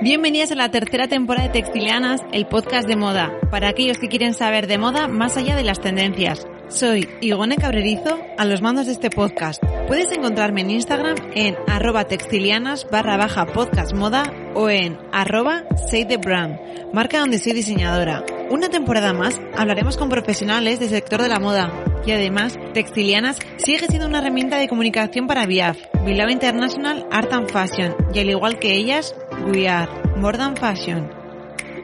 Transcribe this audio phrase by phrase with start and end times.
[0.00, 4.32] Bienvenidas a la tercera temporada de Textilianas, el podcast de moda, para aquellos que quieren
[4.32, 6.46] saber de moda más allá de las tendencias.
[6.68, 9.60] Soy Igone Cabrerizo, a los mandos de este podcast.
[9.88, 14.22] Puedes encontrarme en Instagram en arroba textilianas barra baja podcast moda
[14.54, 16.60] o en arroba say the brand,
[16.92, 18.24] marca donde soy diseñadora.
[18.50, 21.72] Una temporada más hablaremos con profesionales del sector de la moda
[22.06, 25.76] y además Textilianas sigue siendo una herramienta de comunicación para VIAF,
[26.06, 29.14] Bilbao International Art and Fashion y al igual que ellas,
[29.46, 31.08] We Are More Than Fashion.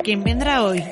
[0.02, 0.82] ¿Quién vendrá hoy?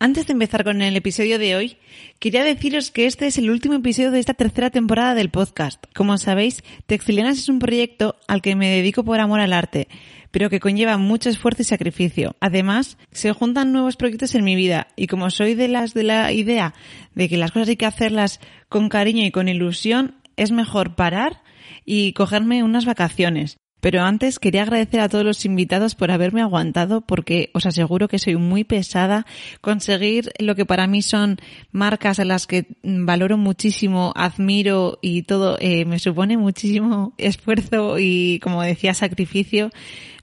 [0.00, 1.76] Antes de empezar con el episodio de hoy,
[2.18, 5.84] quería deciros que este es el último episodio de esta tercera temporada del podcast.
[5.94, 9.88] Como sabéis, Textilianas es un proyecto al que me dedico por amor al arte,
[10.30, 12.36] pero que conlleva mucho esfuerzo y sacrificio.
[12.40, 16.32] Además, se juntan nuevos proyectos en mi vida y como soy de las de la
[16.32, 16.74] idea
[17.14, 21.42] de que las cosas hay que hacerlas con cariño y con ilusión, es mejor parar
[21.88, 23.56] y cogerme unas vacaciones.
[23.80, 28.18] Pero antes quería agradecer a todos los invitados por haberme aguantado porque os aseguro que
[28.18, 29.24] soy muy pesada.
[29.60, 31.38] Conseguir lo que para mí son
[31.70, 38.40] marcas a las que valoro muchísimo, admiro y todo eh, me supone muchísimo esfuerzo y
[38.42, 39.70] como decía sacrificio.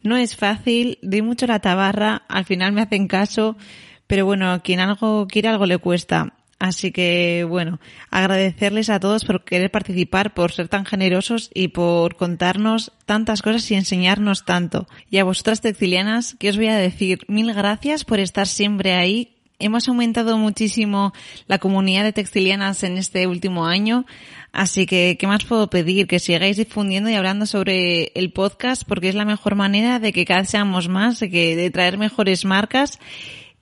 [0.04, 3.58] No es fácil, doy mucho la tabarra, al final me hacen caso,
[4.06, 6.34] pero bueno, quien algo quiere algo le cuesta.
[6.58, 7.80] Así que, bueno,
[8.11, 13.70] agradecerles a todos por querer participar, por ser tan generosos y por contarnos tantas cosas
[13.72, 14.88] y enseñarnos tanto.
[15.09, 19.33] Y a vosotras textilianas, que os voy a decir mil gracias por estar siempre ahí.
[19.59, 21.14] Hemos aumentado muchísimo
[21.48, 24.06] la comunidad de textilianas en este último año.
[24.53, 26.08] Así que, ¿qué más puedo pedir?
[26.08, 30.26] Que sigáis difundiendo y hablando sobre el podcast porque es la mejor manera de que
[30.26, 33.00] cada vez seamos más, de que, de traer mejores marcas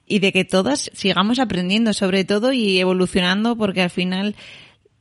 [0.05, 4.35] y de que todas sigamos aprendiendo sobre todo y evolucionando porque al final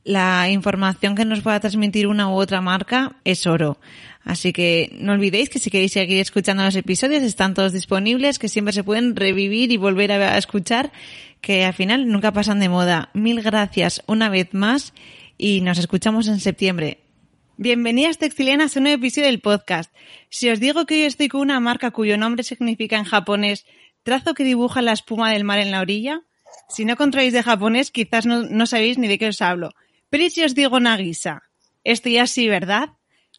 [0.03, 3.79] la información que nos pueda transmitir una u otra marca es oro.
[4.23, 8.49] Así que no olvidéis que si queréis seguir escuchando los episodios están todos disponibles, que
[8.49, 10.91] siempre se pueden revivir y volver a escuchar,
[11.41, 13.09] que al final nunca pasan de moda.
[13.13, 14.93] Mil gracias una vez más
[15.37, 16.99] y nos escuchamos en septiembre.
[17.57, 19.93] Bienvenidas textilianas a un nuevo episodio del podcast.
[20.29, 23.65] Si os digo que hoy estoy con una marca cuyo nombre significa en japonés
[24.03, 26.21] trazo que dibuja la espuma del mar en la orilla.
[26.69, 29.71] Si no controláis de japonés, quizás no, sabéis ni de qué os hablo.
[30.09, 31.43] Pero ¿y si os digo Nagisa?
[31.83, 32.89] Esto ya sí, ¿verdad?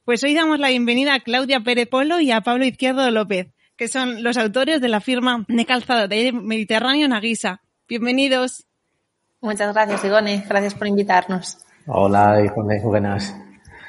[0.04, 3.88] Pues hoy damos la bienvenida a Claudia Pérez Polo y a Pablo Izquierdo López, que
[3.88, 7.62] son los autores de la firma de calzado de Mediterráneo Nagisa.
[7.88, 8.66] Bienvenidos.
[9.40, 10.44] Muchas gracias, Igone.
[10.48, 11.58] Gracias por invitarnos.
[11.86, 12.80] Hola, Igone.
[12.82, 13.34] Buenas.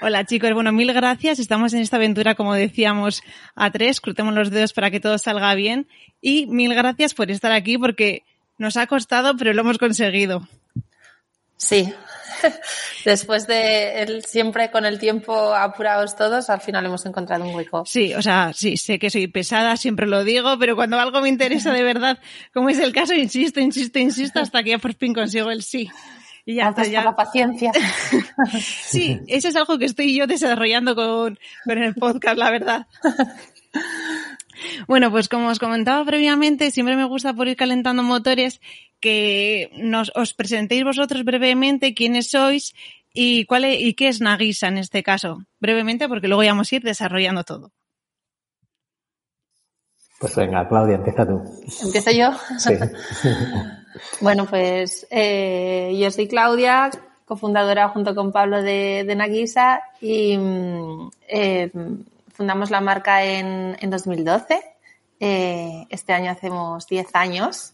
[0.07, 1.39] Hola chicos, bueno, mil gracias.
[1.39, 3.23] Estamos en esta aventura, como decíamos,
[3.55, 3.99] a tres.
[3.99, 5.87] Crutemos los dedos para que todo salga bien.
[6.21, 8.21] Y mil gracias por estar aquí porque
[8.59, 10.47] nos ha costado, pero lo hemos conseguido.
[11.57, 11.91] Sí.
[13.03, 17.83] Después de siempre con el tiempo apurados todos, al final hemos encontrado un hueco.
[17.87, 21.29] Sí, o sea, sí, sé que soy pesada, siempre lo digo, pero cuando algo me
[21.29, 22.19] interesa de verdad,
[22.53, 25.89] como es el caso, insisto, insisto, insisto, hasta que ya por fin consigo el sí.
[26.45, 27.03] Y ya está, ya.
[27.03, 27.71] la paciencia.
[28.59, 32.87] sí, eso es algo que estoy yo desarrollando con, con el podcast, la verdad.
[34.87, 38.61] Bueno, pues como os comentaba previamente, siempre me gusta por ir calentando motores
[39.01, 42.73] que nos, os presentéis vosotros brevemente quiénes sois
[43.13, 45.39] y cuál y qué es Nagisa en este caso.
[45.59, 47.71] Brevemente, porque luego ya vamos a ir desarrollando todo.
[50.19, 51.43] Pues venga, Claudia, empieza tú.
[51.83, 52.31] ¿Empiezo yo?
[52.57, 52.73] Sí.
[54.21, 56.89] Bueno, pues eh, yo soy Claudia,
[57.25, 61.71] cofundadora junto con Pablo de, de Nagisa y mm, eh,
[62.33, 64.61] fundamos la marca en, en 2012.
[65.19, 67.73] Eh, este año hacemos 10 años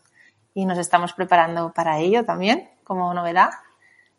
[0.54, 3.50] y nos estamos preparando para ello también, como novedad.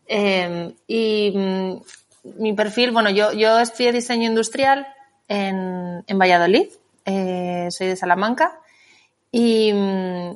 [0.06, 1.76] Eh, y mm,
[2.42, 4.86] mi perfil, bueno, yo, yo estudié diseño industrial
[5.28, 6.68] en, en Valladolid,
[7.04, 8.61] eh, soy de Salamanca
[9.32, 9.72] y,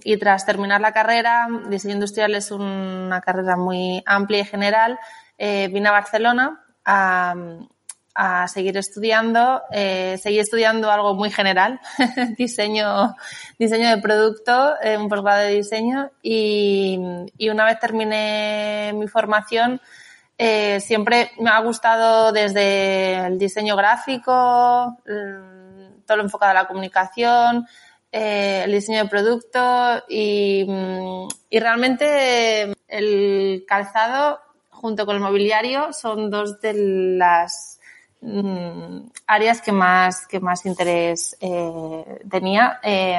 [0.02, 4.98] y, tras terminar la carrera, diseño industrial es una carrera muy amplia y general,
[5.38, 7.34] eh, vine a Barcelona a,
[8.16, 11.78] a seguir estudiando, eh, seguí estudiando algo muy general,
[12.38, 13.14] diseño,
[13.58, 16.98] diseño de producto, eh, un posgrado de diseño y,
[17.36, 19.82] y, una vez terminé mi formación,
[20.38, 24.98] eh, siempre me ha gustado desde el diseño gráfico,
[26.06, 27.66] todo lo enfocado a la comunicación,
[28.18, 34.40] eh, el diseño de producto y, mm, y, realmente el calzado
[34.70, 36.72] junto con el mobiliario son dos de
[37.18, 37.78] las
[38.22, 42.80] mm, áreas que más, que más interés eh, tenía.
[42.82, 43.18] Eh,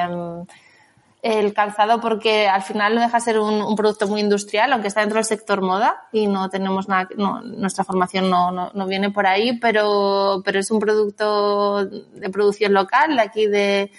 [1.22, 5.18] el calzado porque al final no deja ser un, producto muy industrial, aunque está dentro
[5.18, 7.08] del sector moda y no tenemos nada,
[7.44, 12.72] nuestra formación no, no, no, viene por ahí, pero, pero es un producto de producción
[12.72, 13.90] local de aquí de,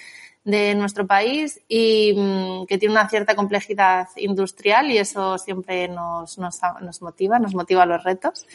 [0.50, 6.38] de nuestro país y mm, que tiene una cierta complejidad industrial y eso siempre nos,
[6.38, 8.46] nos, nos motiva, nos motiva los retos.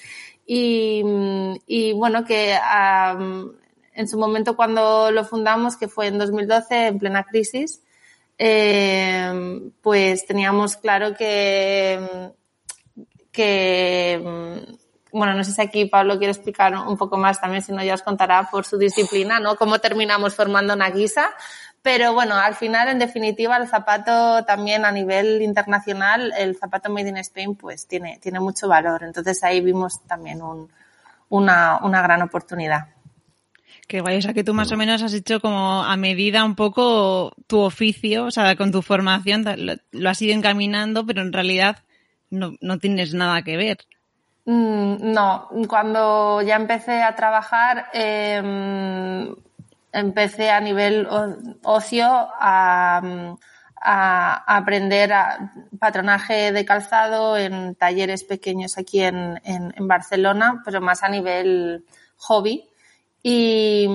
[0.46, 2.56] Y, mm, y bueno, que
[3.94, 7.82] en su momento cuando lo fundamos, que fue en 2012, en plena crisis,
[8.36, 12.32] eh, pues teníamos claro que,
[13.30, 14.20] que
[15.14, 17.94] bueno, no sé si aquí Pablo quiere explicar un poco más también, si no ya
[17.94, 19.54] os contará por su disciplina, ¿no?
[19.54, 21.30] Cómo terminamos formando una guisa.
[21.84, 27.10] Pero bueno, al final, en definitiva, el zapato también a nivel internacional, el zapato Made
[27.10, 29.02] in Spain, pues tiene, tiene mucho valor.
[29.04, 30.70] Entonces ahí vimos también un,
[31.28, 32.86] una, una gran oportunidad.
[33.86, 36.54] Que vaya, o sea, que tú más o menos has hecho como a medida un
[36.54, 39.44] poco tu oficio, o sea, con tu formación
[39.92, 41.80] lo, has ido encaminando, pero en realidad
[42.30, 43.76] no, no tienes nada que ver.
[44.46, 49.34] Mm, no, cuando ya empecé a trabajar, eh,
[49.94, 51.08] empecé a nivel
[51.62, 53.00] ocio a,
[53.80, 61.02] a aprender a patronaje de calzado en talleres pequeños aquí en, en, Barcelona, pero más
[61.02, 61.84] a nivel
[62.16, 62.68] hobby.
[63.22, 63.86] Y,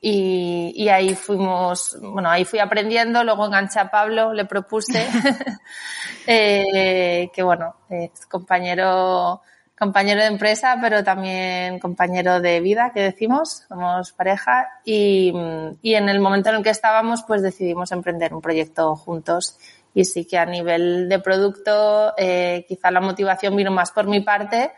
[0.00, 5.06] y, y, ahí fuimos, bueno, ahí fui aprendiendo, luego enganché a Pablo, le propuse,
[6.26, 9.40] eh, que bueno, es compañero
[9.84, 15.30] compañero de empresa, pero también compañero de vida, que decimos, somos pareja, y,
[15.82, 19.58] y, en el momento en el que estábamos, pues decidimos emprender un proyecto juntos.
[19.92, 24.22] Y sí que a nivel de producto, eh, quizá la motivación vino más por mi
[24.22, 24.72] parte,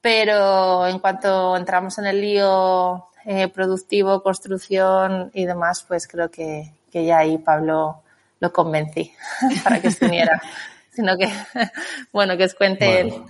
[0.00, 6.72] pero en cuanto entramos en el lío eh, productivo, construcción y demás, pues creo que,
[6.90, 8.02] que ya ahí Pablo
[8.40, 9.12] lo convencí
[9.62, 10.42] para que se uniera.
[10.90, 11.28] Sino que,
[12.12, 13.22] bueno, que os cuente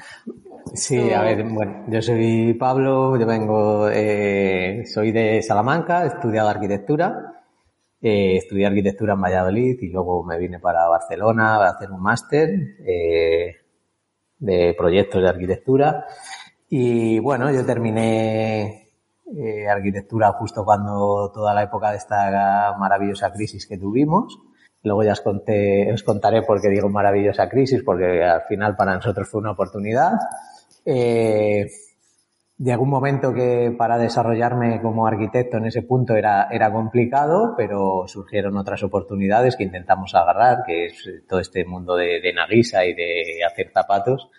[0.74, 6.48] Sí, a ver, bueno, yo soy Pablo, yo vengo, eh, soy de Salamanca, he estudiado
[6.48, 7.44] arquitectura,
[8.00, 12.50] eh, estudié arquitectura en Valladolid y luego me vine para Barcelona a hacer un máster
[12.86, 13.56] eh,
[14.38, 16.06] de proyectos de arquitectura.
[16.68, 18.90] Y bueno, yo terminé
[19.36, 24.38] eh, arquitectura justo cuando toda la época de esta maravillosa crisis que tuvimos.
[24.82, 28.94] Luego ya os, conté, os contaré por qué digo maravillosa crisis, porque al final para
[28.94, 30.12] nosotros fue una oportunidad.
[30.86, 31.66] Eh,
[32.56, 38.04] llegó un momento que para desarrollarme como arquitecto en ese punto era, era complicado, pero
[38.06, 40.94] surgieron otras oportunidades que intentamos agarrar, que es
[41.28, 44.30] todo este mundo de, de Nagisa y de hacer zapatos.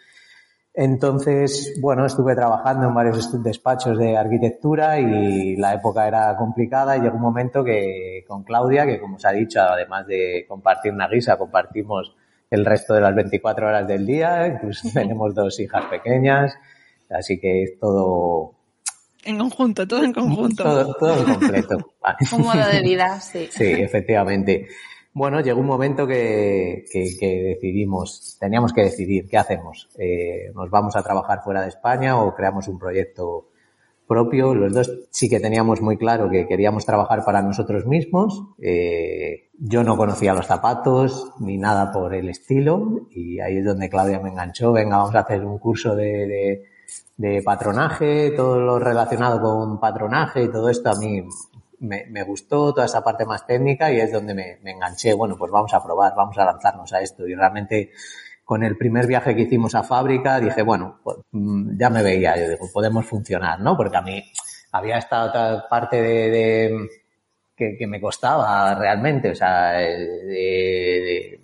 [0.74, 7.02] Entonces, bueno, estuve trabajando en varios despachos de arquitectura y la época era complicada y
[7.02, 11.10] llegó un momento que con Claudia, que como os ha dicho, además de compartir una
[11.10, 12.16] guisa, compartimos
[12.50, 16.54] el resto de las 24 horas del día, incluso tenemos dos hijas pequeñas,
[17.10, 18.54] así que es todo...
[19.24, 20.64] En conjunto, todo en conjunto.
[20.64, 21.78] Todo, todo en completo.
[22.34, 23.48] Un modo de vida, sí.
[23.52, 24.68] Sí, efectivamente.
[25.14, 29.90] Bueno, llegó un momento que, que, decidimos, teníamos que decidir qué hacemos.
[29.98, 33.50] Eh, ¿Nos vamos a trabajar fuera de España o creamos un proyecto
[34.08, 34.56] propio?
[34.56, 38.42] Los dos sí que teníamos muy claro que queríamos trabajar para nosotros mismos.
[38.62, 43.90] Eh, yo no conocía los zapatos ni nada por el estilo y ahí es donde
[43.90, 44.72] Claudia me enganchó.
[44.72, 46.64] Venga, vamos a hacer un curso de, de,
[47.18, 51.22] de patronaje, todo lo relacionado con patronaje y todo esto a mí
[51.82, 55.14] me, me, gustó toda esa parte más técnica y es donde me, me, enganché.
[55.14, 57.28] Bueno, pues vamos a probar, vamos a lanzarnos a esto.
[57.28, 57.92] Y realmente
[58.46, 62.38] con el primer viaje que hicimos a fábrica dije, bueno, pues, mm, ya me veía,
[62.38, 63.76] yo digo, podemos funcionar, ¿no?
[63.78, 64.24] Porque a mí
[64.72, 66.90] había esta otra parte de, de
[67.56, 71.40] que, que, me costaba realmente, o sea, de, de,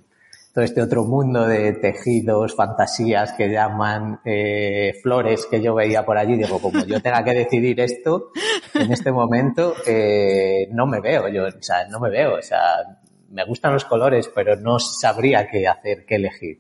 [0.58, 6.18] todo este otro mundo de tejidos, fantasías que llaman eh, flores que yo veía por
[6.18, 6.36] allí.
[6.36, 8.32] Digo, como yo tenga que decidir esto
[8.74, 12.60] en este momento, eh, no me veo, yo, o sea, no me veo, o sea,
[13.30, 16.60] me gustan los colores, pero no sabría qué hacer, qué elegir.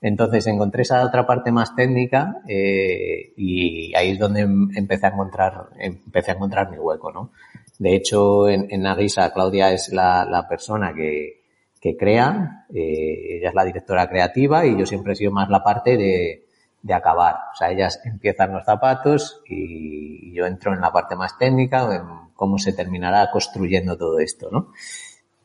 [0.00, 5.68] Entonces encontré esa otra parte más técnica eh, y ahí es donde empecé a encontrar,
[5.78, 7.30] empecé a encontrar mi hueco, ¿no?
[7.78, 11.45] De hecho, en, en Naguisa, Claudia es la, la persona que,
[11.80, 15.62] que crea, eh, ella es la directora creativa y yo siempre he sido más la
[15.62, 16.46] parte de,
[16.82, 17.34] de acabar.
[17.52, 22.02] O sea, ellas empiezan los zapatos y yo entro en la parte más técnica, en
[22.34, 24.72] cómo se terminará construyendo todo esto, ¿no?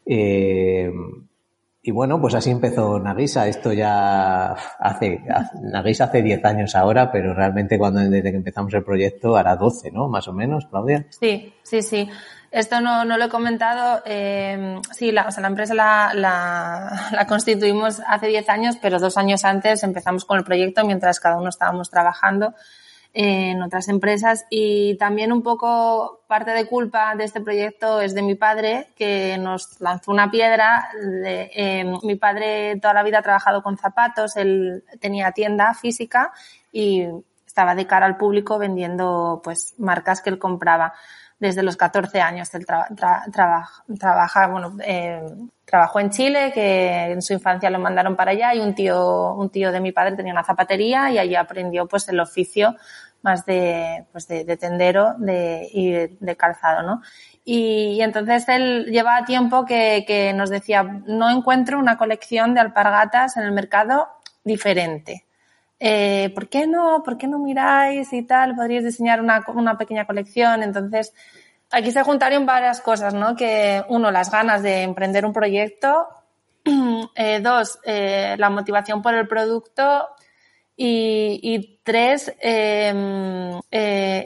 [0.05, 0.91] Eh,
[1.83, 3.47] y bueno, pues así empezó Nagisa.
[3.47, 5.21] Esto ya hace,
[5.63, 9.91] Nagisa hace 10 años ahora, pero realmente cuando desde que empezamos el proyecto hará 12,
[9.91, 10.07] ¿no?
[10.07, 11.07] Más o menos, Claudia.
[11.09, 12.07] Sí, sí, sí.
[12.51, 14.01] Esto no, no lo he comentado.
[14.05, 19.17] Eh, sí, la, o sea, la empresa la, la, constituimos hace 10 años, pero dos
[19.17, 22.53] años antes empezamos con el proyecto mientras cada uno estábamos trabajando
[23.13, 28.21] en otras empresas y también un poco parte de culpa de este proyecto es de
[28.21, 30.89] mi padre que nos lanzó una piedra.
[31.25, 36.31] Eh, mi padre toda la vida ha trabajado con zapatos, él tenía tienda física
[36.71, 37.05] y
[37.45, 40.93] estaba de cara al público vendiendo pues marcas que él compraba
[41.41, 42.53] desde los 14 años.
[42.53, 43.25] Él tra tra
[43.99, 45.21] trabaja, bueno, eh,
[45.65, 49.49] trabajó en Chile, que en su infancia lo mandaron para allá y un tío, un
[49.49, 52.75] tío de mi padre tenía una zapatería y allí aprendió pues el oficio
[53.23, 57.01] más de, pues de, de tendero de, y de, calzado, ¿no?
[57.43, 63.43] Y, entonces él llevaba tiempo que nos decía, no encuentro una colección de alpargatas en
[63.43, 64.09] el mercado
[64.43, 65.25] diferente.
[65.83, 67.01] Eh, ¿Por qué no?
[67.03, 68.55] ¿Por qué no miráis y tal?
[68.55, 70.61] Podríais diseñar una, pequeña colección.
[70.61, 71.11] Entonces,
[71.71, 73.35] aquí se juntaron varias cosas, ¿no?
[73.35, 76.07] Que uno, las ganas de emprender un proyecto.
[77.15, 80.07] Eh, dos, eh, la motivación por el producto.
[80.77, 83.59] Y, y tres, eh,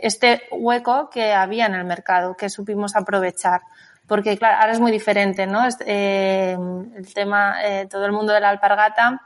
[0.03, 3.61] este hueco que había en el mercado, que supimos aprovechar.
[4.07, 5.61] Porque, claro, ahora es muy diferente, ¿no?
[5.85, 6.57] Eh,
[6.95, 7.55] el tema,
[7.89, 9.21] todo el mundo de la alpargata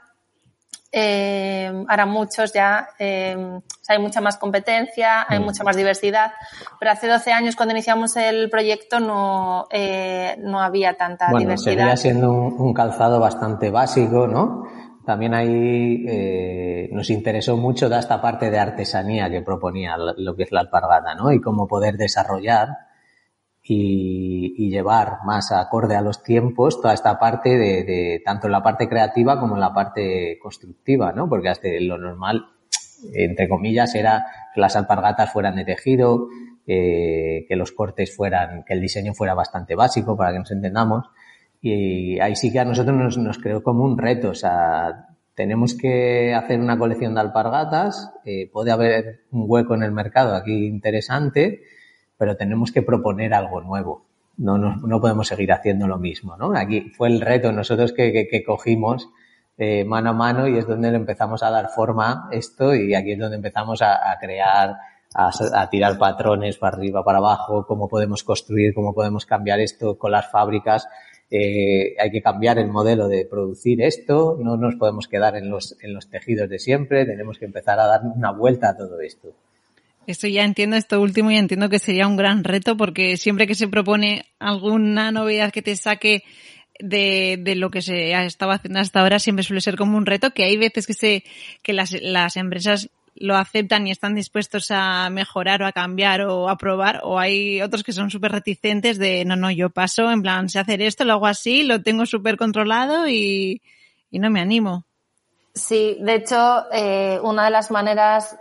[0.92, 5.44] eh, ahora muchos ya, eh, hay mucha más competencia, hay mm.
[5.44, 6.32] mucha más diversidad,
[6.78, 11.74] pero hace 12 años cuando iniciamos el proyecto no, eh, no había tanta bueno, diversidad.
[11.74, 14.64] Seguía siendo un, un, calzado bastante básico, ¿no?
[15.04, 20.44] También ahí eh, nos interesó mucho da esta parte de artesanía que proponía lo que
[20.44, 21.32] es la alpargata, ¿no?
[21.32, 22.68] Y cómo poder desarrollar
[23.72, 28.52] y, y, llevar más acorde a los tiempos toda esta parte de, de, tanto en
[28.52, 31.28] la parte creativa como en la parte constructiva, ¿no?
[31.28, 32.46] Porque hasta lo normal,
[33.14, 36.26] entre comillas, era que las alpargatas fueran de tejido,
[36.66, 41.06] eh, que los cortes fueran, que el diseño fuera bastante básico para que nos entendamos.
[41.62, 45.76] Y ahí sí que a nosotros nos, nos creó como un reto, o sea, tenemos
[45.76, 50.66] que hacer una colección de alpargatas, eh, puede haber un hueco en el mercado aquí
[50.66, 51.60] interesante,
[52.20, 54.04] pero tenemos que proponer algo nuevo.
[54.36, 56.54] No, no, no podemos seguir haciendo lo mismo, ¿no?
[56.54, 59.08] Aquí fue el reto nosotros que, que, cogimos
[59.56, 63.18] eh, mano a mano y es donde empezamos a dar forma esto y aquí es
[63.18, 64.76] donde empezamos a, a crear,
[65.14, 69.96] a, a, tirar patrones para arriba, para abajo, cómo podemos construir, cómo podemos cambiar esto
[69.96, 70.86] con las fábricas.
[71.30, 75.74] Eh, hay que cambiar el modelo de producir esto, no nos podemos quedar en los,
[75.80, 79.32] en los tejidos de siempre, tenemos que empezar a dar una vuelta a todo esto.
[80.10, 83.54] Esto ya entiendo, esto último ya entiendo que sería un gran reto porque siempre que
[83.54, 86.24] se propone alguna novedad que te saque
[86.78, 90.06] de, de lo que se ha estado haciendo hasta ahora siempre suele ser como un
[90.06, 91.24] reto que hay veces que se,
[91.62, 96.48] que las, las empresas lo aceptan y están dispuestos a mejorar o a cambiar o
[96.48, 100.22] a probar o hay otros que son súper reticentes de no, no, yo paso, en
[100.22, 103.60] plan, sé hacer esto, lo hago así, lo tengo súper controlado y,
[104.10, 104.84] y no me animo.
[105.54, 108.38] Sí, de hecho, eh, una de las maneras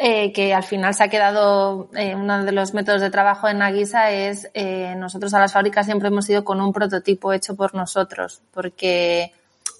[0.00, 3.58] eh, que al final se ha quedado eh, uno de los métodos de trabajo en
[3.58, 7.74] Naguisa es eh, nosotros a las fábricas siempre hemos ido con un prototipo hecho por
[7.74, 9.32] nosotros, porque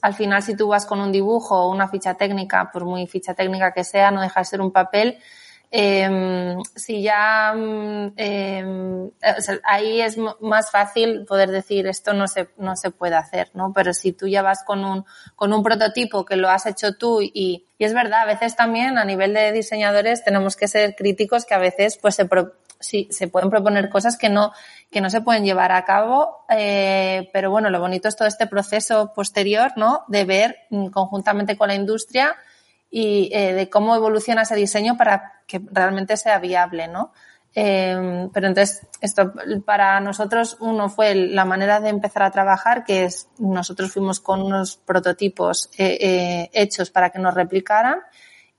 [0.02, 3.34] al final si tú vas con un dibujo o una ficha técnica, por muy ficha
[3.34, 5.18] técnica que sea, no deja de ser un papel,
[5.70, 7.54] eh, si ya
[8.16, 13.16] eh, o sea, ahí es más fácil poder decir esto no se no se puede
[13.16, 15.04] hacer no pero si tú ya vas con un
[15.36, 18.96] con un prototipo que lo has hecho tú y, y es verdad a veces también
[18.96, 23.28] a nivel de diseñadores tenemos que ser críticos que a veces pues se pro, se
[23.28, 24.52] pueden proponer cosas que no
[24.90, 28.46] que no se pueden llevar a cabo eh, pero bueno lo bonito es todo este
[28.46, 32.36] proceso posterior no de ver mm, conjuntamente con la industria
[32.90, 37.12] y eh, de cómo evoluciona ese diseño para que realmente sea viable, ¿no?
[37.54, 39.32] Eh, pero entonces, esto
[39.64, 44.42] para nosotros, uno fue la manera de empezar a trabajar, que es nosotros fuimos con
[44.42, 47.98] unos prototipos eh, eh, hechos para que nos replicaran.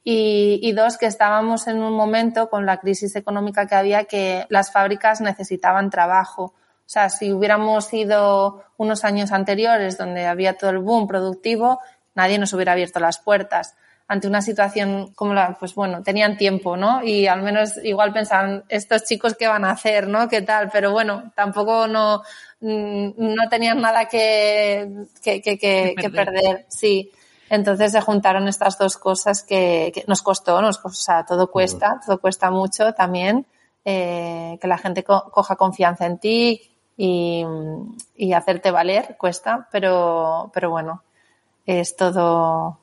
[0.04, 4.46] Y, y, dos, que estábamos en un momento con la crisis económica que había que
[4.50, 6.44] las fábricas necesitaban trabajo.
[6.44, 11.80] O sea, si hubiéramos ido unos años anteriores donde había todo el boom productivo,
[12.16, 13.76] nadie nos hubiera abierto las puertas
[14.10, 17.04] ante una situación como la, pues bueno, tenían tiempo, ¿no?
[17.04, 20.28] Y al menos igual pensaban, estos chicos qué van a hacer, ¿no?
[20.28, 20.72] ¿Qué tal?
[20.74, 22.24] Pero bueno, tampoco no,
[22.60, 27.12] mm, no tenían nada que, que, que, que, que perder, sí.
[27.52, 32.02] Entonces se juntaron estas dos cosas que, que nos costó, nos, o sea, todo cuesta,
[32.04, 33.46] todo cuesta mucho también,
[33.86, 36.62] eh, que la gente co coja confianza en ti,
[36.98, 37.46] y,
[38.18, 41.04] y hacerte valer cuesta, pero, pero bueno,
[41.68, 42.80] es todo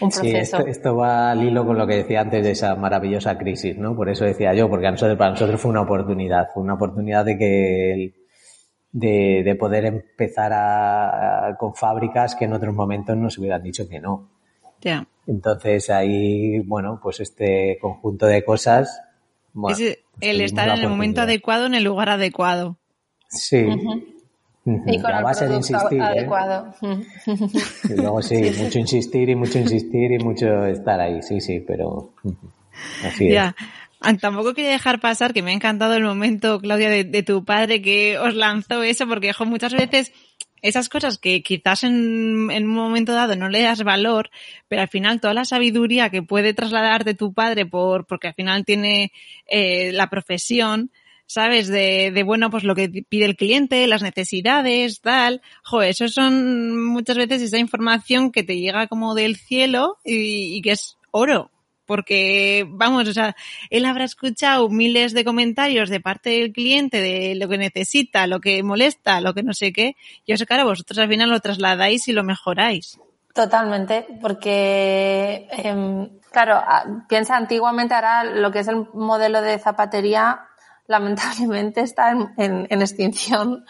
[0.00, 0.58] un proceso.
[0.58, 3.94] Sí, esto, va al hilo con lo que decía antes de esa maravillosa crisis, ¿no?
[3.96, 7.24] Por eso decía yo, porque a nosotros, para nosotros fue una oportunidad, fue una oportunidad
[7.24, 8.14] de que
[8.92, 14.00] de, de, poder empezar a, con fábricas que en otros momentos nos hubieran dicho que
[14.00, 14.30] no.
[14.80, 15.06] Ya.
[15.26, 19.02] Entonces ahí, bueno, pues este conjunto de cosas.
[19.52, 22.78] Bueno, es el estar en el momento adecuado en el lugar adecuado.
[23.28, 23.66] Sí.
[24.66, 25.98] Y con la el base de insistir.
[26.00, 26.02] ¿eh?
[26.02, 26.74] adecuado.
[27.88, 32.12] Y luego sí, mucho insistir y mucho insistir y mucho estar ahí, sí, sí, pero
[33.04, 33.54] así Ya.
[33.58, 33.66] es.
[34.00, 37.44] Ah, Tampoco quería dejar pasar que me ha encantado el momento, Claudia, de, de tu
[37.44, 40.12] padre que os lanzó eso, porque jo, muchas veces
[40.62, 44.30] esas cosas que quizás en, en un momento dado no le das valor,
[44.68, 48.64] pero al final toda la sabiduría que puede trasladarte tu padre por, porque al final
[48.64, 49.12] tiene
[49.46, 50.90] eh, la profesión,
[51.26, 51.68] ¿sabes?
[51.68, 55.42] De, de, bueno, pues lo que pide el cliente, las necesidades, tal.
[55.64, 60.62] Jo, eso son muchas veces esa información que te llega como del cielo y, y
[60.62, 61.50] que es oro.
[61.86, 63.36] Porque, vamos, o sea,
[63.70, 68.40] él habrá escuchado miles de comentarios de parte del cliente de lo que necesita, lo
[68.40, 69.94] que molesta, lo que no sé qué.
[70.24, 72.98] Y eso, claro, vosotros al final lo trasladáis y lo mejoráis.
[73.36, 76.60] Totalmente, porque, eh, claro,
[77.06, 80.40] piensa antiguamente ahora lo que es el modelo de zapatería,
[80.88, 83.64] lamentablemente está en, en, en extinción.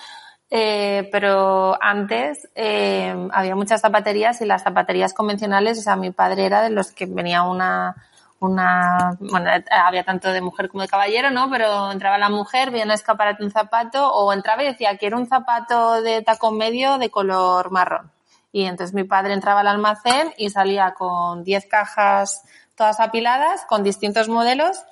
[0.49, 6.47] Eh, pero antes eh, había muchas zapaterías y las zapaterías convencionales, o sea, mi padre
[6.47, 7.97] era de los que venía una,
[8.39, 11.51] una, bueno, había tanto de mujer como de caballero, ¿no?
[11.51, 15.27] Pero entraba la mujer, veía un escaparate un zapato, o entraba y decía, quiero un
[15.27, 18.13] zapato de tacón medio de color marrón.
[18.53, 22.43] Y entonces mi padre entraba al almacén y salía con 10 cajas
[22.75, 24.85] todas apiladas, con distintos modelos,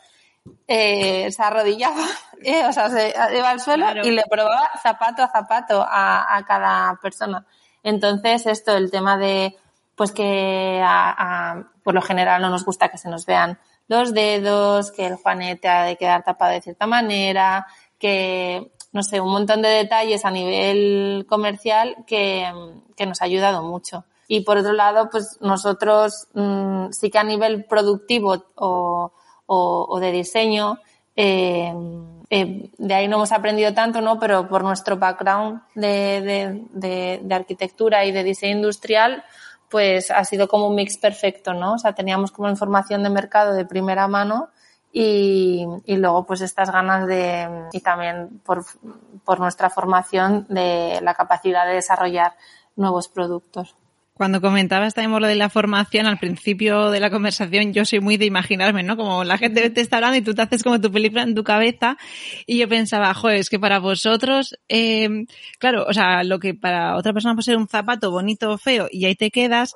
[0.68, 2.04] eh, se arrodillaba,
[2.42, 4.06] eh, o sea, se iba al suelo Claro.
[4.06, 7.44] y le probaba zapato a zapato a, a cada persona.
[7.82, 9.56] Entonces, esto, el tema de,
[9.94, 11.14] pues que a,
[11.52, 13.58] a- por lo general no nos gusta que se nos vean
[13.88, 17.66] los dedos, que el juanete ha de quedar tapado de cierta manera,
[17.98, 22.50] que, no sé, un montón de detalles a nivel comercial que,
[22.96, 24.04] que nos ha ayudado mucho.
[24.26, 29.12] Y por otro lado, pues nosotros mm, sí que a nivel productivo o,
[29.46, 30.78] o, de diseño,
[31.16, 31.72] eh,
[32.30, 34.18] eh, de ahí no hemos aprendido tanto, ¿no?
[34.18, 39.24] Pero por nuestro background de, de, de, de arquitectura y de diseño industrial,
[39.68, 41.74] pues ha sido como un mix perfecto, ¿no?
[41.74, 44.48] O sea, teníamos como información de mercado de primera mano
[44.92, 48.64] y, y luego pues estas ganas de, y también por,
[49.24, 52.36] por nuestra formación de la capacidad de desarrollar
[52.76, 53.74] nuevos productos.
[54.16, 58.16] Cuando comentabas también lo de la formación al principio de la conversación, yo soy muy
[58.16, 58.96] de imaginarme, ¿no?
[58.96, 61.42] Como la gente te está hablando y tú te haces como tu película en tu
[61.42, 61.96] cabeza
[62.46, 65.26] y yo pensaba, joder, es que para vosotros, eh,
[65.58, 68.86] claro, o sea, lo que para otra persona puede ser un zapato bonito o feo
[68.88, 69.74] y ahí te quedas,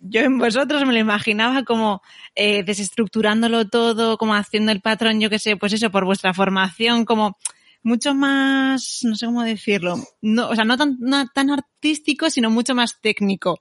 [0.00, 2.02] yo en vosotros me lo imaginaba como
[2.34, 7.04] eh, desestructurándolo todo, como haciendo el patrón, yo qué sé, pues eso, por vuestra formación,
[7.04, 7.36] como
[7.82, 12.50] mucho más, no sé cómo decirlo, no, o sea, no tan, no tan artístico, sino
[12.50, 13.60] mucho más técnico,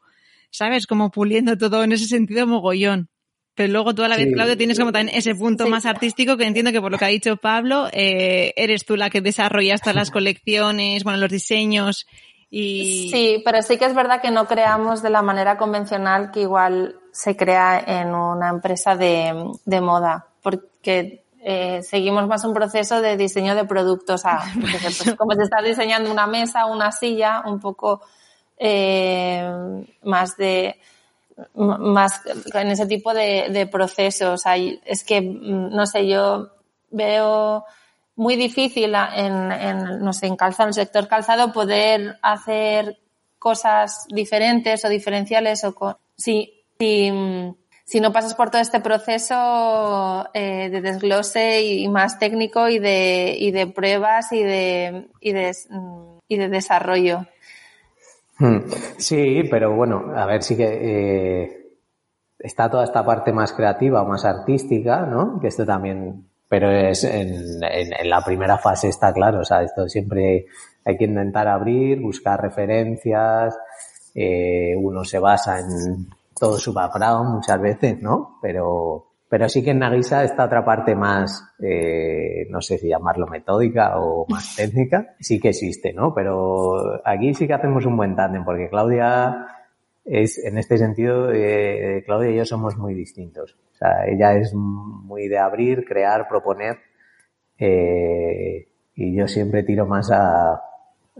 [0.51, 0.87] ¿sabes?
[0.87, 3.09] Como puliendo todo en ese sentido mogollón.
[3.55, 4.33] Pero luego tú a la vez, Sí.
[4.33, 5.69] Claudio, tienes como también ese punto Sí.
[5.71, 9.09] más artístico que entiendo que por lo que ha dicho Pablo, eh, eres tú la
[9.09, 12.05] que desarrollas todas las colecciones, bueno, los diseños
[12.51, 13.09] y...
[13.11, 16.97] Sí, pero sí que es verdad que no creamos de la manera convencional que igual
[17.11, 19.33] se crea en una empresa de,
[19.65, 25.15] de moda, porque eh, seguimos más un proceso de diseño de productos, a, porque, pues,
[25.15, 28.01] como si estás diseñando una mesa, una silla, un poco
[28.57, 29.49] eh,
[30.03, 30.77] más de
[31.55, 32.21] más
[32.53, 34.45] en ese tipo de, de procesos.
[34.45, 36.49] Hay, es que, mm, no sé, yo
[36.89, 37.63] veo
[38.17, 42.99] muy difícil en, no sé, en calzado, en el sector calzado, poder hacer
[43.39, 47.55] cosas diferentes o diferenciales o con, si, si, mm,
[47.87, 53.33] si no pasas por todo este proceso eh, de desglose y más técnico y de,
[53.39, 57.25] y de pruebas y de, y de, mm, desarrollo.
[58.39, 58.57] Hmm.
[58.97, 61.67] Sí, pero bueno, a ver, sí que eh,
[62.37, 65.39] está toda esta parte más creativa, más artística, ¿no?
[65.39, 67.61] Que esto también, pero es en
[68.09, 70.45] la primera fase está claro, o sea, esto siempre
[70.83, 73.57] hay que intentar abrir, buscar referencias,
[74.13, 78.39] eh, uno se basa en todo su background muchas veces, ¿no?
[78.41, 83.27] Pero, pero sí que en Nagisa está otra parte más, eh, no sé si llamarlo
[83.27, 86.13] metódica o más técnica, sí que existe, ¿no?
[86.13, 89.47] Pero aquí sí que hacemos un buen tándem, porque Claudia
[90.05, 93.57] es, en este sentido, eh, Claudia y yo somos muy distintos.
[93.73, 96.77] O sea, ella es muy de abrir, crear, proponer,
[97.59, 100.61] eh, y yo siempre tiro más a,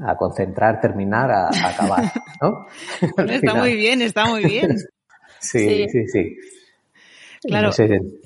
[0.02, 2.04] a concentrar, terminar, a, acabar,
[2.42, 2.66] ¿no?
[3.32, 4.76] está muy bien, está muy bien.
[5.40, 6.38] sí, sí, sí.
[7.44, 7.72] Claro.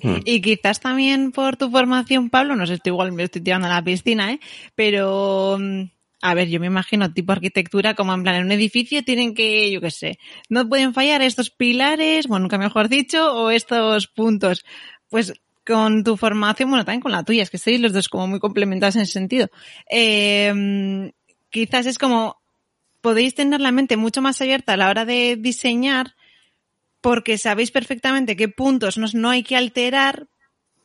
[0.04, 0.16] Mm.
[0.26, 3.70] Y quizás también por tu formación, Pablo, no sé, estoy igual me estoy tirando a
[3.70, 4.40] la piscina, ¿eh?
[4.76, 5.84] Pero, mm,
[6.22, 9.72] a ver, yo me imagino tipo arquitectura como en plan en un edificio tienen que,
[9.72, 10.20] yo qué sé,
[10.50, 14.66] no pueden fallar estos pilares, bueno, nunca mejor dicho, o estos puntos.
[15.10, 15.34] Pues
[15.66, 18.40] con tu formación, bueno, también con la tuya, es que sois los dos como muy
[18.40, 19.50] complementados en ese sentido.
[19.90, 21.12] Eh,
[21.50, 22.42] quizás es como
[23.02, 26.16] podéis tener la mente mucho más abierta a la hora de diseñar
[27.02, 30.28] porque sabéis perfectamente qué puntos no, hay que alterar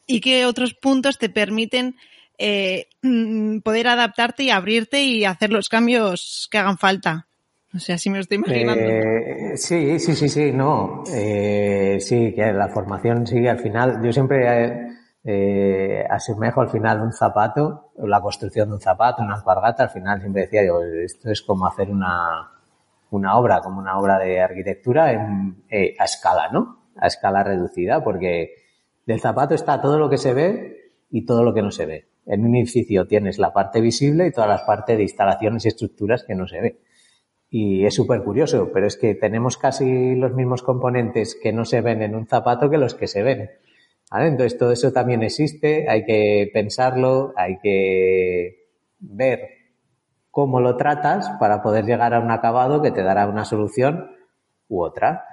[0.06, 1.96] y qué otros puntos te permiten
[2.38, 7.26] eh, mm, poder adaptarte y abrirte y hacer los cambios que hagan falta.
[7.74, 8.82] O sea, si me lo estoy imaginando.
[8.82, 11.04] Eh, sí, sí, sí, sí, no.
[11.12, 14.00] Eh, sí, que la formación sigue al final.
[14.02, 19.84] Yo siempre eh, asemejo al final un zapato, la construcción de un zapato, una alpargata.
[19.84, 22.50] Al final siempre decía yo, esto es como hacer una,
[23.10, 26.90] una obra, como una obra de arquitectura en, eh, a escala, ¿no?
[26.96, 28.54] A escala reducida, porque
[29.06, 32.08] del zapato está todo lo que se ve y todo lo que no se ve.
[32.26, 36.24] En un edificio tienes la parte visible y todas las partes de instalaciones y estructuras
[36.24, 36.80] que no se ve.
[37.48, 41.80] Y es súper curioso, pero es que tenemos casi los mismos componentes que no se
[41.80, 43.50] ven en un zapato que los que se ven.
[44.12, 48.66] Entonces todo eso también existe, hay que pensarlo, hay que
[48.98, 49.55] ver
[50.36, 54.10] cómo lo tratas para poder llegar a un acabado que te dará una solución
[54.68, 55.24] u otra.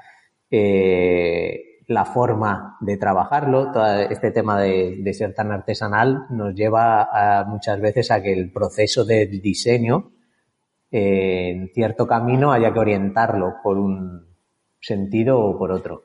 [0.49, 7.81] Eh, la forma de trabajarlo, todo este tema de, ser tan artesanal nos lleva muchas
[7.81, 10.11] veces a que el proceso del diseño
[10.89, 14.25] eh, en cierto camino haya que orientarlo por un
[14.79, 16.03] sentido o por otro.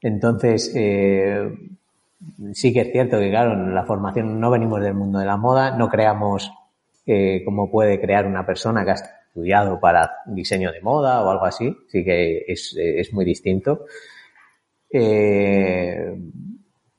[0.00, 1.58] Entonces, eh,
[2.52, 5.36] sí que es cierto que, claro, en la formación no venimos del mundo de la
[5.36, 6.52] moda, no creamos
[7.08, 11.46] eh, cómo puede crear una persona que ha estudiado para diseño de moda o algo
[11.46, 13.86] así, sí que es, es muy distinto.
[14.90, 16.14] Eh,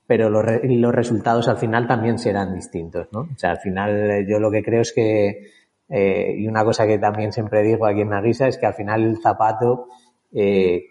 [0.08, 3.20] pero los, los, resultados al final también serán distintos, ¿no?
[3.20, 5.52] O sea, al final yo lo que creo es que,
[5.88, 9.04] eh, y una cosa que también siempre digo aquí en Naguisa es que al final
[9.04, 9.86] el zapato
[10.34, 10.86] eh,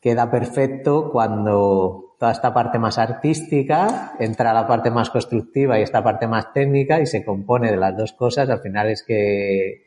[0.00, 6.02] queda perfecto cuando toda esta parte más artística, entra la parte más constructiva y esta
[6.02, 9.84] parte más técnica y se compone de las dos cosas, al final es que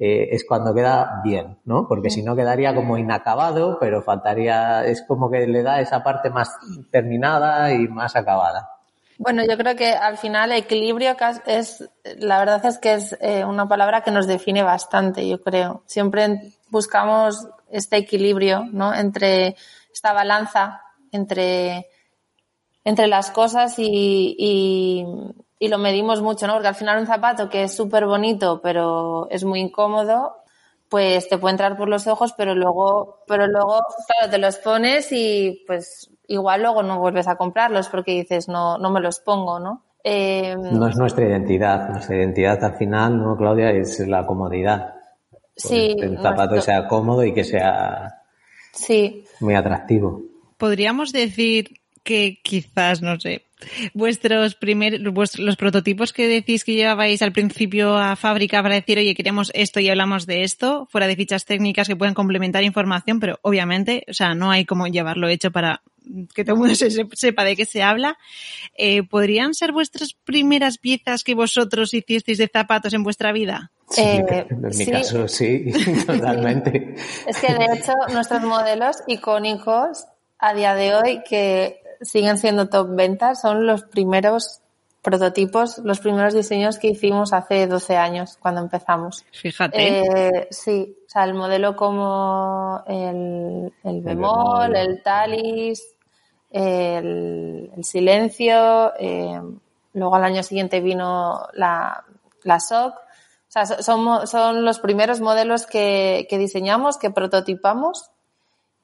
[0.00, 1.86] eh, es cuando queda bien, ¿no?
[1.86, 6.30] Porque si no quedaría como inacabado, pero faltaría, es como que le da esa parte
[6.30, 6.50] más
[6.90, 8.70] terminada y más acabada.
[9.16, 11.14] Bueno, yo creo que al final equilibrio
[11.46, 11.88] es,
[12.18, 15.84] la verdad es que es eh, una palabra que nos define bastante, yo creo.
[15.86, 18.92] Siempre buscamos este equilibrio, ¿no?
[18.92, 19.54] Entre
[19.92, 20.82] esta balanza
[21.12, 21.88] entre,
[22.84, 25.04] entre las cosas y,
[25.60, 26.54] y, lo medimos mucho, ¿no?
[26.54, 30.36] Porque al final un zapato que es súper bonito, pero es muy incómodo,
[30.88, 35.12] pues te puede entrar por los ojos, pero luego, pero luego, claro, te los pones
[35.12, 39.60] y pues igual luego no vuelves a comprarlos porque dices, no, no me los pongo,
[39.60, 39.84] ¿no?
[40.02, 41.90] Eh, no es nuestra identidad.
[41.90, 43.70] Nuestra identidad al final, ¿no, Claudia?
[43.72, 44.94] Es la comodidad.
[45.54, 45.96] Sí.
[45.98, 48.22] Que el zapato sea cómodo y que sea
[48.72, 49.24] sí.
[49.40, 50.22] muy atractivo
[50.58, 53.44] podríamos decir que quizás, no sé,
[53.92, 59.14] vuestros primeros, los prototipos que decís que llevabais al principio a fábrica para decir, oye,
[59.14, 63.38] queremos esto y hablamos de esto, fuera de fichas técnicas que pueden complementar información, pero
[63.42, 65.82] obviamente, o sea, no hay como llevarlo hecho para
[66.34, 66.74] que todo el mundo
[67.14, 68.16] sepa de qué se habla.
[68.74, 73.70] Eh, ¿Podrían ser vuestras primeras piezas que vosotros hicisteis de zapatos en vuestra vida?
[73.90, 75.72] Sí, eh, en mi caso sí,
[76.06, 76.94] totalmente.
[77.26, 80.04] es que de hecho nuestros modelos icónicos
[80.38, 84.60] a día de hoy que siguen siendo top ventas son los primeros
[85.02, 89.24] prototipos, los primeros diseños que hicimos hace 12 años cuando empezamos.
[89.32, 89.98] Fíjate.
[89.98, 95.94] Eh, sí, o sea, el modelo como el, el bemol, el talis,
[96.50, 99.40] el, silencio, eh,
[99.94, 102.04] luego al año siguiente vino la,
[102.42, 102.94] la SOC.
[102.94, 108.10] O sea, son, son los primeros modelos que, que diseñamos, que prototipamos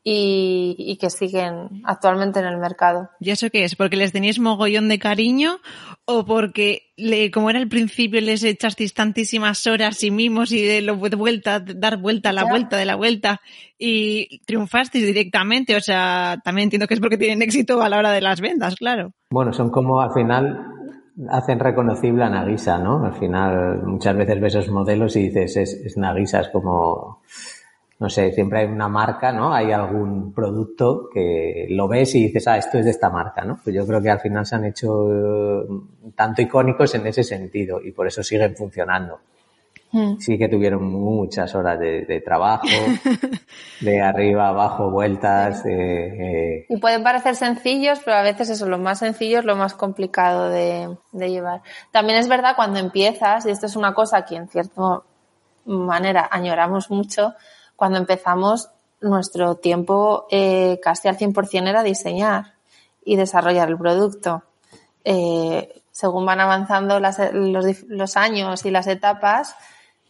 [0.07, 3.09] y, que siguen actualmente en el mercado.
[3.19, 3.75] ¿Y eso qué es?
[3.75, 5.57] ¿Porque les teníais mogollón de cariño
[6.05, 10.83] o porque, le, como era al principio, les echasteis tantísimas horas y mimos y de,
[10.83, 13.41] lo, vuelta, dar vuelta a la vuelta de la vuelta
[13.79, 15.75] y triunfasteis directamente?
[15.75, 18.77] O sea, también entiendo que es porque tienen éxito a la hora de las ventas,
[18.77, 19.13] claro.
[19.31, 20.71] Bueno, son como al final
[21.31, 23.07] hacen reconocible a Nagisa, ¿no?
[23.07, 27.23] Al final muchas veces ves esos modelos y dices, es, es Nagisa, es como
[28.05, 29.55] no sé, siempre hay una marca, ¿no?
[29.55, 33.59] Hay algún producto que lo ves y dices, ah, esto es de esta marca, ¿no?
[33.65, 35.67] Pues yo creo que al final se han hecho eh,
[36.15, 39.21] tanto icónicos en ese sentido y por eso siguen funcionando.
[39.91, 40.19] Hmm.
[40.19, 42.69] Sí que tuvieron muchas horas de, trabajo,
[43.81, 45.65] de arriba, abajo, vueltas.
[45.65, 49.73] Eh, y pueden parecer sencillos, pero a veces eso, lo más sencillo es lo más
[49.73, 51.63] complicado de, llevar.
[51.91, 55.01] También es verdad cuando empiezas, y esto es una cosa que en cierta
[55.65, 57.35] manera añoramos mucho,
[57.85, 58.71] cuando empezamos
[59.03, 62.55] nuestro tiempo eh, casi al 100% era diseñar
[63.05, 64.43] y desarrollar el producto.
[65.05, 67.17] Eh, según van avanzando los,
[67.89, 69.55] los, años y las etapas,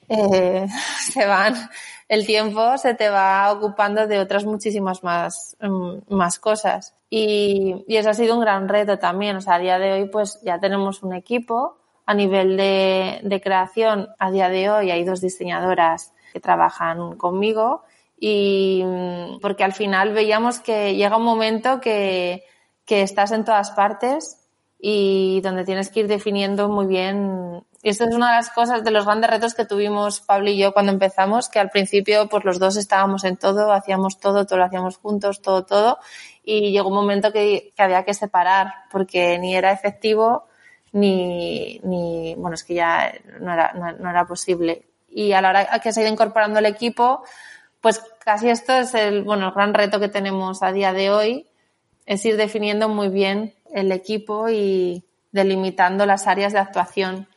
[0.09, 0.69] eh,
[1.13, 1.69] se van,
[2.09, 6.95] el tiempo se te va ocupando de otras muchísimas más, mm, más cosas.
[7.11, 9.35] Y, y, eso ha sido un gran reto también.
[9.35, 11.77] O sea, a día de hoy, pues ya tenemos un equipo.
[12.07, 17.85] A nivel de, de creación, a día de hoy hay dos diseñadoras que trabajan conmigo
[18.19, 22.43] y mm, porque al final veíamos que llega un momento que,
[22.85, 24.41] que estás en todas partes
[24.81, 27.65] y donde tienes que ir definiendo muy bien.
[27.85, 30.59] Y esto es una de las cosas, de los grandes retos que tuvimos Pablo y
[30.59, 34.59] yo cuando empezamos, que al principio pues los dos estábamos en todo, hacíamos todo, todo
[34.59, 35.99] lo hacíamos juntos, todo, todo,
[36.43, 40.49] y llegó un momento que, que había que separar porque ni era efectivo
[40.95, 44.87] ni, ni, bueno, es que ya no era, no, era posible.
[45.15, 47.23] Y a la hora que se ha ido incorporando el equipo,
[47.81, 51.47] pues casi esto es el, bueno, el gran reto que tenemos a día de hoy,
[52.05, 57.29] es ir definiendo muy bien el equipo y delimitando las áreas de actuación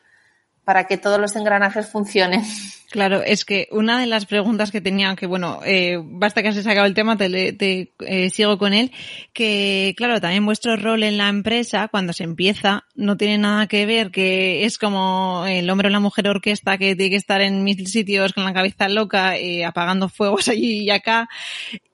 [0.64, 2.42] para que todos los engranajes funcionen.
[2.90, 6.56] Claro, es que una de las preguntas que tenía, que bueno, eh, basta que has
[6.56, 8.92] sacado el tema, te, te eh, sigo con él,
[9.34, 13.84] que claro, también vuestro rol en la empresa, cuando se empieza, no tiene nada que
[13.84, 17.62] ver, que es como el hombre o la mujer orquesta que tiene que estar en
[17.62, 21.28] mil sitios con la cabeza loca, eh, apagando fuegos allí y acá.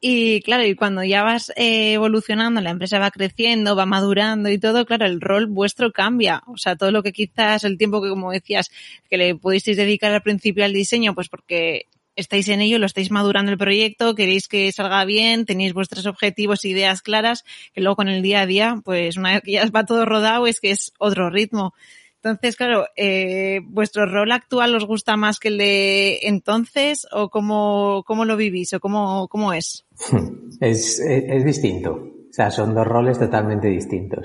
[0.01, 4.59] Y claro, y cuando ya vas eh, evolucionando, la empresa va creciendo, va madurando y
[4.59, 6.43] todo, claro, el rol vuestro cambia.
[6.47, 8.71] O sea, todo lo que quizás el tiempo que, como decías,
[9.09, 10.84] que le pudisteis dedicar al principio al
[11.15, 15.73] pues porque estáis en ello, lo estáis madurando el proyecto, queréis que salga bien, tenéis
[15.73, 19.53] vuestros objetivos, ideas claras, que luego con el día a día, pues una vez que
[19.53, 21.75] ya va todo rodado, es que es otro ritmo.
[22.23, 28.03] Entonces, claro, eh, ¿vuestro rol actual os gusta más que el de entonces o cómo,
[28.07, 29.85] cómo lo vivís o cómo, cómo es?
[30.61, 31.01] es?
[31.01, 31.93] Es distinto.
[31.93, 34.25] O sea, son dos roles totalmente distintos.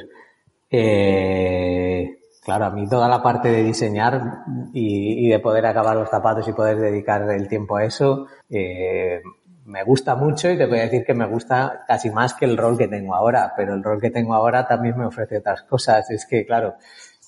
[0.71, 6.47] Eh, Claro, a mí toda la parte de diseñar y, de poder acabar los zapatos
[6.47, 9.21] y poder dedicar el tiempo a eso, eh,
[9.65, 12.57] me gusta mucho y te voy a decir que me gusta casi más que el
[12.57, 16.09] rol que tengo ahora, pero el rol que tengo ahora también me ofrece otras cosas.
[16.09, 16.75] Es que, claro,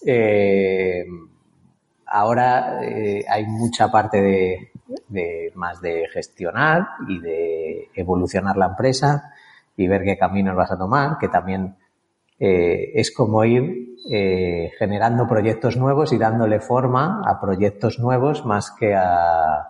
[0.06, 1.06] eh,
[2.06, 4.72] ahora eh, hay mucha parte de,
[5.08, 9.34] de, más de gestionar y de evolucionar la empresa
[9.78, 11.76] y ver qué caminos vas a tomar, que también
[12.44, 18.72] eh, es como ir eh, generando proyectos nuevos y dándole forma a proyectos nuevos más
[18.72, 19.68] que a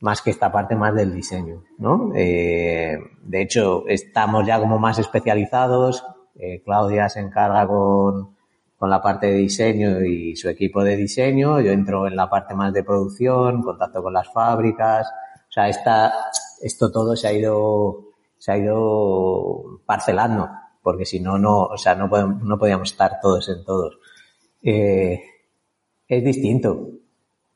[0.00, 2.12] más que esta parte más del diseño, ¿no?
[2.14, 6.04] Eh, de hecho, estamos ya como más especializados.
[6.64, 8.34] Claudia se encarga con,
[8.78, 11.60] con la parte de diseño y su equipo de diseño.
[11.60, 15.06] Yo entro en la parte más de producción, contacto con las fábricas.
[15.48, 16.12] O sea, esta,
[16.62, 20.48] esto todo se ha ido, se ha ido parcelando
[20.82, 23.98] porque si no, no, o sea, no, podemos, no podíamos estar todos en todos.
[24.62, 25.22] Eh,
[26.08, 26.88] es distinto,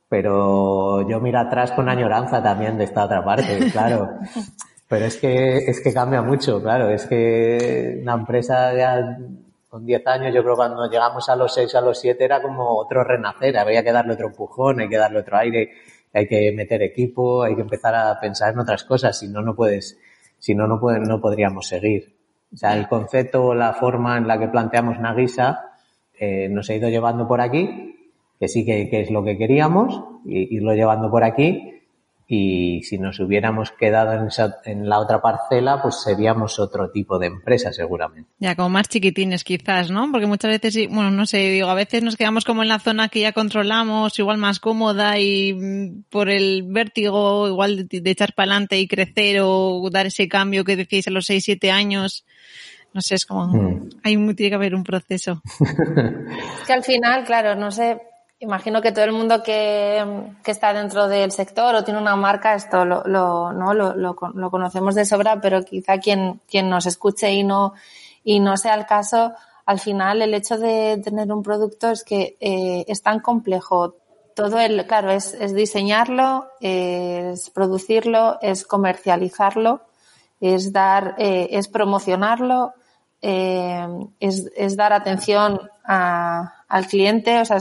[0.08, 4.10] pero yo miro atrás con añoranza también de esta otra parte, claro.
[4.88, 6.88] Pero es que, es que cambia mucho, claro.
[6.88, 9.18] Es que una empresa ya
[9.68, 12.40] con 10 años, yo creo que cuando llegamos a los 6, a los 7 era
[12.40, 13.58] como otro renacer.
[13.58, 15.72] Había que darle otro empujón, hay que darle otro aire,
[16.12, 19.18] hay que meter equipo, hay que empezar a pensar en otras cosas.
[19.18, 19.98] Si no, no puedes,
[20.38, 22.13] si no, no, no podríamos seguir.
[22.54, 25.72] O sea, el concepto o la forma en la que planteamos Nagisa
[26.18, 27.96] eh, nos ha ido llevando por aquí,
[28.38, 31.73] que sí que, es lo que queríamos, y, irlo llevando por aquí.
[32.36, 34.28] Y si nos hubiéramos quedado en,
[34.64, 38.28] en la otra parcela, pues seríamos otro tipo de empresa seguramente.
[38.38, 40.10] Ya, como más chiquitines quizás, ¿no?
[40.10, 43.08] Porque muchas veces, bueno, no sé, digo, a veces nos quedamos como en la zona
[43.08, 48.34] que ya controlamos, igual más cómoda y mm, por el vértigo, igual de, de echar
[48.34, 52.24] para adelante y crecer o dar ese cambio que decís a los 6, 7 años,
[52.92, 53.90] no sé, es como, mm.
[54.02, 55.40] hay, tiene que haber un proceso.
[55.60, 58.00] es que al final, claro, no sé,
[58.44, 60.04] imagino que todo el mundo que,
[60.44, 63.74] está dentro del sector o tiene una marca, esto lo, lo, ¿no?
[63.74, 64.14] lo, lo,
[64.50, 67.74] conocemos de sobra, pero quizá quien, quien nos escuche y no,
[68.22, 69.32] y no sea el caso,
[69.66, 73.96] al final el hecho de tener un producto es que eh, es tan complejo.
[74.34, 79.82] Todo el, claro, es, diseñarlo, es producirlo, es comercializarlo,
[80.40, 82.74] es dar, eh, es promocionarlo,
[83.22, 83.86] eh,
[84.20, 87.58] es, es, dar atención a, al cliente, o sea,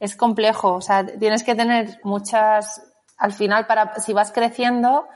[0.00, 2.82] es, complejo, o sea, tienes que tener muchas,
[3.16, 5.06] al final, para, si vas creciendo,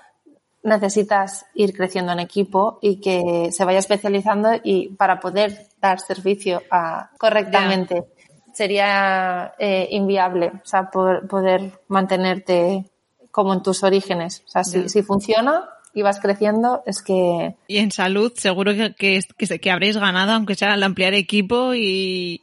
[0.62, 6.62] necesitas ir creciendo en equipo y que se vaya especializando y para poder dar servicio
[6.70, 8.05] a, correctamente.
[8.53, 12.88] Sería eh, inviable, o sea, poder mantenerte
[13.33, 14.44] como en tus orígenes.
[14.47, 17.55] O sea, si, si funciona, y vas creciendo, es que...
[17.68, 22.42] Y en salud seguro que, que, que, habréis ganado, aunque sea al ampliar equipo y,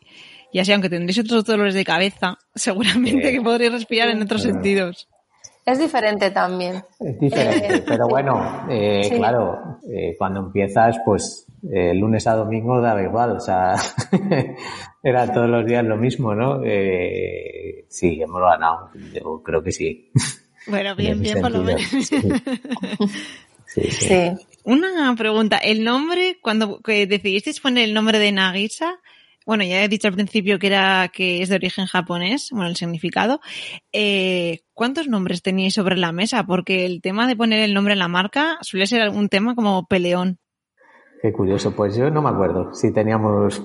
[0.52, 5.08] y así, aunque tendréis otros dolores de cabeza, seguramente que podréis respirar en otros sentidos.
[5.66, 6.84] Es diferente también.
[7.00, 12.82] Es diferente, eh, pero bueno, eh, claro, eh, cuando empiezas, pues eh, lunes a domingo
[12.82, 13.76] daba igual, o sea,
[15.04, 16.64] era todos los días lo mismo, ¿no?
[16.66, 20.12] Eh, sí, hemos ganado, yo creo que sí.
[20.66, 21.82] Bueno, bien, bien por lo menos.
[23.74, 23.84] Sí.
[23.90, 24.32] Sí,
[24.66, 29.00] Una pregunta, el nombre, cuando decidisteis poner el nombre de Nagisa,
[29.46, 32.76] bueno, ya he dicho al principio que era que es de origen japonés, bueno, el
[32.76, 33.42] significado.
[33.92, 36.46] Eh, ¿Cuántos nombres teníais sobre la mesa?
[36.46, 39.88] Porque el tema de poner el nombre en la marca suele ser un tema como
[39.88, 40.40] peleón.
[41.22, 43.62] Qué curioso, pues yo no me acuerdo si teníamos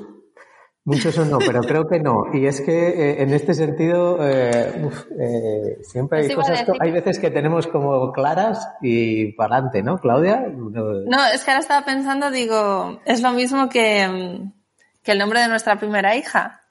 [0.86, 2.26] Muchos o no, pero creo que no.
[2.32, 7.28] Y es que eh, en este sentido, eh, eh, siempre hay cosas, hay veces que
[7.32, 10.46] tenemos como claras y para adelante, ¿no, Claudia?
[10.46, 14.52] No, es que ahora estaba pensando, digo, es lo mismo que, mm,
[15.06, 16.62] que el nombre de nuestra primera hija,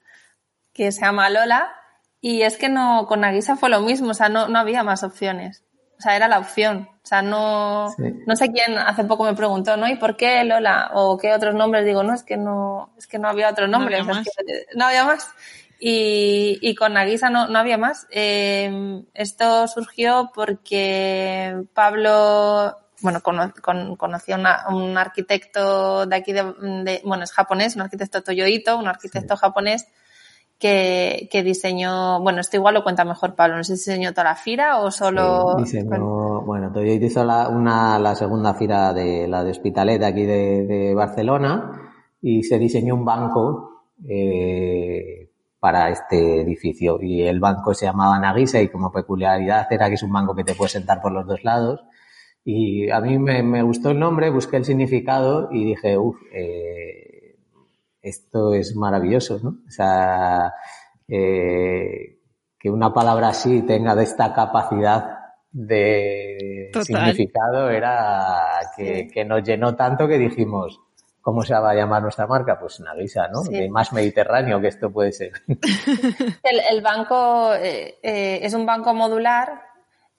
[0.73, 1.71] que se llama Lola,
[2.19, 5.03] y es que no, con Aguisa fue lo mismo, o sea, no, no había más
[5.03, 5.63] opciones.
[5.97, 6.89] O sea, era la opción.
[7.01, 9.87] O sea, no, no sé quién hace poco me preguntó, ¿no?
[9.87, 10.91] ¿Y por qué Lola?
[10.95, 11.85] ¿O qué otros nombres?
[11.85, 14.03] Digo, no, es que no, es que no había otro nombre.
[14.03, 14.27] No había más.
[14.75, 15.29] no había más.
[15.79, 18.05] Y, y con Naguisa no, no había más.
[18.09, 27.01] Eh, esto surgió porque Pablo, bueno, con, con, conoció a un arquitecto de aquí de,
[27.05, 29.87] bueno, es japonés, un arquitecto Toyoito, un arquitecto japonés
[30.57, 34.25] que, que, diseñó, bueno, esto igual lo cuenta mejor Pablo, no sé si diseñó toda
[34.25, 35.55] la fira o solo...
[35.57, 40.65] diseñó, bueno, Toyota hizo la, una, la segunda fira de la de Hospitalet aquí de,
[40.65, 45.29] de Barcelona y se diseñó un banco eh,
[45.59, 46.99] para este edificio.
[47.01, 50.43] Y el banco se llamaba Nagisa y como peculiaridad era que es un banco que
[50.43, 51.83] te puedes sentar por los dos lados
[52.45, 57.39] y a mí me, me gustó el nombre, busqué el significado y dije, uff, eh,
[58.05, 59.49] esto es maravilloso, ¿no?
[59.67, 60.53] O sea,
[61.07, 62.19] eh,
[62.59, 65.17] que una palabra así tenga de esta capacidad
[65.51, 70.79] de significado era que, nos llenó tanto que dijimos,
[71.21, 72.59] ¿cómo se va a llamar nuestra marca?
[72.59, 73.41] Pues Navisa, ¿no?
[73.71, 75.31] más mediterráneo que esto puede ser.
[75.47, 79.61] El, banco eh, eh, es un banco modular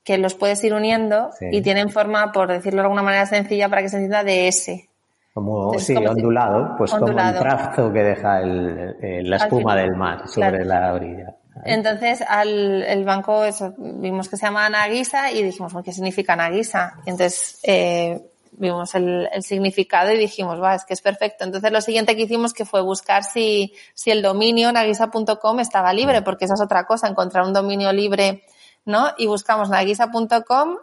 [0.07, 3.83] que los puedes ir uniendo y tienen forma, por decirlo de alguna manera sencilla, para
[3.83, 4.88] que se entienda de S.
[5.35, 10.64] Como, sí, ondulado, pues como el trazo que deja el, la espuma del mar sobre
[10.64, 11.35] la orilla.
[11.64, 16.95] Entonces, al el banco, eso, vimos que se llama Nagisa y dijimos, ¿qué significa Nagisa?
[17.05, 21.45] Y entonces, eh, vimos el, el, significado y dijimos, va, es que es perfecto.
[21.45, 26.23] Entonces, lo siguiente que hicimos que fue buscar si, si el dominio nagisa.com estaba libre,
[26.23, 28.45] porque esa es otra cosa, encontrar un dominio libre,
[28.87, 29.11] ¿no?
[29.18, 30.79] Y buscamos nagisa.com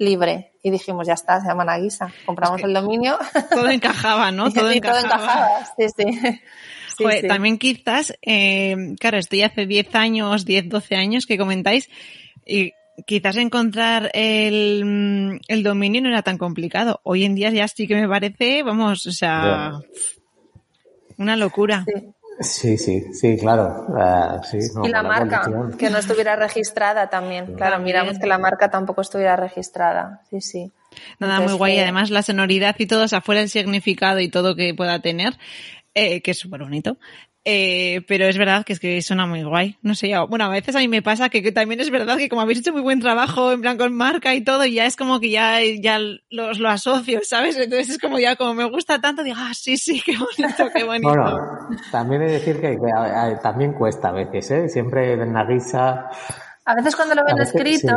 [0.00, 0.52] libre.
[0.62, 2.12] Y dijimos, ya está, se llama Naguisa.
[2.26, 3.18] Compramos el dominio.
[3.50, 4.50] Todo encajaba, ¿no?
[4.52, 5.48] Todo, encajaba.
[5.76, 5.86] Sí,
[6.98, 7.28] sí.
[7.28, 11.88] También quizás, eh, claro, estoy hace 10 años, 10, 12 años que comentáis,
[12.44, 12.72] y
[13.06, 17.00] quizás encontrar el, el dominio no era tan complicado.
[17.04, 19.72] Hoy en día ya sí que me parece, vamos, o sea,
[21.16, 21.84] una locura.
[21.86, 22.76] Sí, sí,
[23.12, 23.86] sí, claro.
[23.96, 24.40] Ah,
[24.82, 25.42] y la marca,
[25.78, 27.54] que no estuviera registrada también.
[27.54, 30.22] Claro, miramos que la marca tampoco estuviera registrada.
[30.30, 30.72] Sí, sí.
[31.18, 31.78] Nada, muy guay.
[31.78, 35.34] Además, la sonoridad y todo, o sea, fuera el significado y todo que pueda tener,
[35.94, 36.98] eh, que es súper bonito.
[37.52, 39.76] Eh, pero es verdad que es que suena muy guay.
[39.82, 42.42] No sé, bueno, a veces a mí me pasa que, también es verdad que como
[42.42, 45.30] habéis hecho muy buen trabajo en plan con marca y todo, ya es como que
[45.30, 47.56] ya, ya los, lo asocio, ¿sabes?
[47.56, 50.84] Entonces es como ya, como me gusta tanto, digo, ah, sí, sí, qué bonito, qué
[50.84, 51.08] bonito.
[51.08, 52.78] Bueno, también he de decir que,
[53.42, 54.68] también cuesta a veces, ¿eh?
[54.68, 56.08] Siempre en la risa.
[56.64, 57.96] A veces cuando lo ven escrito,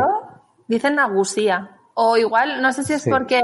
[0.66, 1.76] dicen Nagusía.
[1.94, 3.40] O igual, no sé si es porque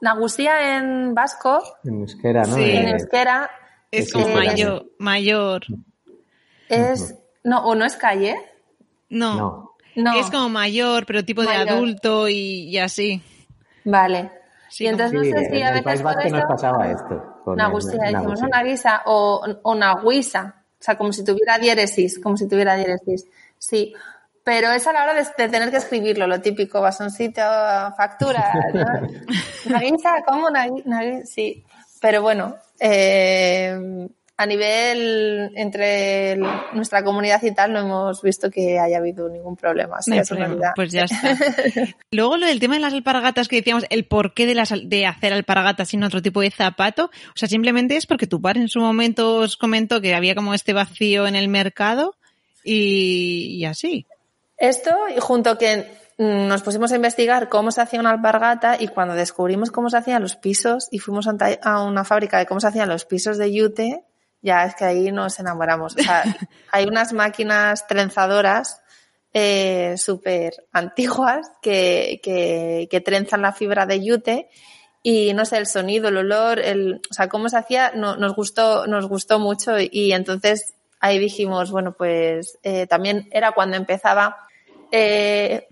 [0.00, 1.60] Nagusía en vasco.
[1.82, 2.54] En euskera, ¿no?
[2.54, 2.70] Sí.
[2.70, 3.50] En euskera
[3.98, 5.62] es como mayor, mayor.
[6.68, 8.36] Es, no, o no es calle.
[9.08, 9.74] No.
[9.94, 10.14] no.
[10.18, 13.22] Es como mayor, pero tipo de adulto y, así.
[13.84, 14.30] Vale.
[14.78, 17.22] y entonces no sé si a veces por eso, nos pasaba esto.
[17.46, 20.64] Una guisa, decimos una guisa o una guisa.
[20.80, 23.26] O sea, como si tuviera diéresis, como si tuviera diéresis.
[23.58, 23.94] Sí.
[24.42, 27.40] Pero es a la hora de, tener que escribirlo, lo típico, basoncito,
[27.96, 28.84] factura, ¿no?
[29.66, 30.48] Una guisa, ¿cómo?
[30.48, 31.64] Una, una, sí.
[32.04, 33.74] Pero bueno, eh,
[34.36, 36.36] a nivel entre
[36.74, 40.02] nuestra comunidad y tal no hemos visto que haya habido ningún problema.
[40.76, 41.34] Pues ya está.
[42.10, 45.32] Luego lo del tema de las alpargatas que decíamos, el porqué de, las, de hacer
[45.32, 48.80] alpargatas sin otro tipo de zapato, o sea, simplemente es porque tu padre en su
[48.80, 52.16] momento os comentó que había como este vacío en el mercado
[52.62, 54.04] y, y así.
[54.58, 59.14] Esto, y junto que nos pusimos a investigar cómo se hacía una alpargata y cuando
[59.14, 62.88] descubrimos cómo se hacían los pisos y fuimos a una fábrica de cómo se hacían
[62.88, 64.04] los pisos de yute,
[64.40, 65.96] ya es que ahí nos enamoramos.
[65.96, 66.22] O sea,
[66.72, 68.80] hay unas máquinas trenzadoras
[69.32, 74.48] eh, súper antiguas que, que, que, trenzan la fibra de yute
[75.02, 78.34] y no sé, el sonido, el olor, el, o sea, cómo se hacía, no, nos
[78.34, 84.36] gustó, nos gustó mucho y, entonces ahí dijimos, bueno, pues eh, también era cuando empezaba,
[84.92, 85.66] eh,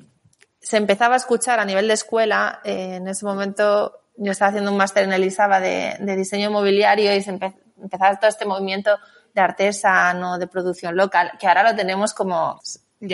[0.63, 4.71] se empezaba a escuchar a nivel de escuela, eh, en ese momento yo estaba haciendo
[4.71, 8.99] un máster en Elisaba de, de diseño mobiliario y se empezó empezar todo este movimiento
[9.35, 12.61] de artesano, de producción local, que ahora lo tenemos como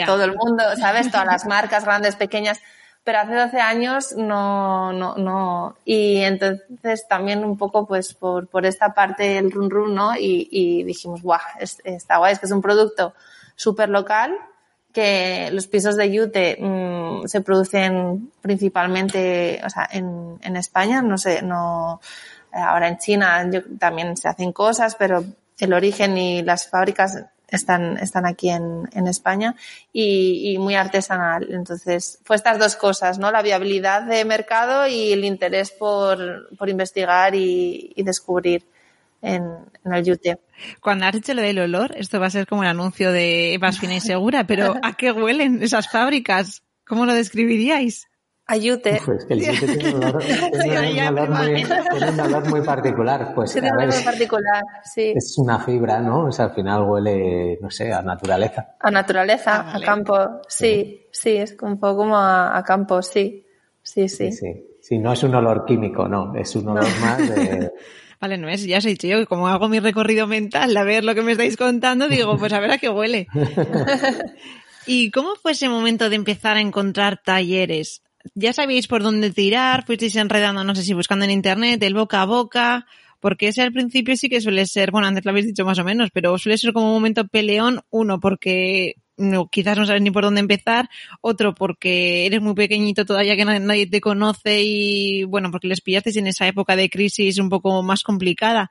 [0.06, 1.10] todo el mundo, ¿sabes?
[1.10, 2.60] Todas las marcas grandes, pequeñas,
[3.04, 5.76] pero hace 12 años no, no, no.
[5.84, 10.16] Y entonces también un poco pues por, por esta parte el run run, ¿no?
[10.16, 13.14] Y, y dijimos, guau, está guay, es que es un producto
[13.56, 14.36] súper local,
[14.92, 21.18] que los pisos de yute mm, se producen principalmente, o sea, en, en España, no
[21.18, 22.00] sé, no,
[22.52, 25.24] eh, ahora en China también se hacen cosas, pero
[25.58, 29.54] el origen y las fábricas están, están aquí en, en España
[29.92, 31.48] y, y, muy artesanal.
[31.50, 33.30] Entonces, fue estas dos cosas, ¿no?
[33.30, 38.66] La viabilidad de mercado y el interés por, por investigar y, y descubrir
[39.22, 39.44] en,
[39.84, 40.38] en, el yute.
[40.80, 43.78] Cuando has dicho lo del olor, esto va a ser como el anuncio de más
[43.78, 46.62] fina y segura, pero ¿a qué huelen esas fábricas?
[46.86, 48.08] ¿Cómo lo describiríais?
[48.50, 48.96] Ayute.
[48.96, 52.62] es que el yute tiene un olor, tiene un olor, muy, tiene un olor muy
[52.62, 53.34] particular.
[53.34, 55.12] Pues, tiene un olor muy particular, sí.
[55.14, 56.28] Es una fibra, ¿no?
[56.28, 58.76] O sea, al final huele, no sé, a naturaleza.
[58.80, 59.84] A naturaleza, ah, vale.
[59.84, 60.16] a campo,
[60.48, 63.44] sí, sí, es un poco como a, a, campo, sí.
[63.82, 64.32] Sí, sí.
[64.32, 64.98] Sí, sí.
[64.98, 67.06] no es un olor químico, no, es un olor no.
[67.06, 67.72] más de...
[68.20, 71.14] Vale, no es, ya dicho yo que como hago mi recorrido mental a ver lo
[71.14, 73.28] que me estáis contando, digo, pues a ver a qué huele.
[74.86, 78.02] ¿Y cómo fue ese momento de empezar a encontrar talleres?
[78.34, 82.22] ya sabíais por dónde tirar, fuisteis enredando, no sé si buscando en internet, el boca
[82.22, 82.86] a boca,
[83.20, 85.84] porque ese al principio sí que suele ser, bueno, antes lo habéis dicho más o
[85.84, 90.10] menos, pero suele ser como un momento peleón, uno, porque no, quizás no sabes ni
[90.10, 90.88] por dónde empezar,
[91.20, 96.16] otro porque eres muy pequeñito todavía que nadie te conoce y bueno, porque les pillasteis
[96.16, 98.70] en esa época de crisis un poco más complicada,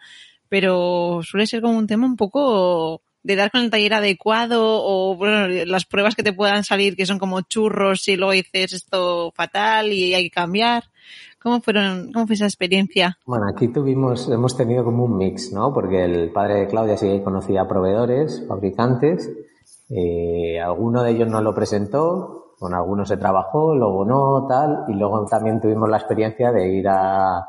[0.50, 5.16] pero suele ser como un tema un poco de dar con el taller adecuado o
[5.18, 9.32] bueno, las pruebas que te puedan salir que son como churros y luego dices esto
[9.36, 10.86] fatal y hay que cambiar.
[11.40, 13.18] ¿Cómo fueron, cómo fue esa experiencia?
[13.26, 15.74] Bueno, aquí tuvimos, hemos tenido como un mix, ¿no?
[15.74, 19.30] Porque el padre de Claudia sí conocía proveedores, fabricantes,
[19.90, 24.94] eh, alguno de ellos nos lo presentó, con algunos se trabajó, luego no, tal, y
[24.94, 27.48] luego también tuvimos la experiencia de ir a,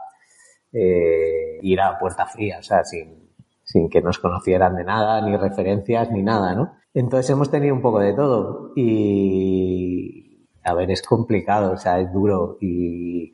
[0.73, 3.31] eh, ir a puerta fría, o sea, sin,
[3.65, 6.73] sin que nos conocieran de nada, ni referencias, ni nada, ¿no?
[6.95, 12.13] Entonces hemos tenido un poco de todo y, a ver, es complicado, o sea, es
[12.13, 13.33] duro y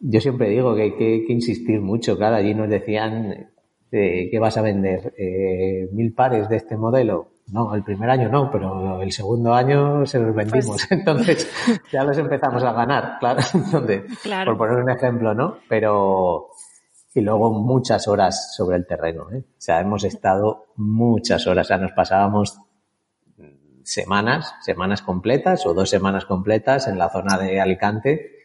[0.00, 3.50] yo siempre digo que hay que, insistir mucho, claro, allí nos decían
[3.92, 7.31] eh, que vas a vender eh, mil pares de este modelo.
[7.48, 10.66] No, el primer año no, pero el segundo año se los vendimos.
[10.66, 10.86] Pues...
[10.90, 11.50] Entonces
[11.92, 13.40] ya los empezamos a ganar, claro.
[13.54, 14.52] Entonces, claro.
[14.56, 15.58] por poner un ejemplo, ¿no?
[15.68, 16.48] Pero,
[17.14, 19.30] y luego muchas horas sobre el terreno.
[19.32, 19.44] ¿eh?
[19.46, 22.58] O sea, hemos estado muchas horas, o sea, nos pasábamos
[23.84, 28.38] semanas, semanas completas o dos semanas completas en la zona de Alicante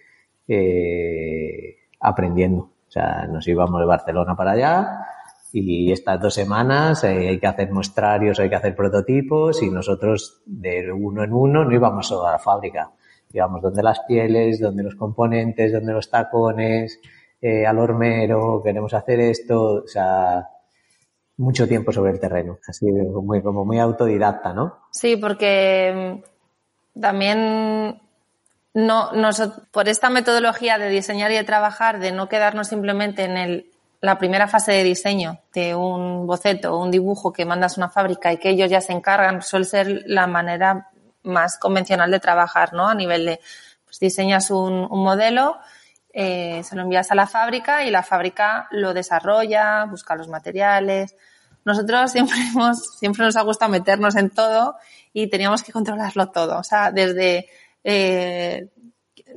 [0.47, 2.71] eh, aprendiendo.
[2.87, 5.07] O sea, nos íbamos de Barcelona para allá
[5.53, 10.41] y estas dos semanas eh, hay que hacer muestrarios, hay que hacer prototipos y nosotros
[10.45, 12.91] de uno en uno no íbamos solo a la fábrica.
[13.31, 16.99] Íbamos donde las pieles, donde los componentes, donde los tacones,
[17.41, 20.47] eh, al hormero, queremos hacer esto, o sea,
[21.37, 24.79] mucho tiempo sobre el terreno, así muy, como muy autodidacta, ¿no?
[24.91, 26.21] Sí, porque
[26.95, 28.01] mm, también
[28.73, 29.39] no, nos,
[29.71, 33.71] por esta metodología de diseñar y de trabajar, de no quedarnos simplemente en el,
[34.01, 37.89] la primera fase de diseño de un boceto o un dibujo que mandas a una
[37.89, 40.89] fábrica y que ellos ya se encargan, suele ser la manera
[41.23, 42.87] más convencional de trabajar, ¿no?
[42.87, 43.39] A nivel de,
[43.85, 45.57] pues diseñas un, un modelo,
[46.13, 51.15] eh, se lo envías a la fábrica y la fábrica lo desarrolla, busca los materiales.
[51.63, 54.77] Nosotros siempre hemos, siempre nos ha gustado meternos en todo
[55.13, 56.57] y teníamos que controlarlo todo.
[56.57, 57.47] O sea, desde,
[57.83, 58.69] eh,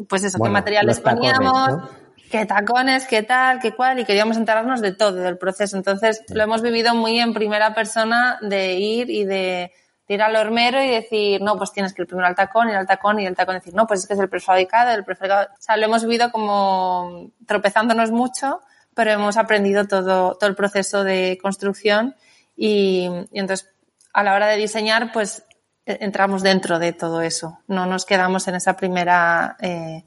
[0.09, 1.69] pues eso, bueno, qué materiales poníamos.
[1.69, 2.00] ¿no?
[2.31, 5.77] Qué tacones, qué tal, qué cual, y queríamos enterarnos de todo, del proceso.
[5.77, 9.73] Entonces, lo hemos vivido muy en primera persona de ir y de,
[10.07, 12.87] ir al hormero y decir, no, pues tienes que ir primero al tacón y al
[12.87, 15.49] tacón y el tacón decir, no, pues es que es el prefabricado, el prefabricado.
[15.53, 18.61] O sea, lo hemos vivido como tropezándonos mucho,
[18.95, 22.17] pero hemos aprendido todo, todo el proceso de construcción
[22.57, 23.71] y, entonces
[24.13, 25.45] a la hora de diseñar, pues
[25.87, 27.61] e, entramos dentro de todo eso.
[27.69, 30.05] No nos quedamos en esa primera eh,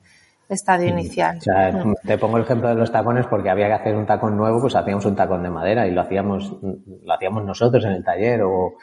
[0.53, 1.37] estadio inicial.
[1.37, 1.95] O sea, mm.
[2.05, 4.75] te pongo el ejemplo de los tacones porque había que hacer un tacón nuevo, pues
[4.75, 8.75] hacíamos un tacón de madera y lo hacíamos, lo hacíamos nosotros en el taller o,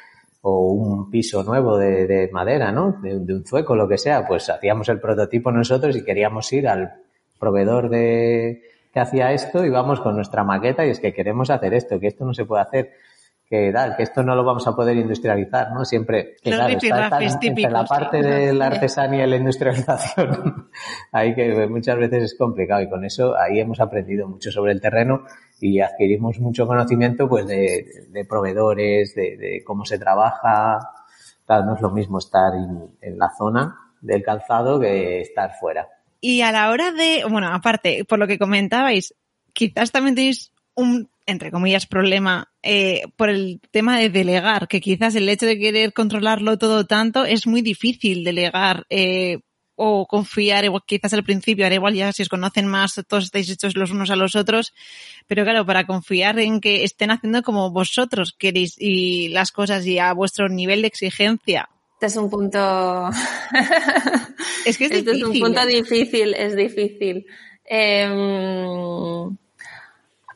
[0.43, 2.99] o un piso nuevo de, de madera, ¿no?
[3.03, 6.69] De, de, un zueco, lo que sea, pues hacíamos el prototipo nosotros y queríamos ir
[6.69, 6.95] al
[7.39, 8.63] proveedor de
[8.93, 12.09] que hacía esto y vamos con nuestra maqueta y es que queremos hacer esto, que
[12.09, 12.91] esto no se puede hacer
[13.51, 15.85] que tal, que esto no lo vamos a poder industrializar, ¿no?
[15.85, 20.71] Siempre, que claro, está, entre la parte de la artesanía y la industrialización,
[21.13, 24.81] ahí que muchas veces es complicado y con eso ahí hemos aprendido mucho sobre el
[24.81, 25.25] terreno
[25.61, 30.79] y adquirimos mucho conocimiento pues de, de proveedores, de, de, cómo se trabaja,
[31.45, 35.89] claro, no es lo mismo estar en, en la zona del calzado que estar fuera.
[36.21, 39.13] Y a la hora de, bueno, aparte, por lo que comentabais,
[39.53, 45.15] quizás también tenéis un entre comillas, problema eh, por el tema de delegar, que quizás
[45.15, 49.39] el hecho de querer controlarlo todo tanto es muy difícil delegar eh,
[49.77, 53.49] o confiar, igual, quizás al principio, ahora igual ya si os conocen más, todos estáis
[53.49, 54.75] hechos los unos a los otros,
[55.27, 59.99] pero claro, para confiar en que estén haciendo como vosotros queréis y las cosas y
[59.99, 61.71] a vuestro nivel de exigencia.
[61.95, 63.09] Este es un punto...
[64.67, 65.67] es que es este es un punto ¿eh?
[65.67, 67.27] difícil, es difícil.
[67.65, 68.07] Eh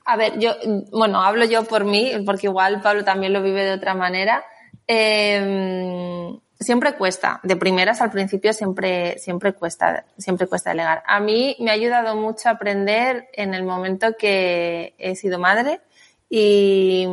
[0.05, 0.55] a ver, yo,
[0.92, 4.44] bueno, hablo yo por mí, porque igual Pablo también lo vive de otra manera.
[4.86, 6.30] Eh,
[6.61, 11.02] siempre cuesta, de primeras al principio siempre, siempre cuesta, siempre cuesta delegar.
[11.07, 15.80] A mí me ha ayudado mucho aprender en el momento que he sido madre
[16.28, 17.07] y,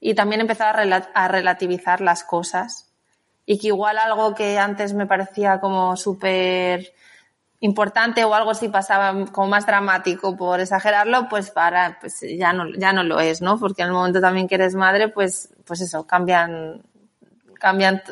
[0.00, 0.76] y también empezar
[1.14, 2.90] a relativizar las cosas.
[3.44, 6.92] Y que igual algo que antes me parecía como súper
[7.66, 12.70] importante o algo así pasaba como más dramático por exagerarlo, pues para, pues ya no,
[12.78, 13.58] ya no lo es, ¿no?
[13.58, 16.82] Porque en el momento también que eres madre, pues, pues eso, cambian,
[17.60, 18.02] cambian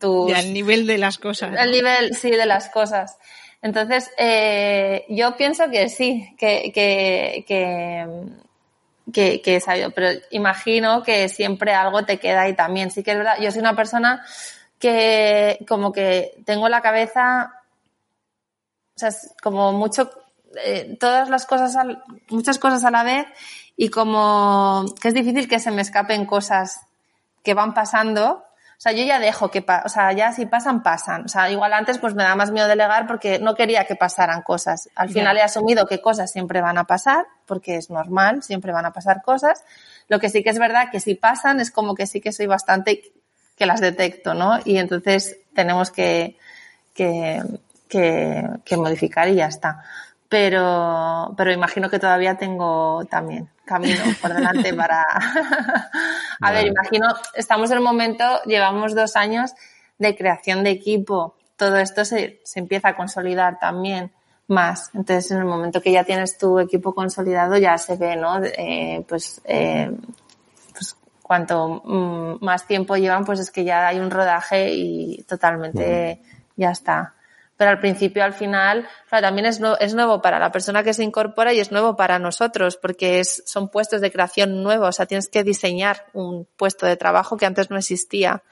[0.00, 0.28] tu...
[0.28, 1.54] el nivel de las cosas.
[1.56, 3.18] El nivel, sí, de las cosas.
[3.62, 8.06] Entonces, eh, yo pienso que sí, que, que, que,
[9.12, 12.90] que, que he sabido, pero imagino que siempre algo te queda ahí también.
[12.90, 14.24] Sí que es verdad, yo soy una persona
[14.78, 17.57] que como que tengo la cabeza
[18.98, 20.10] o sea, es como mucho,
[20.64, 21.76] eh, todas las cosas,
[22.30, 23.28] muchas cosas a la vez
[23.76, 26.80] y como que es difícil que se me escapen cosas
[27.44, 28.44] que van pasando.
[28.76, 31.26] O sea, yo ya dejo que, o sea, ya si pasan, pasan.
[31.26, 34.42] O sea, igual antes pues me da más miedo delegar porque no quería que pasaran
[34.42, 34.88] cosas.
[34.96, 38.86] Al final he asumido que cosas siempre van a pasar, porque es normal, siempre van
[38.86, 39.62] a pasar cosas.
[40.08, 42.46] Lo que sí que es verdad que si pasan es como que sí que soy
[42.46, 43.12] bastante
[43.56, 44.58] que las detecto, ¿no?
[44.64, 46.36] Y entonces tenemos que,
[46.94, 47.42] que,
[47.88, 49.82] que, modificar y ya está.
[50.28, 55.02] Pero, pero imagino que todavía tengo también camino por delante para...
[56.40, 59.54] a ver, imagino, estamos en el momento, llevamos dos años
[59.98, 61.34] de creación de equipo.
[61.56, 64.12] Todo esto se, se empieza a consolidar también
[64.48, 64.90] más.
[64.94, 68.42] Entonces, en el momento que ya tienes tu equipo consolidado, ya se ve, ¿no?
[68.42, 69.90] Eh, pues, eh,
[70.72, 76.20] pues cuanto mm, más tiempo llevan, pues es que ya hay un rodaje y totalmente
[76.56, 77.14] ya está
[77.58, 81.02] pero al principio, al final, claro, también es, es nuevo para la persona que se
[81.02, 85.28] incorpora y es nuevo para nosotros, porque son puestos de creación nuevos, o sea, tienes
[85.28, 88.44] que diseñar un puesto de trabajo que antes no existía.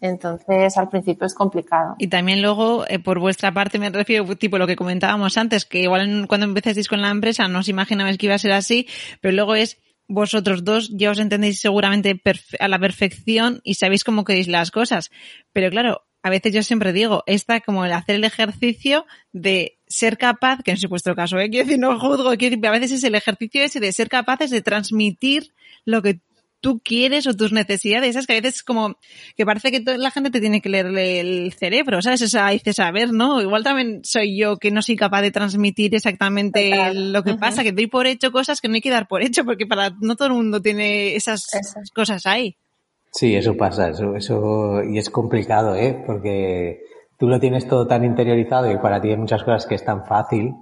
[0.00, 1.96] Entonces, al principio es complicado.
[1.98, 5.80] Y también luego, eh, por vuestra parte, me refiero, tipo lo que comentábamos antes, que
[5.80, 8.86] igual cuando empezasteis con la empresa no os imaginabais que iba a ser así,
[9.20, 12.20] pero luego es vosotros dos ya os entendéis seguramente
[12.58, 15.10] a la perfección y sabéis cómo queréis las cosas.
[15.52, 20.18] Pero claro, a veces yo siempre digo, está como el hacer el ejercicio de ser
[20.18, 21.48] capaz, que no es vuestro caso, ¿eh?
[21.50, 24.50] quiero decir, no juzgo, quiero decir, a veces es el ejercicio ese de ser capaces
[24.50, 25.52] de transmitir
[25.84, 26.20] lo que
[26.60, 28.98] tú quieres o tus necesidades, es que a veces es como
[29.36, 32.20] que parece que toda la gente te tiene que leer el cerebro, ¿sabes?
[32.20, 33.40] Esa dices, a ver, ¿no?
[33.40, 37.72] Igual también soy yo que no soy capaz de transmitir exactamente lo que pasa, que
[37.72, 40.28] doy por hecho cosas que no hay que dar por hecho, porque para no todo
[40.28, 41.46] el mundo tiene esas
[41.94, 42.56] cosas ahí.
[43.12, 46.02] Sí, eso pasa, eso, eso, y es complicado, ¿eh?
[46.06, 46.84] Porque
[47.18, 50.06] tú lo tienes todo tan interiorizado y para ti hay muchas cosas que es tan
[50.06, 50.54] fácil,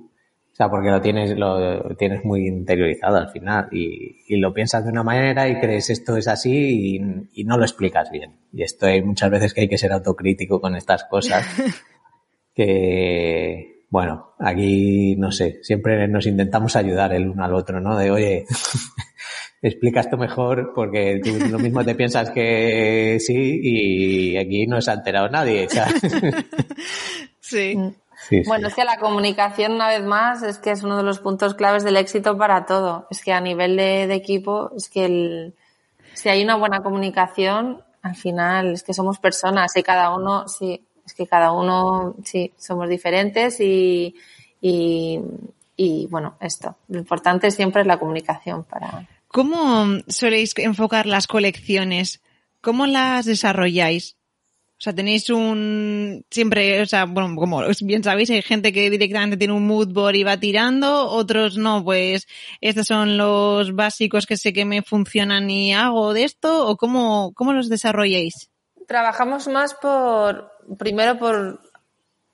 [0.53, 4.85] o sea, porque lo tienes, lo tienes muy interiorizado al final y, y lo piensas
[4.85, 8.41] de una manera y crees esto es así y, y, no lo explicas bien.
[8.53, 11.47] Y esto hay muchas veces que hay que ser autocrítico con estas cosas
[12.55, 17.97] que, bueno, aquí no sé, siempre nos intentamos ayudar el uno al otro, ¿no?
[17.97, 18.47] De oye,
[19.63, 24.91] explica esto mejor porque tú lo mismo te piensas que sí y aquí no se
[24.91, 25.69] ha enterado nadie.
[27.41, 27.77] sí.
[27.77, 28.43] Mm.
[28.47, 31.55] bueno, es que la comunicación, una vez más, es que es uno de los puntos
[31.55, 33.07] claves del éxito para todo.
[33.11, 35.55] Es que a nivel de, equipo, es que el,
[36.15, 40.85] si hay una buena comunicación, al final es que somos personas y cada uno, sí,
[41.05, 44.15] es que cada uno, sí, somos diferentes y,
[44.61, 45.21] y,
[45.77, 46.77] y bueno, esto.
[46.89, 52.23] Lo importante siempre es la comunicación para, ¿Cómo soléis enfocar las colecciones?
[52.63, 54.17] ¿Cómo las desarrolláis?
[54.79, 59.37] O sea, tenéis un, siempre, o sea, bueno, como bien sabéis, hay gente que directamente
[59.37, 62.29] tiene un mood board y va tirando, otros no, pues
[62.61, 67.33] estos son los básicos que sé que me funcionan y hago de esto, o cómo,
[67.35, 68.51] cómo los desarrolláis?
[68.87, 71.61] Trabajamos más por, primero por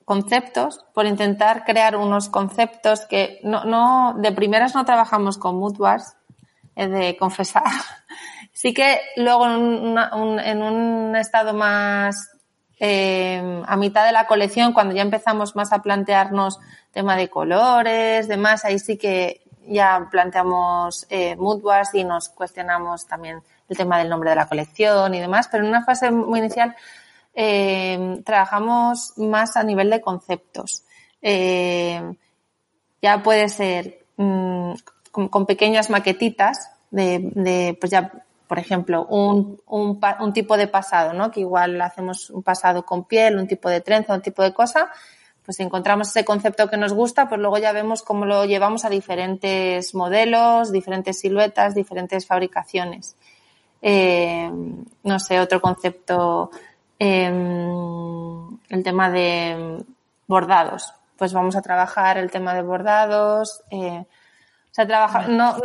[0.05, 5.77] conceptos, por intentar crear unos conceptos que no, no, de primeras no trabajamos con mood
[5.77, 6.14] boards,
[6.75, 7.63] de confesar.
[8.53, 12.31] Sí que luego en, un estado más
[12.79, 16.59] eh, a mitad de la colección, cuando ya empezamos más a plantearnos
[16.91, 21.61] tema de colores, demás, ahí sí que ya planteamos eh, mood
[21.93, 25.69] y nos cuestionamos también el tema del nombre de la colección y demás, pero en
[25.69, 26.75] una fase muy inicial
[27.33, 30.85] eh, trabajamos más a nivel de conceptos.
[31.21, 32.01] Eh,
[33.01, 34.73] ya puede ser mm,
[35.29, 38.11] con, pequeñas maquetitas de, pues ya,
[38.47, 41.31] por ejemplo, un, un, tipo de pasado, ¿no?
[41.31, 44.91] Que igual hacemos un pasado con piel, un tipo de trenza, un tipo de cosa,
[45.43, 48.83] pues si encontramos ese concepto que nos gusta, pues luego ya vemos cómo lo llevamos
[48.83, 53.15] a diferentes modelos, diferentes siluetas, diferentes fabricaciones.
[53.81, 54.49] Eh,
[55.03, 56.49] no sé, otro concepto,
[56.99, 57.25] eh,
[58.69, 59.83] el tema de
[60.27, 60.93] bordados.
[61.17, 64.05] Pues vamos a trabajar el tema de bordados, eh,
[64.75, 65.55] sea, trabaja, no,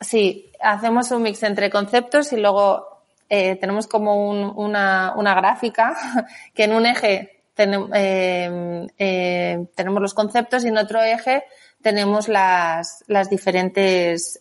[0.00, 5.96] sí, hacemos un mix entre conceptos y luego eh, tenemos como un, una, una gráfica
[6.54, 11.44] que en un eje eh, eh, tenemos los conceptos y en otro eje
[11.80, 14.40] tenemos las, las diferentes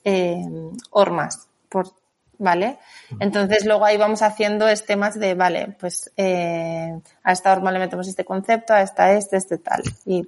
[0.91, 1.93] hormas, por,
[2.37, 2.79] ¿vale?
[3.19, 8.07] Entonces luego ahí vamos haciendo esquemas de, vale, pues eh, a esta horma le metemos
[8.07, 9.81] este concepto, a esta este, este tal.
[10.05, 10.27] Y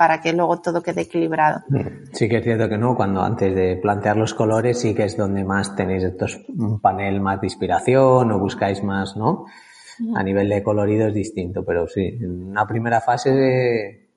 [0.00, 1.60] para que luego todo quede equilibrado.
[2.14, 5.14] Sí que es cierto que no, cuando antes de plantear los colores sí que es
[5.14, 9.44] donde más tenéis estos, un panel más de inspiración o buscáis más, ¿no?
[10.16, 14.08] A nivel de colorido es distinto, pero sí, en una primera fase de...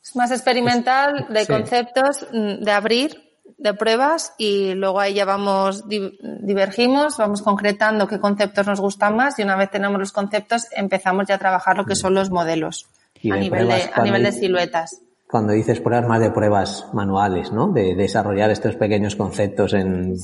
[0.00, 3.20] Es más experimental, de conceptos, mm, de abrir,
[3.58, 9.40] de pruebas y luego ahí ya vamos, divergimos, vamos concretando qué conceptos nos gustan más
[9.40, 12.86] y una vez tenemos los conceptos empezamos ya a trabajar lo que son los modelos
[13.28, 17.72] a nivel, de, a nivel de siluetas cuando dices pruebas más de pruebas manuales, ¿no?
[17.72, 20.14] De desarrollar estos pequeños conceptos en,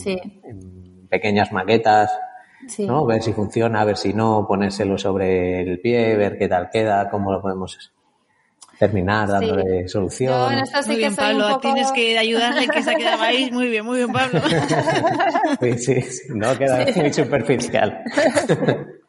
[1.08, 2.10] pequeñas maquetas,
[2.78, 3.04] ¿no?
[3.04, 7.32] Ver si funciona, ver si no, ponérselo sobre el pie, ver qué tal queda, cómo
[7.32, 7.92] lo podemos
[8.78, 10.54] terminar dándole solución.
[10.86, 13.50] muy bien, Pablo, tienes que ayudarle que se ha quedado ahí.
[13.50, 14.40] Muy bien, muy bien, Pablo.
[15.60, 18.02] sí, sí, no queda muy superficial.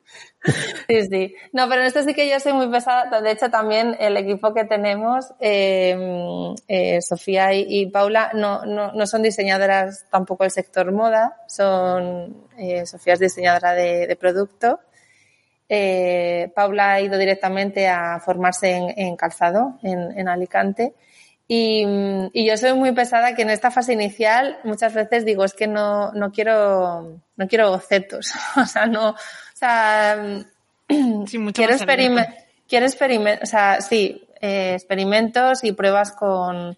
[0.87, 1.35] Sí, sí.
[1.53, 3.21] No, pero en esto sí que yo soy muy pesada.
[3.21, 9.07] De hecho, también el equipo que tenemos, eh, eh, Sofía y, Paula, no, no, no,
[9.07, 11.37] son diseñadoras tampoco del sector moda.
[11.47, 14.79] Son, eh, Sofía es diseñadora de, de producto.
[15.69, 20.93] Eh, Paula ha ido directamente a formarse en, calzado, en, en Alicante.
[21.47, 21.85] Y,
[22.31, 25.67] y, yo soy muy pesada que en esta fase inicial muchas veces digo es que
[25.67, 29.15] no, no quiero no quiero bocetos o sea no
[29.63, 30.45] sea,
[31.53, 31.73] quiero,
[32.85, 36.77] experimentar, o sea, sí, eh, experimentos y pruebas con,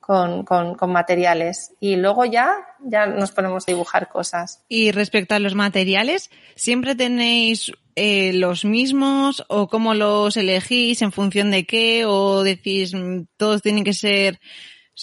[0.00, 1.72] con, con, materiales.
[1.80, 4.62] Y luego ya, ya nos ponemos a dibujar cosas.
[4.68, 11.12] Y respecto a los materiales, ¿siempre tenéis eh, los mismos o cómo los elegís en
[11.12, 12.04] función de qué?
[12.04, 14.38] ¿O decís mm, todos tienen que ser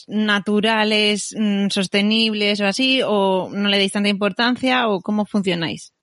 [0.08, 3.02] naturales, mm, sostenibles o así?
[3.04, 4.88] ¿O no le dais tanta importancia?
[4.88, 5.94] ¿O cómo funcionáis?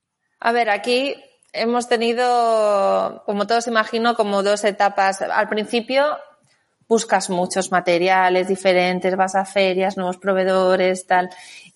[0.41, 1.15] A ver, aquí
[1.53, 5.21] hemos tenido, como todos imagino, como dos etapas.
[5.21, 6.17] Al principio
[6.89, 11.31] buscas muchos materiales diferentes, vas a ferias, nuevos proveedores, tal,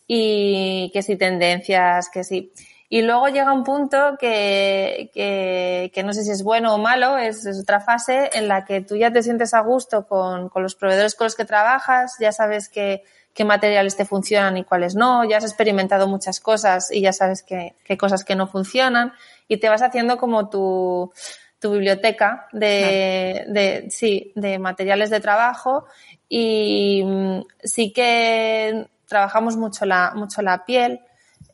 [0.06, 2.52] y que si tendencias, que si.
[2.88, 7.16] Y luego llega un punto que, que, que no sé si es bueno o malo,
[7.18, 10.62] es, es, otra fase en la que tú ya te sientes a gusto con, con
[10.62, 13.02] los proveedores con los que trabajas, ya sabes que
[13.35, 17.43] qué materiales te funcionan y cuáles no, ya has experimentado muchas cosas y ya sabes
[17.43, 19.12] qué, qué cosas que no funcionan
[19.49, 21.12] y te vas haciendo como tu,
[21.59, 25.87] tu biblioteca de, de, sí, de materiales de trabajo
[26.28, 31.01] y mm, sí que trabajamos mucho la, mucho la piel.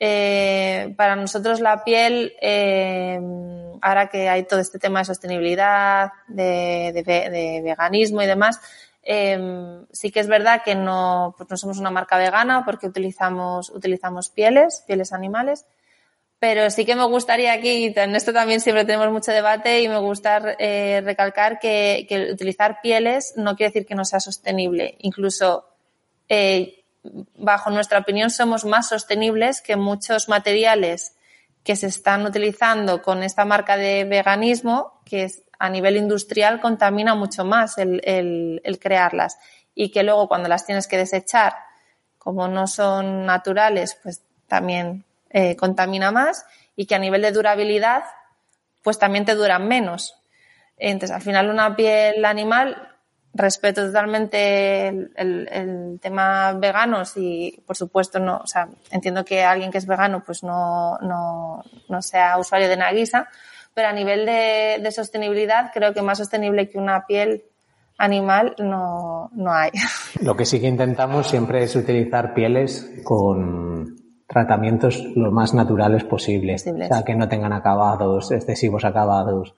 [0.03, 3.21] Eh, para nosotros la piel, eh,
[3.83, 8.61] ahora que hay todo este tema de sostenibilidad, de, de, de veganismo y demás,
[9.03, 13.71] eh, sí que es verdad que no, pues no somos una marca vegana porque utilizamos,
[13.71, 15.67] utilizamos pieles, pieles animales,
[16.39, 19.99] pero sí que me gustaría aquí, en esto también siempre tenemos mucho debate y me
[19.99, 24.97] gusta eh, recalcar que, que, utilizar pieles no quiere decir que no sea sostenible.
[25.01, 25.67] Incluso,
[26.31, 31.15] eh, bajo nuestra opinión, somos más sostenibles que muchos materiales
[31.63, 37.15] que se están utilizando con esta marca de veganismo, que es, a nivel industrial contamina
[37.15, 39.39] mucho más el, el, crearlas
[39.75, 41.55] y que luego cuando las tienes que desechar,
[42.19, 46.47] como no son naturales, pues también eh, contamina más
[46.77, 48.05] y que a nivel de durabilidad,
[48.83, 50.17] pues también te duran menos.
[50.79, 52.89] Entonces, al final una piel animal,
[53.35, 59.77] respeto totalmente el, tema veganos y, por supuesto, no, o sea, entiendo que alguien que
[59.77, 63.29] es vegano, pues no, no, no sea usuario de Nagisa,
[63.75, 67.45] pero a nivel de, de sostenibilidad, creo que más sostenible que una piel
[68.01, 69.71] animal no, no hay.
[70.23, 73.97] Lo que sí que intentamos siempre es utilizar pieles con
[74.27, 76.63] tratamientos lo más naturales posibles.
[76.63, 76.91] posibles.
[76.91, 79.55] O sea, que no tengan acabados, excesivos acabados,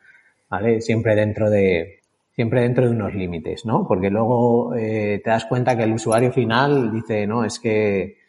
[0.48, 0.80] ¿vale?
[0.80, 2.00] Siempre dentro de,
[2.34, 3.86] siempre dentro de unos límites, ¿no?
[3.86, 8.21] Porque luego eh, te das cuenta que el usuario final dice, no, es que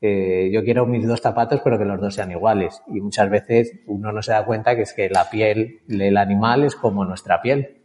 [0.00, 2.82] eh, yo quiero mis dos zapatos pero que los dos sean iguales.
[2.88, 6.64] Y muchas veces uno no se da cuenta que es que la piel del animal
[6.64, 7.76] es como nuestra piel.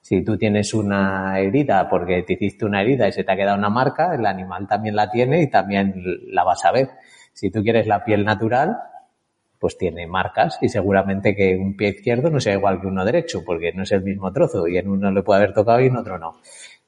[0.00, 3.58] Si tú tienes una herida porque te hiciste una herida y se te ha quedado
[3.58, 5.94] una marca, el animal también la tiene y también
[6.32, 6.88] la vas a ver.
[7.32, 8.78] Si tú quieres la piel natural,
[9.58, 13.44] pues tiene marcas y seguramente que un pie izquierdo no sea igual que uno derecho
[13.44, 15.96] porque no es el mismo trozo y en uno le puede haber tocado y en
[15.96, 16.36] otro no.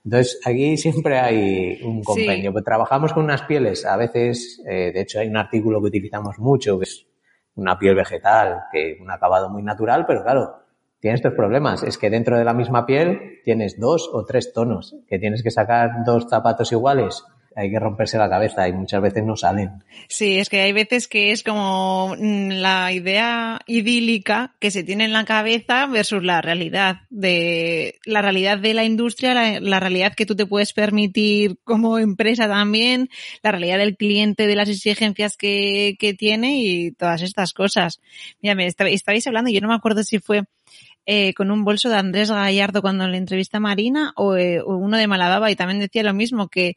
[0.05, 2.51] Entonces, aquí siempre hay un compendio.
[2.51, 2.53] Sí.
[2.53, 6.39] Pues trabajamos con unas pieles, a veces, eh, de hecho hay un artículo que utilizamos
[6.39, 7.07] mucho, que es
[7.55, 10.55] una piel vegetal, que un acabado muy natural, pero claro,
[11.01, 11.83] tiene estos problemas.
[11.83, 15.51] Es que dentro de la misma piel tienes dos o tres tonos, que tienes que
[15.51, 17.25] sacar dos zapatos iguales
[17.57, 19.83] hay que romperse la cabeza y muchas veces no salen.
[20.09, 25.05] Sí, es que hay veces que es como mm, la idea idílica que se tiene
[25.05, 30.27] en la cabeza versus la realidad de la realidad de la industria, la, realidad que
[30.27, 33.09] tú te puedes permitir como empresa también,
[33.43, 38.01] la realidad del cliente, de las exigencias que, que tiene y todas estas cosas.
[38.41, 40.45] Mira, me estabais hablando, yo no me acuerdo si fue
[41.07, 44.77] eh, con un bolso de Andrés Gallardo cuando le entrevista a Marina o, eh, o
[44.77, 46.77] uno de Malababa y también decía lo mismo que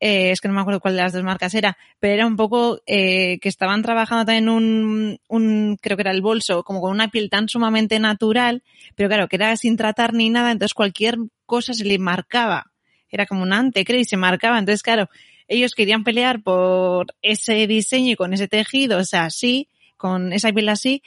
[0.00, 2.36] eh, es que no me acuerdo cuál de las dos marcas era, pero era un
[2.36, 6.92] poco eh, que estaban trabajando también un, un, creo que era el bolso, como con
[6.92, 8.62] una piel tan sumamente natural,
[8.94, 12.70] pero claro, que era sin tratar ni nada, entonces cualquier cosa se le marcaba.
[13.10, 14.58] Era como un ante, creo, y se marcaba.
[14.58, 15.08] Entonces, claro,
[15.48, 20.52] ellos querían pelear por ese diseño y con ese tejido, o sea, así, con esa
[20.52, 21.02] piel así,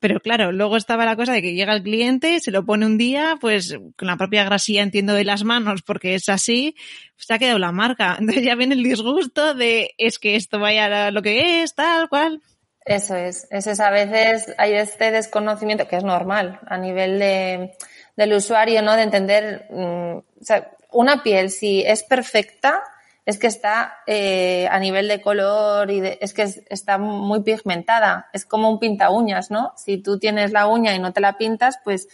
[0.00, 2.98] pero claro, luego estaba la cosa de que llega el cliente, se lo pone un
[2.98, 6.74] día, pues con la propia grasilla entiendo de las manos, porque es así,
[7.16, 8.16] se ha quedado la marca.
[8.20, 12.08] Entonces ya viene el disgusto de es que esto vaya a lo que es, tal
[12.08, 12.42] cual.
[12.84, 17.72] Eso es, eso es a veces hay este desconocimiento que es normal a nivel de,
[18.16, 18.94] del usuario, ¿no?
[18.94, 22.82] De entender, mmm, o sea, una piel si es perfecta,
[23.26, 27.42] es que está eh, a nivel de color y de, es que es, está muy
[27.42, 28.30] pigmentada.
[28.32, 29.72] Es como un pinta uñas, ¿no?
[29.76, 32.08] Si tú tienes la uña y no te la pintas, pues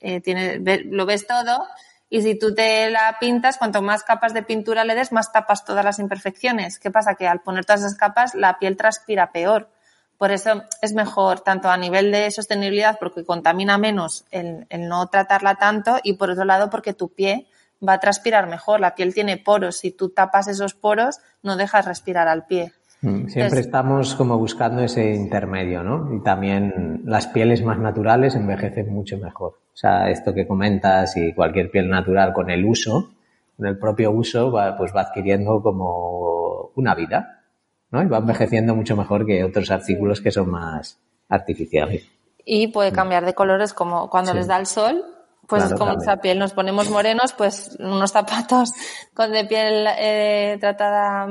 [0.00, 1.68] eh, tiene, ve, lo ves todo.
[2.08, 5.66] Y si tú te la pintas, cuanto más capas de pintura le des, más tapas
[5.66, 6.78] todas las imperfecciones.
[6.78, 7.14] ¿Qué pasa?
[7.14, 9.68] Que al poner todas esas capas, la piel transpira peor.
[10.16, 15.08] Por eso es mejor, tanto a nivel de sostenibilidad, porque contamina menos el, el no
[15.08, 17.46] tratarla tanto, y por otro lado, porque tu pie
[17.86, 18.80] va a transpirar mejor.
[18.80, 19.78] La piel tiene poros.
[19.78, 22.72] Si tú tapas esos poros, no dejas respirar al pie.
[23.00, 26.14] Mm, siempre Entonces, estamos como buscando ese intermedio, ¿no?
[26.14, 29.52] Y también las pieles más naturales envejecen mucho mejor.
[29.72, 33.10] O sea, esto que comentas y cualquier piel natural con el uso,
[33.56, 37.44] con el propio uso, va, pues va adquiriendo como una vida,
[37.92, 38.02] ¿no?
[38.02, 40.98] Y va envejeciendo mucho mejor que otros artículos que son más
[41.28, 42.08] artificiales.
[42.44, 44.38] Y puede cambiar de colores como cuando sí.
[44.38, 45.04] les da el sol,
[45.48, 48.72] pues claro, como esa piel nos ponemos morenos, pues unos zapatos
[49.14, 51.26] con de piel eh, tratada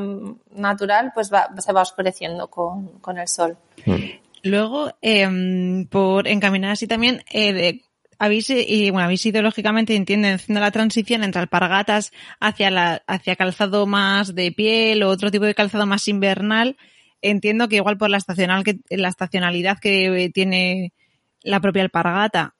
[0.55, 3.57] natural, pues va, se va oscureciendo con, con el sol.
[3.85, 4.27] Mm.
[4.43, 7.81] Luego, eh, por encaminar así también, eh, de,
[8.17, 13.85] habéis, y bueno, habéis ideológicamente entienden haciendo la transición entre alpargatas hacia la, hacia calzado
[13.85, 16.77] más de piel o otro tipo de calzado más invernal.
[17.21, 20.93] Entiendo que igual por la estacional que, la estacionalidad que tiene
[21.41, 22.55] la propia alpargata,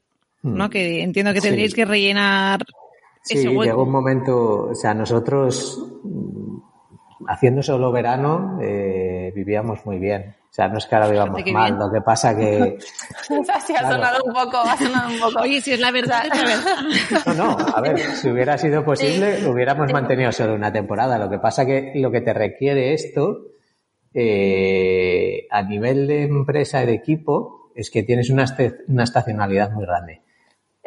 [0.47, 0.65] ¿no?
[0.65, 0.69] Hmm.
[0.69, 2.65] Que entiendo que tendréis que rellenar
[3.27, 6.59] Sí, llegó un momento, o sea, nosotros mm,
[7.27, 10.35] haciendo solo verano eh, vivíamos muy bien.
[10.49, 12.77] O sea, no es que ahora vivamos mal, lo que pasa que...
[13.21, 15.41] sí, ha sonado un poco, ha sonado un poco.
[15.41, 17.35] Oye, si es la verdad, es la verdad.
[17.37, 21.19] No, no, a ver, si hubiera sido posible, hubiéramos mantenido solo una temporada.
[21.19, 23.41] Lo que pasa que lo que te requiere esto,
[24.13, 28.45] eh, a nivel de empresa y de equipo, es que tienes una,
[28.87, 30.21] una estacionalidad muy grande.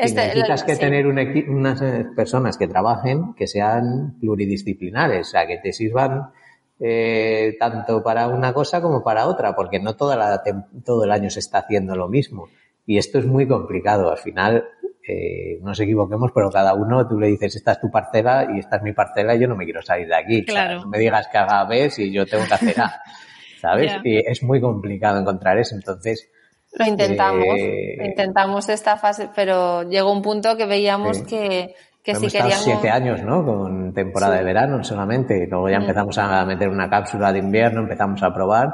[0.01, 5.47] Este, necesitas que tener un unas eh, personas que trabajen que sean pluridisciplinares, o sea,
[5.47, 6.31] que te sirvan
[6.79, 10.43] eh, tanto para una cosa como para otra, porque no toda la,
[10.85, 12.49] todo el año se está haciendo lo mismo.
[12.87, 14.11] Y esto es muy complicado.
[14.11, 14.65] Al final,
[15.07, 18.59] eh, no nos equivoquemos, pero cada uno tú le dices, esta es tu parcela y
[18.59, 20.45] esta es mi parcela y yo no me quiero salir de aquí.
[20.47, 20.81] Claro.
[20.81, 23.03] no me digas que haga B si yo tengo que hacer A.
[23.61, 23.93] ¿Sabes?
[24.05, 25.75] Y es muy complicado encontrar eso.
[25.75, 26.31] Entonces,
[26.73, 32.29] lo intentamos, eh, intentamos esta fase, pero llegó un punto que veíamos que, que si
[32.29, 32.65] queríamos...
[32.65, 33.45] siete años, ¿no?
[33.45, 37.81] Con temporada de verano solamente, y luego ya empezamos a meter una cápsula de invierno,
[37.81, 38.73] empezamos a probar,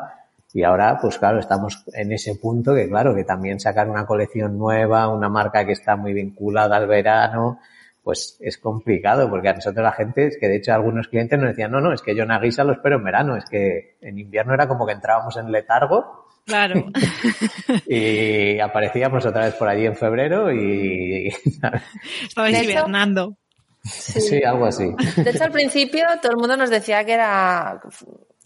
[0.52, 4.58] y ahora, pues claro, estamos en ese punto que, claro, que también sacar una colección
[4.58, 7.58] nueva, una marca que está muy vinculada al verano,
[8.02, 11.48] pues es complicado, porque a nosotros la gente, es que de hecho algunos clientes nos
[11.48, 14.18] decían, no, no, es que yo en Aguisa lo espero en verano, es que en
[14.18, 16.92] invierno era como que entrábamos en letargo Claro.
[17.86, 21.28] y aparecíamos otra vez por allí en febrero y...
[22.22, 23.36] Estabais hibernando.
[23.82, 24.42] Sí.
[24.42, 24.94] algo así.
[25.16, 27.80] De hecho, al principio todo el mundo nos decía que era,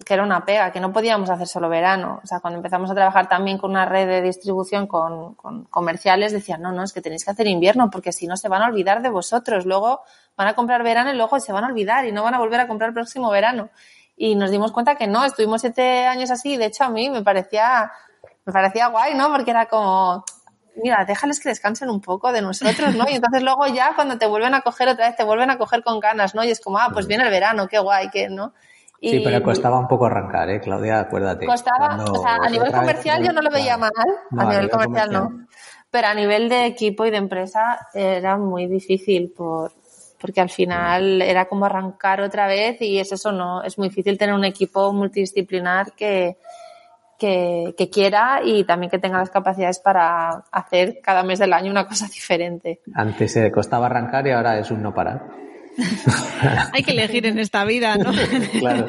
[0.04, 2.20] que era una pega, que no podíamos hacer solo verano.
[2.22, 6.32] O sea, cuando empezamos a trabajar también con una red de distribución con, con comerciales,
[6.32, 8.66] decían, no, no, es que tenéis que hacer invierno porque si no se van a
[8.66, 9.64] olvidar de vosotros.
[9.66, 10.02] Luego
[10.36, 12.60] van a comprar verano y luego se van a olvidar y no van a volver
[12.60, 13.70] a comprar el próximo verano
[14.22, 17.22] y nos dimos cuenta que no, estuvimos siete años así, de hecho a mí me
[17.22, 17.90] parecía,
[18.44, 19.32] me parecía guay, ¿no?
[19.32, 20.26] Porque era como,
[20.76, 23.06] mira, déjales que descansen un poco de nosotros, ¿no?
[23.08, 25.82] Y entonces luego ya cuando te vuelven a coger otra vez, te vuelven a coger
[25.82, 26.44] con ganas, ¿no?
[26.44, 28.52] Y es como, ah, pues viene el verano, qué guay, que, ¿no?
[29.00, 31.00] sí, pero costaba un poco arrancar, ¿eh, Claudia?
[31.00, 31.46] Acuérdate.
[31.46, 33.90] Costaba, o sea, a nivel comercial yo no lo veía mal,
[34.36, 35.46] a, nivel comercial, no.
[35.90, 39.72] Pero a nivel de equipo y de empresa era muy difícil por,
[40.20, 44.18] porque al final era como arrancar otra vez y es eso, no, es muy difícil
[44.18, 46.36] tener un equipo multidisciplinar que,
[47.18, 51.86] que, quiera y también que tenga las capacidades para hacer cada mes del año una
[51.86, 52.80] cosa diferente.
[52.94, 55.26] Antes se costaba arrancar y ahora es un no parar.
[56.72, 58.12] Hay que elegir en esta vida, ¿no?
[58.58, 58.86] claro.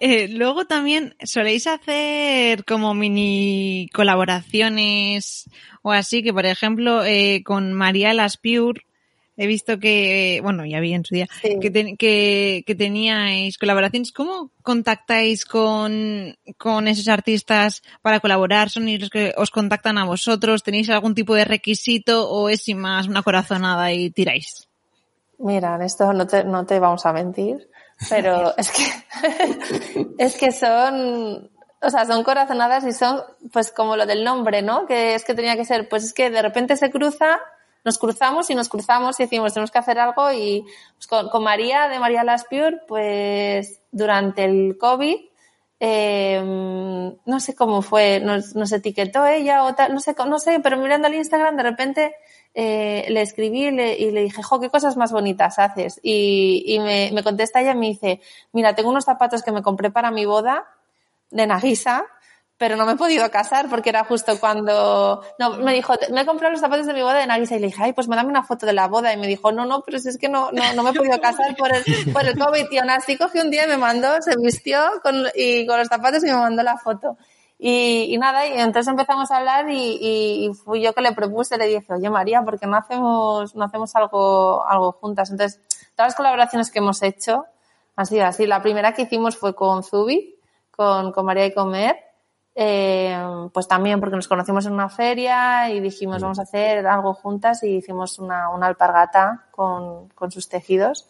[0.00, 5.48] Eh, luego también soléis hacer como mini colaboraciones
[5.88, 8.82] o así, que por ejemplo eh, con María Las Pure
[9.38, 14.10] he visto que, bueno, ya vi en su día, que, que, teníais colaboraciones.
[14.10, 18.68] ¿Cómo contactáis con, con esos artistas para colaborar?
[18.68, 20.64] ¿Son los que os contactan a vosotros?
[20.64, 24.68] ¿Tenéis algún tipo de requisito o es sin más una corazonada y tiráis?
[25.38, 27.68] Mira, en esto no te, no te vamos a mentir.
[28.10, 31.48] Pero es que, es que son,
[31.80, 33.22] o sea, son corazonadas y son,
[33.52, 34.86] pues como lo del nombre, ¿no?
[34.86, 37.38] Que es que tenía que ser, pues es que de repente se cruza,
[37.84, 40.64] nos cruzamos y nos cruzamos y decimos, tenemos que hacer algo y
[40.94, 45.16] pues con, María, de María Laspiur, pues durante el COVID,
[45.80, 50.58] eh, no sé cómo fue, nos, nos etiquetó ella o tal, no sé, no sé,
[50.60, 52.14] pero mirando al Instagram de repente
[52.54, 56.00] eh, le escribí y le, dije, jo, qué cosas más bonitas haces.
[56.02, 58.20] Y, me, me, contesta ella y me dice,
[58.52, 60.66] mira, tengo unos zapatos que me compré para mi boda
[61.30, 62.04] de Nagisa,
[62.58, 66.26] pero no me he podido casar porque era justo cuando, no, me dijo, me he
[66.26, 68.30] comprado los zapatos de mi boda de Nagisa y le dije, ay, pues me dame
[68.30, 69.12] una foto de la boda.
[69.12, 71.20] Y me dijo, no, no, pero si es que no, no, no me he podido
[71.20, 72.66] casar por el, por el COVID.
[72.72, 75.86] Y aún así cogí un día y me mandó, se vistió con, y con los
[75.86, 77.16] zapatos y me mandó la foto.
[77.60, 81.92] Y, nada, y entonces empezamos a hablar y, fui yo que le propuse, le dije,
[81.92, 85.30] oye María, ¿por qué no hacemos, no hacemos algo, algo juntas?
[85.30, 85.60] Entonces,
[85.96, 87.46] todas las colaboraciones que hemos hecho
[87.96, 88.46] han sido así.
[88.46, 90.37] La primera que hicimos fue con Zubi,
[90.78, 91.96] con, con María y Comer,
[92.54, 93.18] eh,
[93.52, 97.64] pues también porque nos conocimos en una feria y dijimos vamos a hacer algo juntas
[97.64, 101.08] y hicimos una, una alpargata con, con sus tejidos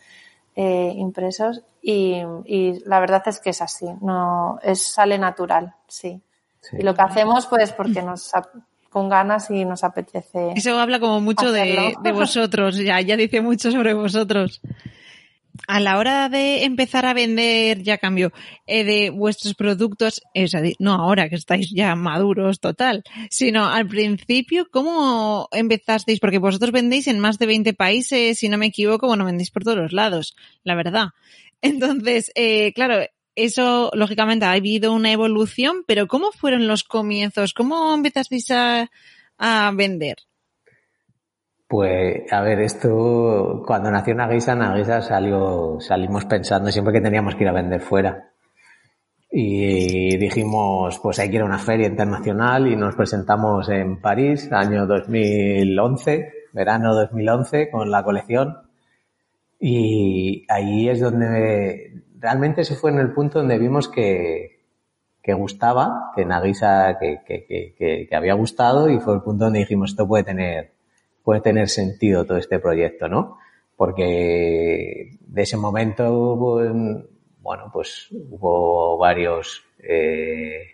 [0.57, 6.23] eh, impresos y, y, la verdad es que es así, no es sale natural, sí.
[6.73, 8.33] Y lo que hacemos, pues, porque nos
[8.89, 10.53] con ganas y nos apetece.
[10.57, 14.63] Eso habla como mucho de, vosotros, ya, ya dice mucho sobre vosotros.
[15.67, 18.33] A la hora de empezar a vender, ya cambio,
[18.67, 20.23] eh, de vuestros productos,
[20.79, 26.21] no ahora que estáis ya maduros total, sino al principio, ¿cómo empezasteis?
[26.21, 29.65] Porque vosotros vendéis en más de 20 países, si no me equivoco, bueno, vendéis por
[29.65, 31.09] todos los lados, la verdad.
[31.61, 33.05] Entonces, eh, claro,
[33.35, 37.53] eso, lógicamente, ha habido una evolución, pero ¿cómo fueron los comienzos?
[37.53, 38.91] ¿Cómo empezasteis a,
[39.39, 40.17] a vender?
[41.69, 47.45] Pues, a ver, esto, cuando nació Nagisa, Nagisa salió, salimos pensando siempre que teníamos que
[47.45, 48.31] ir a vender fuera.
[49.31, 54.51] Y dijimos, pues hay que ir a una feria internacional y nos presentamos en París,
[54.51, 58.57] año 2011, verano 2011, con la colección.
[59.61, 64.63] Y ahí es donde realmente se fue en el punto donde vimos que,
[65.23, 69.59] que gustaba, que Nagisa, que, que, que, que había gustado y fue el punto donde
[69.61, 70.78] dijimos, esto puede tener,
[71.29, 73.37] puede tener sentido todo este proyecto, ¿no?
[73.77, 76.71] Porque de ese momento, pues,
[77.43, 80.69] bueno, pues hubo varios eh,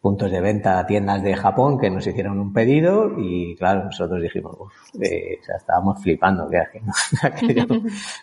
[0.00, 4.56] puntos de venta, tiendas de Japón que nos hicieron un pedido y claro, nosotros dijimos,
[4.58, 6.58] uf, eh, estábamos flipando que
[7.22, 7.66] aquello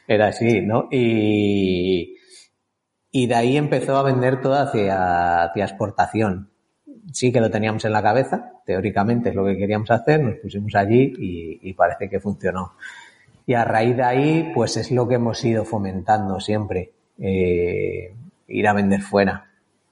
[0.09, 0.89] era así, ¿no?
[0.91, 2.17] Y,
[3.11, 6.51] y de ahí empezó a vender todo hacia, hacia exportación.
[7.11, 10.75] Sí que lo teníamos en la cabeza, teóricamente es lo que queríamos hacer, nos pusimos
[10.75, 12.73] allí y, y parece que funcionó.
[13.45, 18.13] Y a raíz de ahí, pues es lo que hemos ido fomentando siempre, eh,
[18.47, 19.45] ir a vender fuera.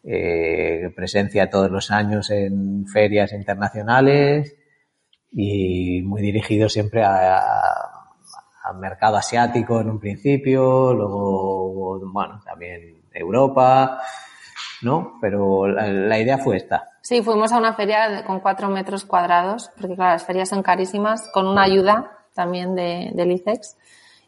[0.04, 4.56] Eh, presencia todos los años en ferias internacionales
[5.32, 7.94] y muy dirigido siempre a, a-
[8.64, 14.02] al mercado asiático en un principio, luego, bueno, también Europa,
[14.82, 15.18] ¿no?
[15.22, 16.90] Pero la, la idea fue esta.
[17.02, 21.30] Sí, fuimos a una feria con cuatro metros cuadrados, porque claro, las ferias son carísimas,
[21.34, 23.78] con una ayuda también de, del ICEX.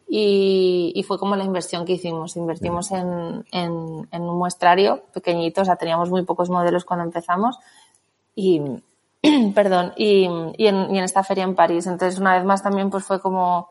[0.08, 2.36] Y, y fue como la inversión que hicimos.
[2.36, 7.60] Invertimos en, en, en un muestrario pequeñito, o sea, teníamos muy pocos modelos cuando empezamos.
[8.34, 8.62] Y,
[9.54, 10.28] perdón, y,
[10.58, 11.86] y, en, y en esta feria en París.
[11.86, 13.70] Entonces, una vez más también pues fue como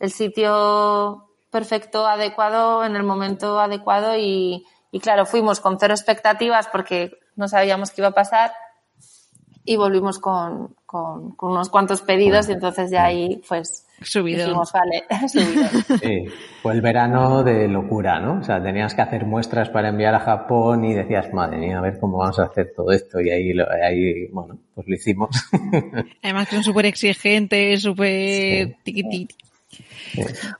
[0.00, 6.68] el sitio perfecto, adecuado, en el momento adecuado y, y claro, fuimos con cero expectativas
[6.68, 8.50] porque no sabíamos qué iba a pasar
[9.64, 14.46] y volvimos con, con, con unos cuantos pedidos y entonces ya ahí pues Subidón.
[14.46, 15.70] dijimos, vale, subidón.
[16.00, 16.24] Sí,
[16.62, 18.40] fue el verano de locura, ¿no?
[18.40, 21.82] O sea, tenías que hacer muestras para enviar a Japón y decías, madre mía, a
[21.82, 23.20] ver cómo vamos a hacer todo esto.
[23.20, 25.28] Y ahí, lo- ahí bueno, pues lo hicimos.
[26.22, 28.76] Además que son súper exigentes, súper Sí.
[28.82, 29.34] tiquititi.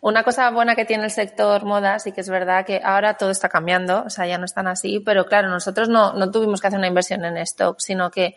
[0.01, 3.30] Una cosa buena que tiene el sector moda, sí que es verdad que ahora todo
[3.30, 6.66] está cambiando, o sea, ya no están así, pero claro, nosotros no, no tuvimos que
[6.68, 8.36] hacer una inversión en stock, sino que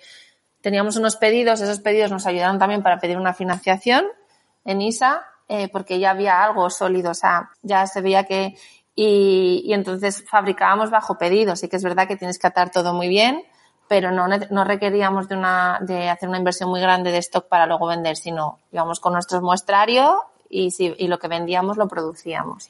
[0.61, 4.05] teníamos unos pedidos, esos pedidos nos ayudaron también para pedir una financiación
[4.65, 8.55] en ISA, eh, porque ya había algo sólido, o sea, ya se veía que,
[8.95, 12.93] y, y entonces fabricábamos bajo pedido, sí que es verdad que tienes que atar todo
[12.93, 13.43] muy bien,
[13.87, 17.65] pero no, no requeríamos de, una, de hacer una inversión muy grande de stock para
[17.65, 20.23] luego vender, sino íbamos con nuestro muestrario
[20.53, 22.69] y, si, y lo que vendíamos lo producíamos.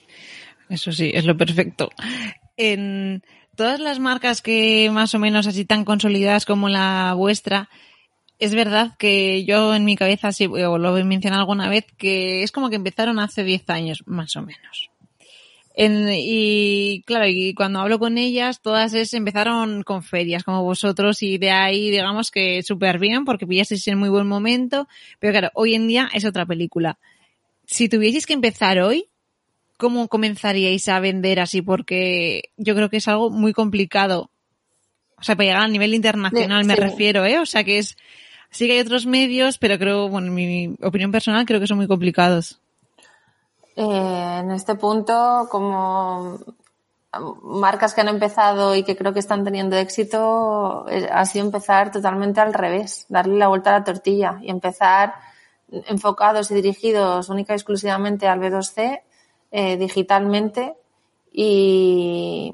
[0.69, 1.89] Eso sí, es lo perfecto.
[2.57, 3.23] En
[3.55, 7.69] todas las marcas que más o menos así tan consolidadas como la vuestra,
[8.39, 12.43] es verdad que yo en mi cabeza, sí, o lo he mencionado alguna vez, que
[12.43, 14.89] es como que empezaron hace 10 años, más o menos.
[15.75, 21.23] En- y claro, y cuando hablo con ellas, todas es, empezaron con ferias como vosotros
[21.23, 24.87] y de ahí digamos que súper bien porque pillasteis en muy buen momento,
[25.19, 26.99] pero claro, hoy en día es otra película.
[27.65, 29.09] Si tuvieseis que empezar hoy,
[29.77, 31.61] ¿cómo comenzaríais a vender así?
[31.61, 34.29] Porque yo creo que es algo muy complicado.
[35.17, 36.81] O sea, para llegar a nivel internacional Sí, me sí.
[36.81, 37.39] refiero, ¿eh?
[37.39, 37.97] O sea que es,
[38.49, 41.77] sí que hay otros medios, pero creo, bueno, en mi opinión personal creo que son
[41.77, 42.59] muy complicados.
[43.75, 46.39] Eh, en este punto, como
[47.43, 51.91] marcas que han empezado y que creo que están teniendo éxito, eh, ha sido empezar
[51.91, 55.13] totalmente al revés, darle la vuelta a la tortilla y empezar
[55.87, 59.01] enfocados y dirigidos única y exclusivamente al B2C,
[59.51, 60.75] eh, digitalmente
[61.31, 62.53] y,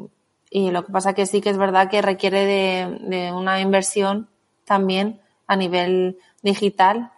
[0.50, 4.30] y lo que pasa que sí que es verdad que requiere de, de una inversión
[4.66, 7.12] también a nivel digital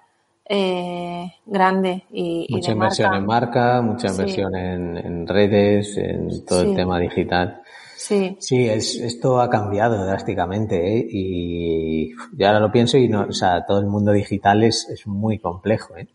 [0.46, 3.18] eh, grande y, y mucha de inversión marca.
[3.20, 4.16] en marca, mucha Sí.
[4.16, 7.61] inversión en, en redes, en todo el tema digital.
[8.04, 11.06] Sí, Sí, es, esto ha cambiado drásticamente ¿eh?
[11.10, 15.06] y yo ahora lo pienso y no, o sea, todo el mundo digital es, es
[15.06, 15.96] muy complejo.
[15.98, 16.08] ¿eh?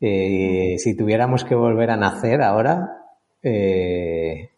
[0.00, 3.04] Eh, si tuviéramos que volver a nacer ahora,
[3.42, 4.50] eh,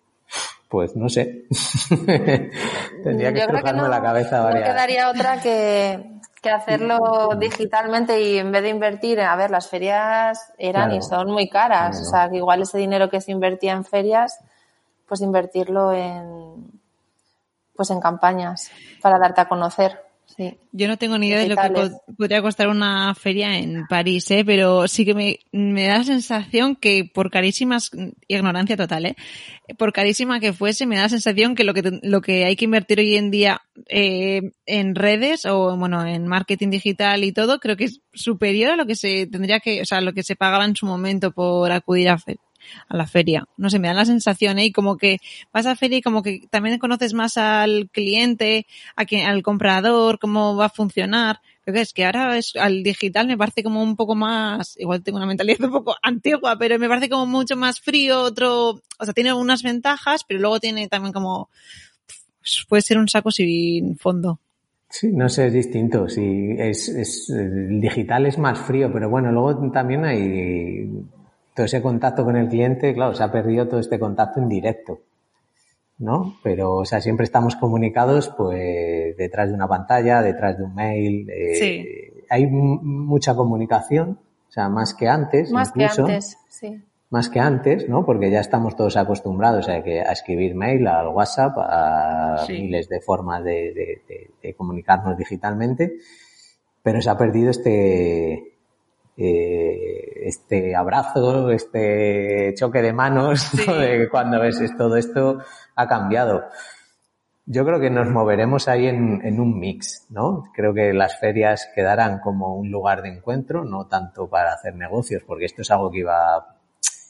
[0.69, 1.45] pues no sé.
[3.05, 4.69] Tendría que estrujarme no, la cabeza no varias.
[4.71, 10.53] quedaría otra que, que hacerlo digitalmente y en vez de invertir, a ver, las ferias
[10.59, 12.07] eran y son muy caras, Claro.
[12.07, 14.39] o sea, que igual ese dinero que se invertía en ferias,
[15.09, 16.81] pues invertirlo en,
[17.75, 20.09] pues en campañas para darte a conocer.
[20.73, 24.45] Yo no tengo ni idea de lo que podría costar una feria en París, ¿eh?
[24.45, 27.91] pero sí que me, me da la sensación que por carísimas,
[28.29, 29.17] ignorancia total, ¿eh?
[29.77, 32.67] por carísima que fuese, me da la sensación que lo que, lo que hay que
[32.67, 37.77] invertir hoy en día eh, en redes o bueno, en marketing digital y todo, creo
[37.77, 40.65] que es superior a lo que se tendría que, o sea, lo que se pagaba
[40.65, 42.19] en su momento por acudir a,
[42.89, 43.47] a la feria.
[43.57, 44.67] No sé, me da la sensación, ¿eh?
[44.67, 45.19] Y como que
[45.53, 50.19] vas a feria y como que también conoces más al cliente, a quien, al comprador,
[50.19, 51.41] cómo va a funcionar.
[51.63, 55.03] Creo que es que ahora es, al digital me parece como un poco más, igual
[55.03, 59.05] tengo una mentalidad un poco antigua, pero me parece como mucho más frío, otro, o
[59.05, 61.51] sea, tiene unas ventajas, pero luego tiene también como,
[62.69, 64.41] puede ser un saco sin fondo.
[64.91, 66.09] Sí, no sé, es distinto.
[66.09, 70.91] Sí, es, el digital es más frío, pero bueno, luego también hay
[71.59, 75.01] todo ese contacto con el cliente, claro, se ha perdido todo este contacto en directo,
[75.99, 76.37] ¿no?
[76.45, 81.29] Pero, o sea, siempre estamos comunicados, pues, detrás de una pantalla, detrás de un mail.
[81.29, 82.25] Eh, sí.
[82.31, 85.51] Hay mucha comunicación, o sea, más que antes.
[85.51, 86.81] Más que antes, sí.
[87.11, 88.07] Más que antes, ¿no?
[88.07, 93.01] Porque ya estamos todos acostumbrados a, que, a escribir mail, al WhatsApp, a miles de
[93.01, 94.01] formas de,
[94.41, 95.97] de comunicarnos digitalmente,
[96.85, 98.58] pero se ha perdido este,
[99.21, 105.41] eh, este abrazo, este choque de manos, de cuando ves todo esto
[105.75, 106.45] ha cambiado.
[107.45, 110.45] Yo creo que nos moveremos ahí en, un mix, ¿no?
[110.55, 115.25] Creo que las ferias quedarán como un lugar de encuentro, no tanto para hacer negocios,
[115.27, 116.59] porque esto es algo que iba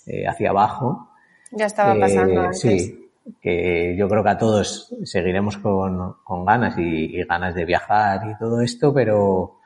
[0.07, 1.11] eh, hacia abajo.
[1.51, 2.61] Ya estaba eh, pasando antes.
[2.61, 3.11] Sí,
[3.43, 6.15] que yo creo que a todos seguiremos con,
[6.47, 9.58] ganas y, y, ganas de viajar y todo esto, pero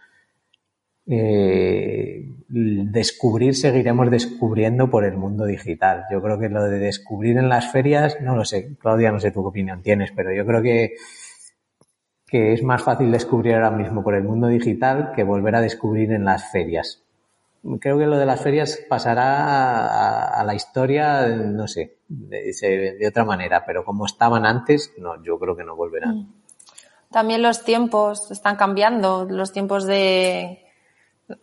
[1.07, 6.05] eh, descubrir seguiremos descubriendo por el mundo digital.
[6.11, 9.31] Yo creo que lo de descubrir en las ferias, no lo sé, Claudia, no sé
[9.31, 10.95] tu opinión tienes, pero yo creo que,
[12.27, 16.13] que es más fácil descubrir ahora mismo por el mundo digital que volver a descubrir
[16.13, 17.03] en las ferias.
[17.81, 23.25] Creo que lo de las ferias pasará a, la historia, no sé, de, de, otra
[23.25, 26.17] manera, pero como estaban antes, no, yo creo que no volverán.
[26.17, 26.33] Mm.
[27.13, 30.62] También los tiempos están cambiando, los tiempos de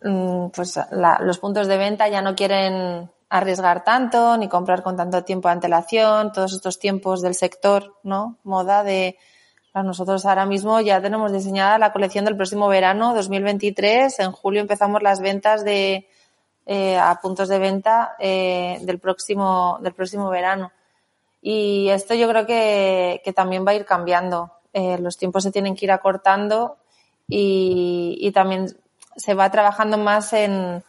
[0.02, 0.78] Mm, pues
[1.20, 5.52] los puntos de venta ya no quieren arriesgar tanto ni comprar con tanto tiempo de
[5.52, 8.36] antelación, todos estos tiempos del sector, ¿no?
[8.42, 9.16] Moda de
[9.74, 14.18] nosotros ahora mismo ya tenemos diseñada la colección del próximo verano 2023.
[14.18, 16.08] En julio empezamos las ventas de
[16.66, 20.72] eh, a puntos de venta eh, del próximo del próximo verano.
[21.40, 24.52] Y esto yo creo que, que también va a ir cambiando.
[24.72, 26.76] Eh, los tiempos se tienen que ir acortando
[27.28, 28.66] y, y también
[29.20, 30.82] se va trabajando más en...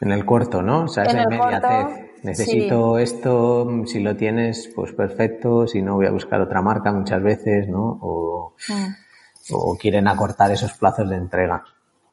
[0.00, 0.84] En el corto, ¿no?
[0.84, 2.10] O sea, esa inmediatez.
[2.22, 7.22] Necesito esto, si lo tienes, pues perfecto, si no voy a buscar otra marca muchas
[7.22, 7.98] veces, ¿no?
[8.02, 9.52] O, mm.
[9.52, 11.64] o quieren acortar esos plazos de entrega.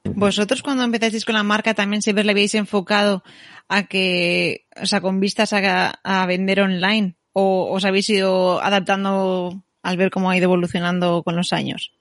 [0.05, 3.24] Vosotros cuando empezasteis con la marca también siempre le habéis enfocado
[3.68, 9.61] a que, o sea, con vistas a, a vender online o os habéis ido adaptando
[9.84, 11.93] al ver cómo ha ido evolucionando con los años?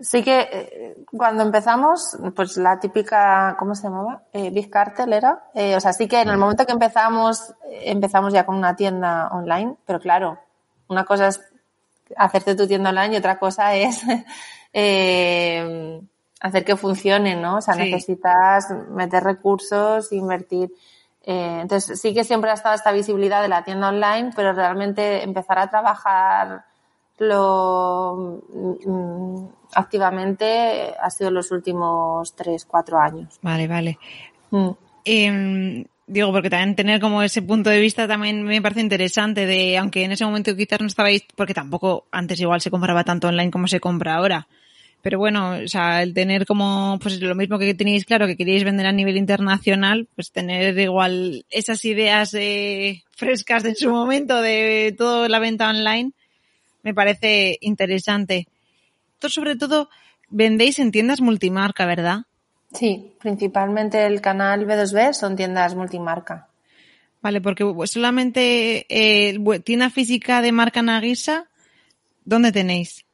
[0.00, 4.22] Sí que eh, cuando empezamos, pues la típica, ¿cómo se llamaba?
[4.32, 5.44] Eh, Big Cartel era.
[5.54, 9.28] Eh, o sea, sí que en el momento que empezamos, empezamos ya con una tienda
[9.28, 10.38] online, pero claro,
[10.88, 11.40] una cosa es
[12.16, 14.02] hacerte tu tienda online y otra cosa es
[16.40, 17.58] hacer que funcione, ¿no?
[17.58, 20.72] O sea, necesitas meter recursos, invertir.
[21.22, 25.60] entonces, sí que siempre ha estado esta visibilidad de la tienda online, pero realmente empezar
[25.60, 26.64] a trabajar
[27.18, 33.38] lo mm, activamente ha sido los últimos tres, cuatro años.
[33.42, 33.98] Vale, vale.
[34.50, 34.70] Mm.
[35.04, 39.78] Em, digo, porque también tener como ese punto de vista también me parece interesante de,
[39.78, 43.50] aunque en ese momento quizás no estabais, porque tampoco antes igual se compraba tanto online
[43.50, 44.46] como se compra ahora.
[45.02, 48.64] Pero bueno, o sea, el tener como, pues lo mismo que tenéis claro que queríais
[48.64, 54.40] vender a nivel internacional, pues tener igual esas ideas eh, frescas de en su momento
[54.40, 56.12] de toda la venta online,
[56.84, 58.46] me parece interesante.
[59.20, 59.88] sobre todo
[60.28, 62.26] vendéis en tiendas multimarca, ¿verdad?
[62.72, 66.48] Sí, principalmente el canal B2B son tiendas multimarca.
[67.22, 71.48] Vale, porque solamente eh, tienda física de marca Nagisa,
[72.24, 73.06] ¿dónde tenéis?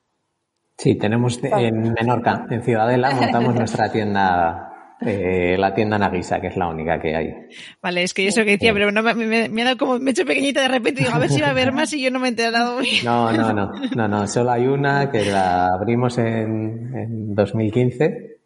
[0.76, 4.69] Sí, tenemos en Menorca, en Ciudadela, montamos nuestra tienda
[5.02, 7.34] eh, la tienda Nagisa, que es la única que hay.
[7.82, 10.12] Vale, es que eso que decía, pero no, me, me, ha dado como, me he
[10.12, 12.10] hecho pequeñita de repente y digo, a ver si va a haber más y yo
[12.10, 12.80] no me he enterado.
[13.04, 18.40] No, no, no, no, no, solo hay una que la abrimos en, en 2015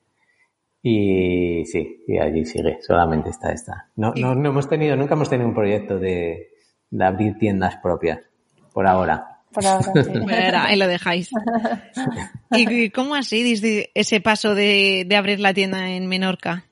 [0.83, 3.89] y sí, y allí sigue, solamente está esta.
[3.97, 6.51] No, no, no hemos tenido, nunca hemos tenido un proyecto de,
[6.91, 8.21] de abrir tiendas propias,
[8.73, 9.34] por ahora.
[9.55, 10.11] Por ahora, sí.
[10.23, 11.31] Bueno, ahí lo dejáis.
[12.51, 16.65] ¿Y cómo así diste ese paso de, de abrir la tienda en Menorca?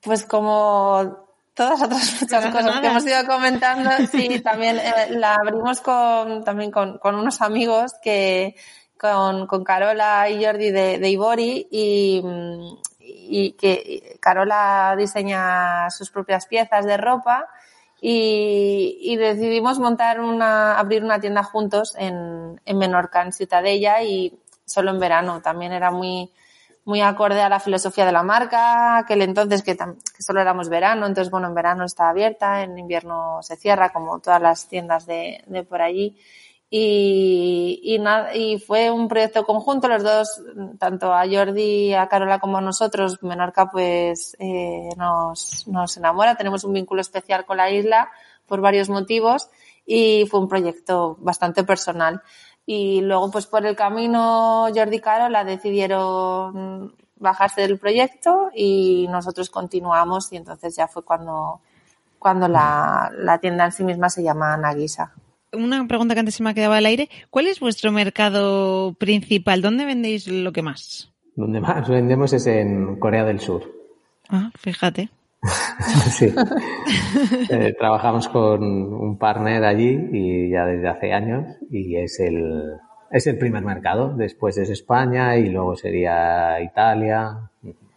[0.00, 5.80] Pues como todas otras muchas cosas que hemos ido comentando, sí, también eh, la abrimos
[5.80, 8.56] con, también con, con unos amigos que,
[8.98, 12.22] con, con Carola y Jordi de, de Ibori y,
[13.00, 17.48] y que Carola diseña sus propias piezas de ropa
[18.04, 24.36] y, y, decidimos montar una, abrir una tienda juntos en, en Menorca, en Ciutadella y
[24.64, 25.40] solo en verano.
[25.40, 26.32] También era muy,
[26.84, 31.06] muy acorde a la filosofía de la marca, aquel entonces que, que, solo éramos verano,
[31.06, 35.44] entonces bueno, en verano está abierta, en invierno se cierra como todas las tiendas de,
[35.46, 36.18] de por allí.
[36.74, 40.42] Y, y, nada, y fue un proyecto conjunto, los dos,
[40.78, 46.64] tanto a Jordi, a Carola como a nosotros, Menorca pues eh, nos, nos enamora, tenemos
[46.64, 48.10] un vínculo especial con la isla
[48.46, 49.50] por varios motivos
[49.84, 52.22] y fue un proyecto bastante personal.
[52.64, 59.50] Y luego, pues por el camino, Jordi y Carola decidieron bajarse del proyecto y nosotros
[59.50, 61.60] continuamos y entonces ya fue cuando,
[62.18, 65.12] cuando la, la tienda en sí misma se llama Nagisa.
[65.52, 67.10] Una pregunta que antes se me ha quedado al aire.
[67.30, 69.60] ¿Cuál es vuestro mercado principal?
[69.60, 71.12] ¿Dónde vendéis lo que más?
[71.36, 73.70] Donde más vendemos es en Corea del Sur.
[74.28, 75.10] Ah, fíjate.
[76.10, 76.32] sí.
[77.50, 82.76] Eh, trabajamos con un partner allí y ya desde hace años y es el,
[83.10, 84.14] es el primer mercado.
[84.16, 87.50] Después es España y luego sería Italia.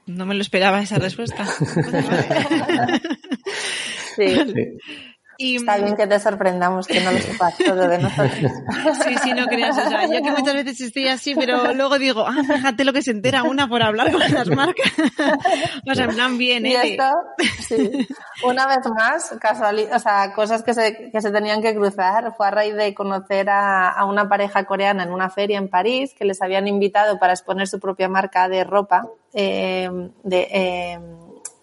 [0.08, 1.46] No me lo esperaba esa respuesta.
[4.16, 4.28] sí.
[4.28, 4.78] sí.
[5.38, 8.52] Y, Está bien que te sorprendamos, que no lo sepas todo de nosotros.
[9.04, 9.78] Sí, sí, no creas.
[9.78, 13.02] O sea, yo que muchas veces estoy así, pero luego digo, ah, fíjate lo que
[13.02, 14.92] se entera una por hablar con las marcas.
[15.88, 16.70] O sea, en plan bien, ¿eh?
[16.70, 17.12] Y esto,
[17.68, 18.08] sí.
[18.44, 22.34] Una vez más, casual, o sea, cosas que se, que se tenían que cruzar.
[22.36, 26.14] Fue a raíz de conocer a, a una pareja coreana en una feria en París,
[26.18, 29.90] que les habían invitado para exponer su propia marca de ropa, eh,
[30.24, 31.00] de, eh,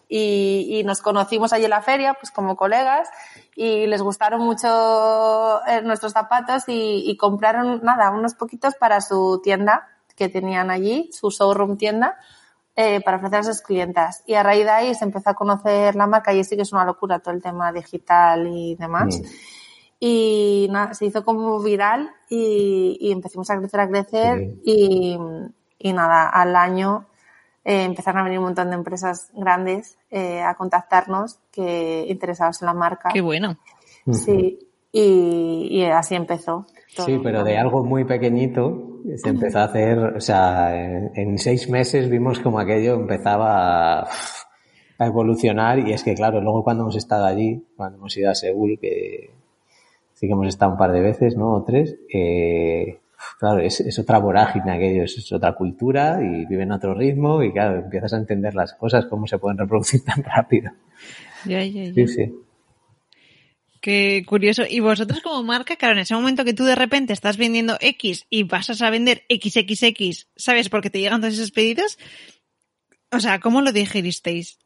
[0.08, 3.08] y, y, nos conocimos allí en la feria, pues como colegas,
[3.54, 9.40] y les gustaron mucho eh, nuestros zapatos y, y, compraron, nada, unos poquitos para su
[9.42, 12.16] tienda que tenían allí, su showroom tienda,
[12.74, 14.22] eh, para ofrecer a sus clientas.
[14.26, 16.72] Y a raíz de ahí se empezó a conocer la marca y sí que es
[16.72, 19.20] una locura todo el tema digital y demás.
[19.20, 19.24] Mm.
[20.00, 24.60] Y nada, se hizo como viral y, y empezamos a crecer, a crecer sí.
[24.64, 25.18] y,
[25.78, 27.06] y nada, al año
[27.64, 32.66] eh, empezaron a venir un montón de empresas grandes eh, a contactarnos que interesados en
[32.66, 33.10] la marca.
[33.12, 33.56] Qué bueno.
[34.10, 34.58] Sí,
[34.90, 36.66] y, y así empezó.
[36.94, 37.06] Todo.
[37.06, 41.68] Sí, pero de algo muy pequeñito se empezó a hacer, o sea, en, en seis
[41.68, 44.08] meses vimos como aquello empezaba a,
[44.98, 48.34] a, evolucionar y es que claro, luego cuando hemos estado allí, cuando hemos ido a
[48.34, 49.30] Seúl, que
[50.12, 51.54] sí que hemos estado un par de veces, ¿no?
[51.54, 53.00] O tres, eh,
[53.38, 57.42] claro, es, es, otra vorágine aquello, es, es, otra cultura y viven a otro ritmo
[57.42, 60.72] y claro, empiezas a entender las cosas, cómo se pueden reproducir tan rápido.
[61.44, 61.94] Ya, ya, ya.
[61.94, 62.32] Sí, sí.
[63.82, 64.62] Qué curioso.
[64.68, 68.26] Y vosotros como marca, claro, en ese momento que tú de repente estás vendiendo X
[68.30, 70.68] y pasas a vender XXX, ¿sabes?
[70.68, 71.98] Porque te llegan todos esos pedidos.
[73.10, 74.60] O sea, ¿cómo lo digeristeis?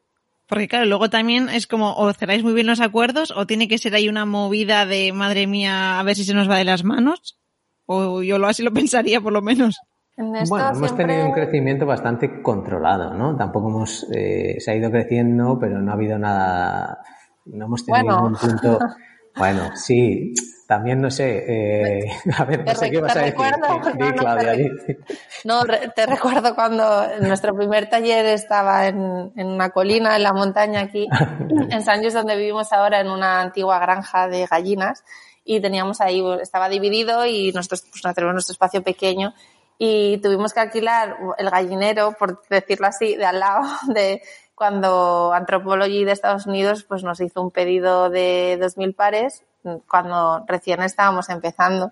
[0.45, 3.79] Porque claro, luego también es como o cerráis muy bien los acuerdos o tiene que
[3.79, 6.83] ser ahí una movida de madre mía a ver si se nos va de las
[6.83, 7.39] manos.
[7.87, 9.79] O yo lo así lo pensaría por lo menos.
[10.17, 10.77] Bueno, siempre...
[10.77, 13.35] hemos tenido un crecimiento bastante controlado, ¿no?
[13.35, 17.01] Tampoco hemos, eh, se ha ido creciendo, pero no ha habido nada,
[17.45, 18.27] no hemos tenido bueno.
[18.27, 18.79] un punto,
[19.37, 20.33] bueno, sí,
[20.67, 23.39] también no sé, eh, a ver, no sé qué vas a decir.
[23.39, 24.53] Sí, no, Claudia,
[25.45, 25.61] no,
[25.95, 31.07] te recuerdo cuando nuestro primer taller estaba en, en una colina, en la montaña aquí,
[31.69, 35.03] en San Luis, donde vivimos ahora, en una antigua granja de gallinas,
[35.47, 39.33] y teníamos ahí, estaba dividido y nosotros pues, tenemos nuestro espacio pequeño
[39.79, 44.21] y tuvimos que alquilar el gallinero, por decirlo así, de al lado de
[44.53, 49.43] cuando Anthropology de Estados Unidos pues nos hizo un pedido de 2.000 pares
[49.87, 51.91] cuando recién estábamos empezando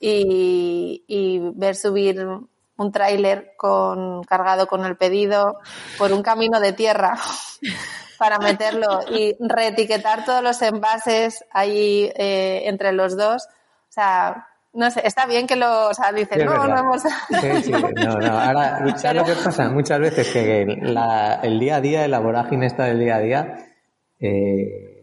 [0.00, 2.26] y, y ver subir
[2.76, 5.60] un tráiler con cargado con el pedido
[5.98, 7.16] por un camino de tierra
[8.18, 13.46] para meterlo y reetiquetar todos los envases ahí eh, entre los dos.
[13.46, 17.02] O sea, no sé, está bien que lo, o sea, dicen, sí, no, no hemos...
[17.02, 18.38] Sí, sí, no, no.
[18.38, 19.20] Ahora, ¿sabes Pero...
[19.20, 19.68] lo que pasa?
[19.70, 23.56] Muchas veces que la, el día a día, la vorágine esta del día a día,
[24.20, 24.95] eh,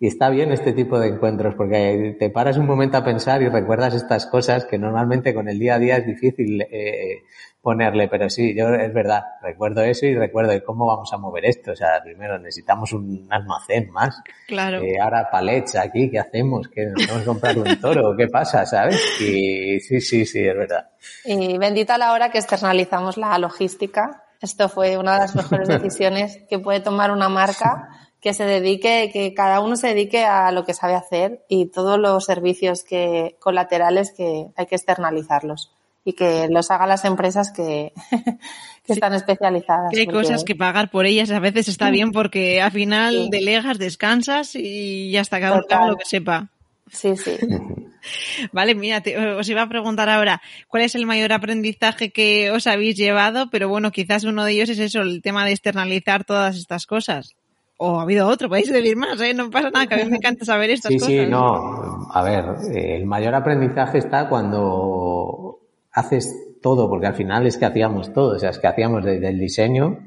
[0.00, 3.48] y está bien este tipo de encuentros porque te paras un momento a pensar y
[3.48, 7.22] recuerdas estas cosas que normalmente con el día a día es difícil eh,
[7.60, 11.72] ponerle, pero sí, yo es verdad, recuerdo eso y recuerdo cómo vamos a mover esto.
[11.72, 14.22] O sea, primero necesitamos un almacén más.
[14.46, 14.80] Claro.
[14.80, 16.68] Eh, ahora palets aquí, ¿qué hacemos?
[16.68, 18.16] ¿Qué nos vamos a comprar un toro?
[18.16, 18.64] ¿Qué pasa?
[18.64, 19.02] ¿Sabes?
[19.20, 20.90] Y sí, sí, sí, es verdad.
[21.24, 24.22] Y bendita la hora que externalizamos la logística.
[24.40, 27.88] Esto fue una de las mejores decisiones que puede tomar una marca
[28.20, 31.98] que se dedique, que cada uno se dedique a lo que sabe hacer y todos
[31.98, 35.70] los servicios que, colaterales que hay que externalizarlos
[36.04, 37.92] y que los hagan las empresas que,
[38.84, 39.92] que están especializadas.
[39.94, 44.54] hay cosas que pagar por ellas a veces está bien porque al final delegas, descansas
[44.54, 46.48] y ya está, cada uno lo que sepa.
[46.90, 47.36] Sí, sí.
[48.52, 49.02] Vale, mira,
[49.38, 53.50] os iba a preguntar ahora, ¿cuál es el mayor aprendizaje que os habéis llevado?
[53.50, 57.36] Pero bueno, quizás uno de ellos es eso, el tema de externalizar todas estas cosas
[57.80, 59.32] o ha habido otro, podéis decir más, ¿eh?
[59.34, 61.14] No pasa nada, que a mí me encanta saber estas sí, cosas.
[61.14, 62.44] Sí, no, a ver,
[62.74, 65.60] el mayor aprendizaje está cuando
[65.92, 69.28] haces todo, porque al final es que hacíamos todo, o sea, es que hacíamos desde
[69.28, 69.98] el diseño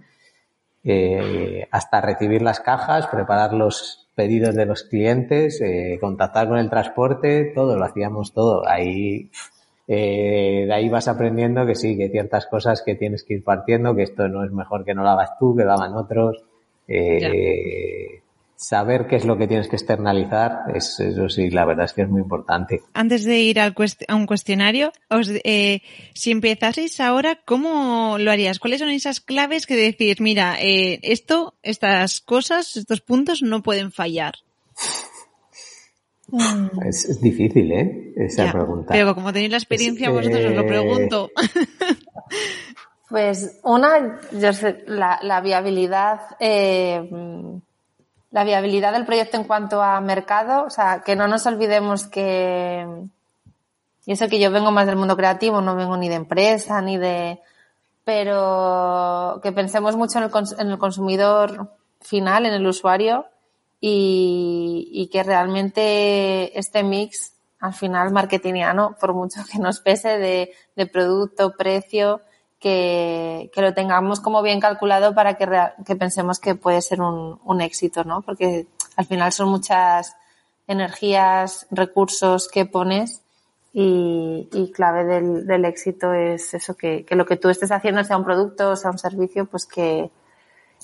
[0.83, 6.69] eh, hasta recibir las cajas, preparar los pedidos de los clientes, eh, contactar con el
[6.69, 8.67] transporte, todo, lo hacíamos todo.
[8.67, 9.31] Ahí,
[9.87, 13.45] eh, de ahí vas aprendiendo que sí, que hay ciertas cosas que tienes que ir
[13.45, 16.43] partiendo, que esto no es mejor que no lo hagas tú, que lo hagan otros
[16.87, 18.21] eh,
[18.61, 22.03] saber qué es lo que tienes que externalizar, es, eso sí, la verdad es que
[22.03, 22.81] es muy importante.
[22.93, 23.73] Antes de ir al
[24.07, 25.81] a un cuestionario, os, eh,
[26.13, 28.59] si empezaseis ahora, ¿cómo lo harías?
[28.59, 33.91] ¿Cuáles son esas claves que decís, mira, eh, esto, estas cosas, estos puntos no pueden
[33.91, 34.35] fallar?
[36.87, 38.13] Es, difícil, ¿eh?
[38.15, 38.93] Esa pregunta.
[38.93, 41.29] Pero como tenéis la experiencia, vosotros os lo pregunto.
[43.11, 47.09] Pues una, yo sé, la, la viabilidad, eh,
[48.29, 52.87] la viabilidad del proyecto en cuanto a mercado, o sea, que no nos olvidemos que,
[54.05, 56.97] y eso que yo vengo más del mundo creativo, no vengo ni de empresa, ni
[56.97, 57.41] de,
[58.05, 61.69] pero que pensemos mucho en el, en el consumidor
[61.99, 63.25] final, en el usuario,
[63.81, 71.57] y, que realmente este mix, al final, marketingiano, por mucho que nos pese de producto,
[71.57, 72.21] precio,
[72.61, 75.47] que, que, lo tengamos como bien calculado para que,
[75.83, 78.21] que pensemos que puede ser un, un, éxito, ¿no?
[78.21, 80.15] Porque al final son muchas
[80.67, 83.23] energías, recursos que pones
[83.73, 88.03] y, y clave del, del, éxito es eso, que, que, lo que tú estés haciendo
[88.03, 90.11] sea un producto, sea un servicio, pues que,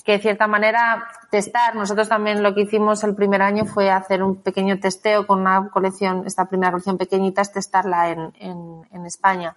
[0.04, 1.76] que de cierta manera testar.
[1.76, 5.70] Nosotros también lo que hicimos el primer año fue hacer un pequeño testeo con una
[5.70, 9.56] colección, esta primera colección pequeñita, es testarla en, en, en España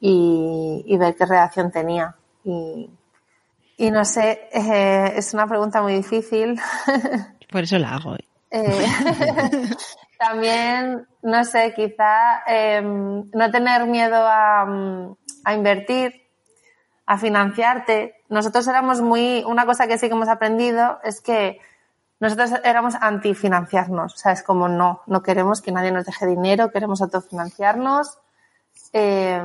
[0.00, 2.16] y, y ver qué reacción tenía.
[2.44, 2.90] Y,
[3.76, 6.60] y no sé, eh, es una pregunta muy difícil.
[7.50, 8.16] Por eso la hago.
[8.50, 8.86] Eh,
[10.18, 14.62] también, no sé, quizá eh, no tener miedo a,
[15.44, 16.26] a, invertir,
[17.06, 18.16] a financiarte.
[18.28, 21.60] Nosotros éramos muy, una cosa que sí que hemos aprendido es que
[22.20, 24.14] nosotros éramos anti-financiarnos.
[24.14, 28.18] O sea, es como no, no queremos que nadie nos deje dinero, queremos autofinanciarnos
[28.92, 29.40] eh,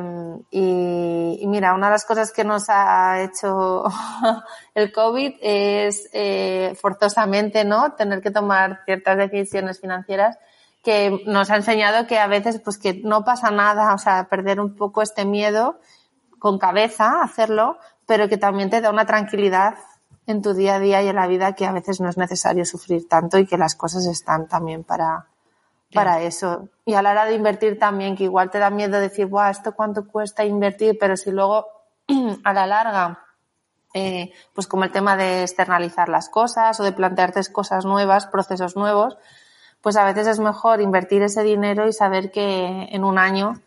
[0.49, 3.83] y, y, mira, una de las cosas que nos ha hecho
[4.73, 7.93] el COVID es eh, forzosamente, ¿no?
[7.93, 10.37] Tener que tomar ciertas decisiones financieras
[10.83, 14.59] que nos ha enseñado que a veces, pues que no pasa nada, o sea, perder
[14.59, 15.79] un poco este miedo
[16.39, 19.75] con cabeza, hacerlo, pero que también te da una tranquilidad
[20.27, 22.65] en tu día a día y en la vida que a veces no es necesario
[22.65, 25.27] sufrir tanto y que las cosas están también para,
[25.93, 26.69] para eso.
[26.85, 29.73] Y a la hora de invertir también, que igual te da miedo decir, Buah, ¿esto
[29.73, 30.97] cuánto cuesta invertir?
[30.99, 31.67] Pero si luego,
[32.43, 33.19] a la larga,
[33.93, 38.75] eh, pues como el tema de externalizar las cosas o de plantearte cosas nuevas, procesos
[38.75, 39.17] nuevos,
[39.81, 43.61] pues a veces es mejor invertir ese dinero y saber que en un año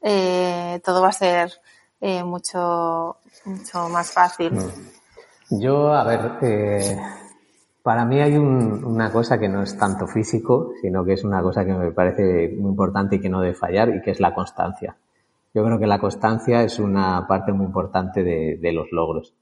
[0.00, 1.52] eh, todo va a ser
[2.00, 4.52] eh, mucho, mucho más fácil.
[5.50, 6.96] Yo, a ver, eh,
[7.82, 11.42] para mí hay un, una cosa que no es tanto físico, sino que es una
[11.42, 14.34] cosa que me parece muy importante y que no debe fallar, y que es la
[14.34, 14.96] constancia.
[15.54, 19.34] Yo creo que la constancia es una parte muy importante de, de los logros.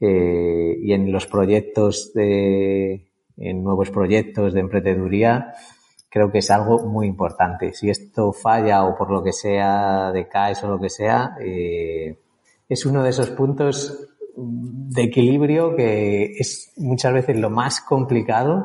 [0.00, 5.54] Eh, y en los proyectos de, en nuevos proyectos de emprendeduría,
[6.08, 7.72] creo que es algo muy importante.
[7.72, 12.18] Si esto falla o por lo que sea decaes o lo que sea, eh,
[12.68, 18.64] es uno de esos puntos de equilibrio que es muchas veces lo más complicado,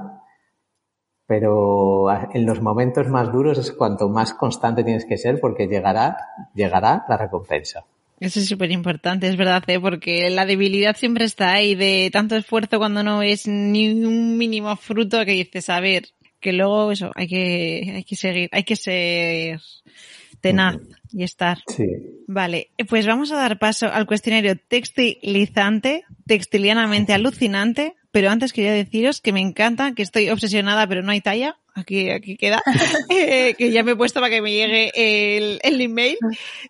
[1.26, 6.18] pero en los momentos más duros es cuanto más constante tienes que ser porque llegará,
[6.56, 7.86] llegará la recompensa.
[8.20, 9.80] Eso es súper importante, es verdad, ¿eh?
[9.80, 14.76] porque la debilidad siempre está ahí de tanto esfuerzo cuando no es ni un mínimo
[14.76, 16.10] fruto que dices, a ver,
[16.42, 19.62] que luego eso, hay que, hay que seguir, hay que ser
[20.42, 20.78] tenaz
[21.12, 21.60] y estar.
[21.68, 21.88] Sí.
[22.28, 29.22] Vale, pues vamos a dar paso al cuestionario textilizante, textilianamente alucinante, pero antes quería deciros
[29.22, 31.58] que me encanta, que estoy obsesionada, pero no hay talla.
[31.76, 32.62] Aquí, aquí queda,
[33.10, 36.18] eh, que ya me he puesto para que me llegue el, el email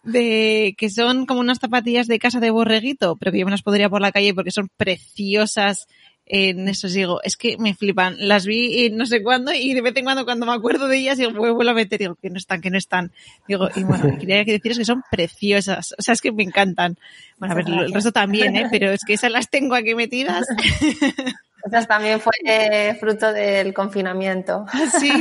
[0.04, 3.64] de que son como unas zapatillas de casa de borreguito, pero que yo me las
[3.64, 5.88] podría por la calle porque son preciosas,
[6.32, 8.16] en eso digo, es que me flipan.
[8.20, 11.18] Las vi no sé cuándo y de vez en cuando cuando me acuerdo de ellas
[11.18, 13.12] digo, vuelvo a meter, digo, que no están, que no están.
[13.48, 15.96] Digo, y bueno, quería deciros que son preciosas.
[15.98, 16.98] O sea, es que me encantan.
[17.40, 18.68] Bueno, a ver, el resto también, ¿eh?
[18.70, 20.46] Pero es que esas las tengo aquí metidas.
[21.66, 24.66] Esas también fue eh, fruto del confinamiento.
[25.00, 25.12] Sí.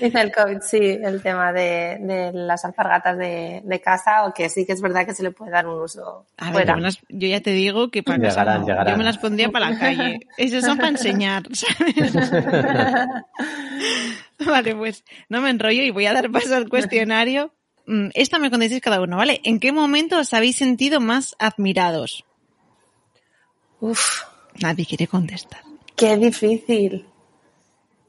[0.00, 4.48] Dice el COVID, sí, el tema de, de las alpargatas de, de, casa, o que
[4.48, 6.78] sí que es verdad que se le puede dar un uso a ver, fuera.
[6.78, 8.66] Yo, yo, ya te digo que para llegarán, casa no.
[8.66, 8.94] llegarán.
[8.94, 10.20] Yo me las pondría para la calle.
[10.36, 12.12] Esas son para enseñar, ¿sabes?
[14.46, 17.52] vale, pues no me enrollo y voy a dar paso al cuestionario.
[17.86, 19.40] Mm, Esta me contestéis cada uno, ¿vale?
[19.44, 22.24] ¿En qué momento os habéis sentido más admirados?
[23.80, 24.22] Uf,
[24.60, 25.60] Nadie quiere contestar.
[25.96, 27.06] Qué difícil.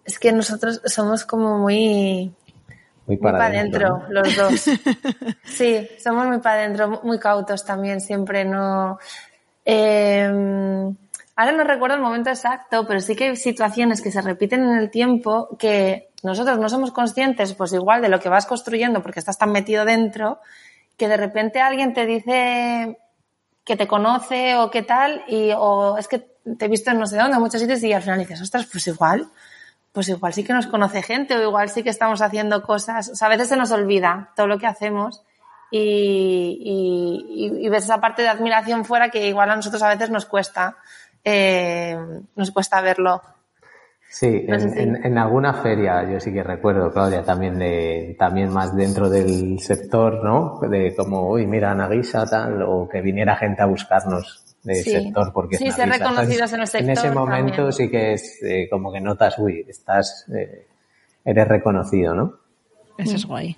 [0.06, 2.34] Es que nosotros somos como muy,
[3.06, 4.22] Muy muy para adentro, adentro, ¿no?
[4.22, 4.66] los dos.
[5.46, 8.98] Sí, somos muy para adentro, muy cautos también, siempre no.
[9.66, 10.30] Eh,
[11.36, 14.78] ahora no recuerdo el momento exacto, pero sí que hay situaciones que se repiten en
[14.78, 19.20] el tiempo que nosotros no somos conscientes, pues igual de lo que vas construyendo porque
[19.20, 20.40] estás tan metido dentro,
[20.98, 22.98] que de repente alguien te dice
[23.64, 27.06] que te conoce o qué tal, y o es que te he visto en no
[27.08, 29.28] sé dónde, en muchos sitios, y al final dices, ostras, pues igual,
[29.92, 33.16] pues igual sí que nos conoce gente, o igual sí que estamos haciendo cosas, o
[33.16, 35.24] sea, a veces se nos olvida todo lo que hacemos
[35.72, 40.10] y, y, y- ves esa parte de admiración fuera que igual a nosotros a veces
[40.10, 40.78] nos cuesta,
[41.24, 41.98] eh,
[42.36, 43.22] nos cuesta verlo.
[44.10, 48.16] Sí, No en, si- en- en alguna feria yo sí que recuerdo, Claudia, también de,
[48.20, 50.60] también más dentro del sector, ¿no?
[50.70, 54.92] De como, uy, mira, Nagisa, tal, o que viniera gente a buscarnos del Sí.
[54.92, 57.74] sector porque Sí, ser reconocidos en el En ese momento también.
[57.74, 60.68] sí que es eh, como que notas, uy, estás, eh,
[61.26, 62.40] eres reconocido, ¿no?
[62.98, 63.58] Eso es guay.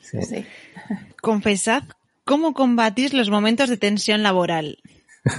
[0.00, 0.22] Sí.
[0.22, 0.46] Sí.
[1.20, 1.82] Confesad
[2.24, 4.78] cómo combatís los momentos de tensión laboral.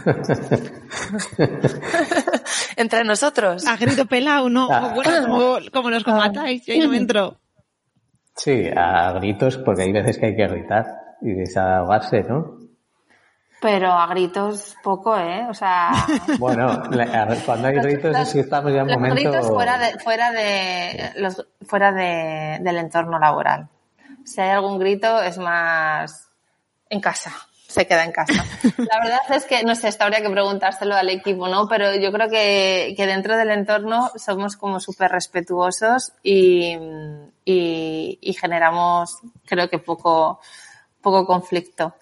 [2.78, 3.66] Entre nosotros.
[3.68, 4.68] A grito pelado, ¿no?
[4.72, 4.88] Ah.
[4.92, 7.38] O bueno, como, como los combatáis, yo ahí no me entro.
[8.36, 10.86] Sí, a gritos, porque hay veces que hay que gritar
[11.22, 12.58] y desahogarse, ¿no?
[13.66, 15.48] Pero a gritos poco, ¿eh?
[15.50, 15.90] O sea,
[16.38, 19.16] Bueno, la- a ver, cuando hay gritos es que estamos ya en los momento...
[19.16, 23.68] gritos fuera de, fuera de, los, fuera de, del entorno laboral.
[24.24, 26.28] Si hay algún grito es más
[26.92, 27.32] en casa,
[27.68, 28.34] se queda en casa.
[28.78, 31.68] La verdad es que, no sé, esta habría que preguntárselo al equipo, ¿no?
[31.68, 36.78] Pero yo creo que, que dentro del entorno somos como súper respetuosos y,
[37.44, 39.18] y, y generamos,
[39.48, 40.40] creo que poco,
[41.02, 41.96] poco conflicto.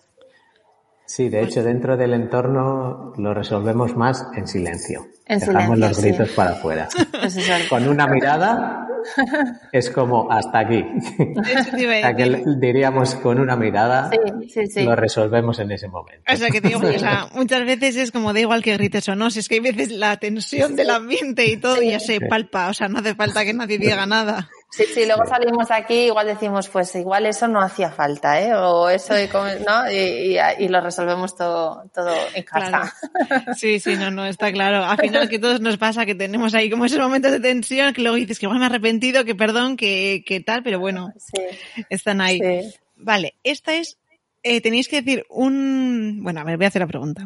[1.15, 5.05] Sí, de hecho, dentro del entorno lo resolvemos más en silencio.
[5.27, 6.01] En Dejamos silencio, los sí.
[6.07, 6.87] gritos para afuera.
[7.23, 8.87] Es Con una mirada
[9.71, 10.83] es como hasta aquí.
[11.55, 14.83] Eso te iba a O sea, que diríamos con una mirada Sí, sí, sí.
[14.83, 16.23] lo resolvemos en ese momento.
[16.33, 19.15] O sea, que digo, o sea, muchas veces es como da igual que grites o
[19.15, 22.69] no, si es que hay veces la tensión del ambiente y todo ya se palpa,
[22.69, 24.49] o sea, no hace falta que nadie diga nada.
[24.75, 28.55] Sí, sí, luego salimos aquí igual decimos, pues igual eso no hacía falta, ¿eh?
[28.55, 29.91] O eso, comer, ¿no?
[29.91, 32.91] Y, y- y lo resolvemos todo, todo en casa.
[33.19, 33.53] Claro.
[33.55, 34.83] Sí, sí, no, no, está claro.
[34.83, 38.01] Al final que todos nos pasa que tenemos ahí como esos momentos de tensión que
[38.01, 41.43] luego dices que igual me he arrepentido, que perdón, que, que tal, pero bueno, Sí,
[41.91, 42.39] están ahí.
[42.39, 42.73] sí.
[42.95, 43.99] Vale, esta es,
[44.41, 47.23] eh, tenéis que decir un, bueno, a ver, voy a hacer la pregunta.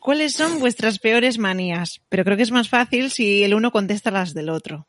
[0.00, 2.00] ¿Cuáles son vuestras peores manías?
[2.08, 4.86] Pero creo que es más fácil si el uno contesta las del otro.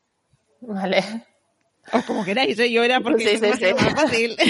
[0.61, 1.03] Vale.
[1.93, 2.71] O como queráis, ¿eh?
[2.71, 3.73] yo era porque Sí, es sí, más, sí.
[3.73, 4.35] más fácil.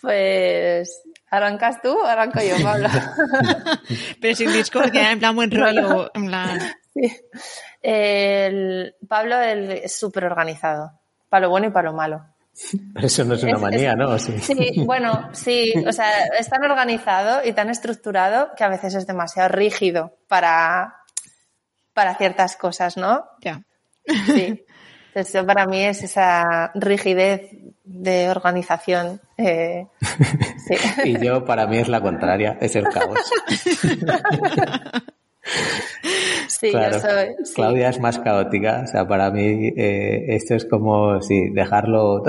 [0.00, 2.88] Pues, ¿arrancas tú o arranco yo, Pablo?
[4.20, 6.58] pero sin discordia, en plan buen rollo, en plan...
[6.92, 7.16] Sí.
[7.80, 10.92] El, Pablo el- es súper organizado.
[11.28, 12.24] Para lo bueno y para lo malo.
[12.94, 14.18] Pero eso no es una Es- manía, es- ¿no?
[14.18, 14.38] Sí.
[14.40, 19.06] Sí, bueno, sí, o sea, es tan organizado y tan estructurado que a veces es
[19.06, 20.96] demasiado rígido para,
[21.94, 23.24] para ciertas cosas, ¿no?
[23.40, 23.62] Ya.
[24.26, 24.64] Sí.
[25.14, 27.50] Entonces, eso para mí es esa rigidez
[27.84, 29.20] de organización.
[29.36, 29.86] eh,
[30.66, 30.74] sí.
[31.04, 33.18] Y yo, para mí, es la contraria, es el caos.
[36.48, 36.92] Sí, Claro.
[36.94, 37.26] yo soy.
[37.44, 37.54] sí.
[37.54, 42.22] Claudia es más caótica, o sea, para mí eh, esto es como si dejarlo,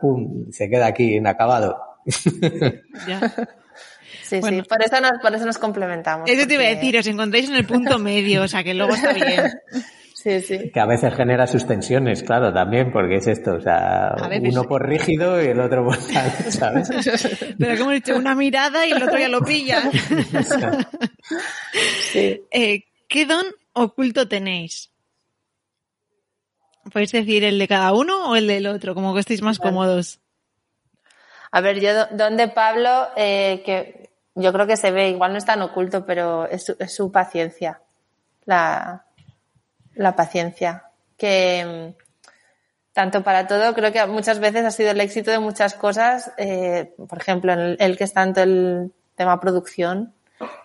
[0.00, 1.78] pum, se queda aquí inacabado.
[3.06, 3.20] Ya.
[4.24, 4.62] Sí, Bueno.
[4.62, 6.28] sí, por eso nos, por eso nos complementamos.
[6.28, 8.94] Eso te iba a decir, os encontráis en el punto medio, o sea que luego
[8.94, 9.52] está bien.
[10.28, 10.70] Sí, Sí, sí.
[10.70, 14.86] Que a veces genera sus tensiones, claro, también, porque es esto, o sea, uno por
[14.86, 16.90] rígido y el otro por tal, ¿sabes?
[17.58, 19.82] Pero como he dicho, una mirada y el otro ya lo pilla.
[22.12, 22.42] sí.
[22.50, 24.90] Eh, ¿Qué don oculto tenéis?
[26.92, 28.94] ¿Podéis decir el de cada uno o el del otro?
[28.94, 30.20] Como que estéis más cómodos.
[31.50, 35.38] A ver, yo, don de Pablo, eh, que yo creo que se ve, igual no
[35.38, 37.80] es tan oculto, pero es su, es su paciencia.
[38.44, 39.06] La,
[39.98, 40.84] la paciencia.
[41.16, 42.02] Que mm,
[42.92, 46.32] tanto para todo, creo que muchas veces ha sido el éxito de muchas cosas.
[46.38, 50.14] Eh, por ejemplo, en el, el, que es tanto el tema producción,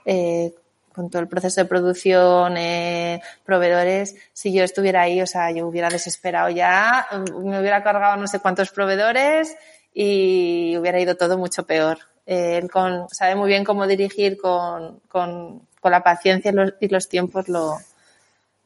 [0.06, 0.54] eh,
[0.94, 5.68] con todo el proceso de producción, eh, proveedores, si yo estuviera ahí, o sea, yo
[5.68, 7.08] hubiera desesperado ya,
[7.44, 9.56] me hubiera cargado no sé cuántos proveedores
[9.92, 11.98] y hubiera ido todo mucho peor.
[12.28, 12.70] Él
[13.12, 17.50] sabe muy bien cómo dirigir con, con, con la paciencia y los, y los, tiempos
[17.50, 17.80] lo,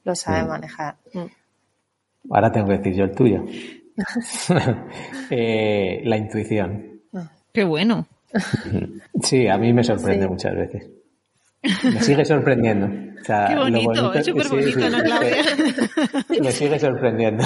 [0.08, 0.48] lo sabe mm.
[0.48, 0.96] manejar.
[1.14, 2.32] Mm.
[2.32, 3.46] Ahora tengo que decir yo el tuyo.
[5.30, 7.02] eh, la intuición.
[7.54, 8.08] Qué bueno.
[9.22, 10.30] Sí, a mí me sorprende sí.
[10.30, 10.90] muchas veces.
[11.84, 12.86] Me sigue sorprendiendo.
[13.20, 16.42] O sea, Qué bonito, bonito es súper bonito, sí, ¿no, Claudia?
[16.42, 17.44] Me sigue sorprendiendo.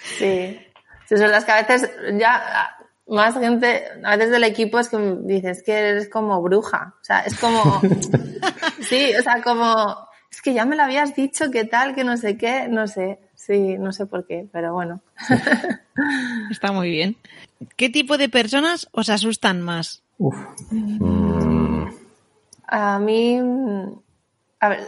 [0.00, 0.58] Sí.
[1.08, 2.76] Son las que a veces ya
[3.08, 6.94] más gente, a veces del equipo es que dices que eres como bruja.
[7.00, 7.80] O sea, es como,
[8.80, 9.96] sí, o sea, como,
[10.30, 13.18] es que ya me lo habías dicho, qué tal, que no sé qué, no sé.
[13.34, 15.00] Sí, no sé por qué, pero bueno.
[16.50, 17.16] Está muy bien.
[17.76, 20.02] ¿Qué tipo de personas os asustan más?
[20.18, 20.36] Uf.
[20.70, 21.88] Mm.
[22.66, 23.40] A mí,
[24.60, 24.80] a ver,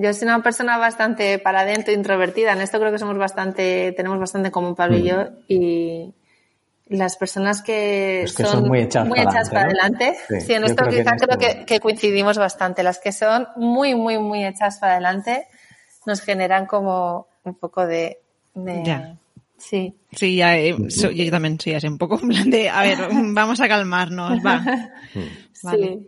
[0.00, 2.52] yo soy una persona bastante para adentro, introvertida.
[2.52, 5.00] En esto creo que somos bastante, tenemos bastante común Pablo mm.
[5.00, 5.24] y yo.
[5.48, 6.14] Y
[6.88, 10.18] las personas que, es que son, son, muy hechas, muy para, hechas adelante, para adelante.
[10.28, 12.82] Sí, sí en esto quizá creo, creo que, que, coincidimos bastante.
[12.82, 15.46] Las que son muy, muy, muy hechas para adelante
[16.06, 18.20] nos generan como un poco de...
[18.54, 19.16] de ya.
[19.58, 19.94] Sí.
[20.12, 22.98] Sí, ya, eh, so, yo también soy así un poco en plan de, a ver,
[23.10, 24.64] vamos a calmarnos, va.
[25.62, 25.86] Vale.
[25.86, 26.06] Sí.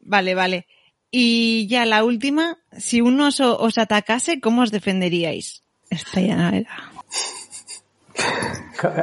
[0.00, 0.66] Vale, vale.
[1.10, 5.62] Y ya la última, si uno os, os atacase, ¿cómo os defenderíais?
[5.90, 6.92] Esta ya era.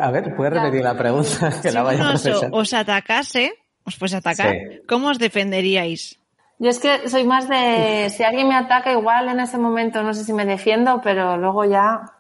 [0.02, 1.50] A ver, ¿puedes repetir la pregunta?
[1.62, 2.14] Que si la vaya a
[2.52, 4.82] os, atacase, os fuese a atacar, Sí.
[4.88, 6.20] ¿cómo os defenderíais?
[6.58, 10.14] Yo es que soy más de, si alguien me ataca igual en ese momento no
[10.14, 12.14] sé si me defiendo, pero luego ya,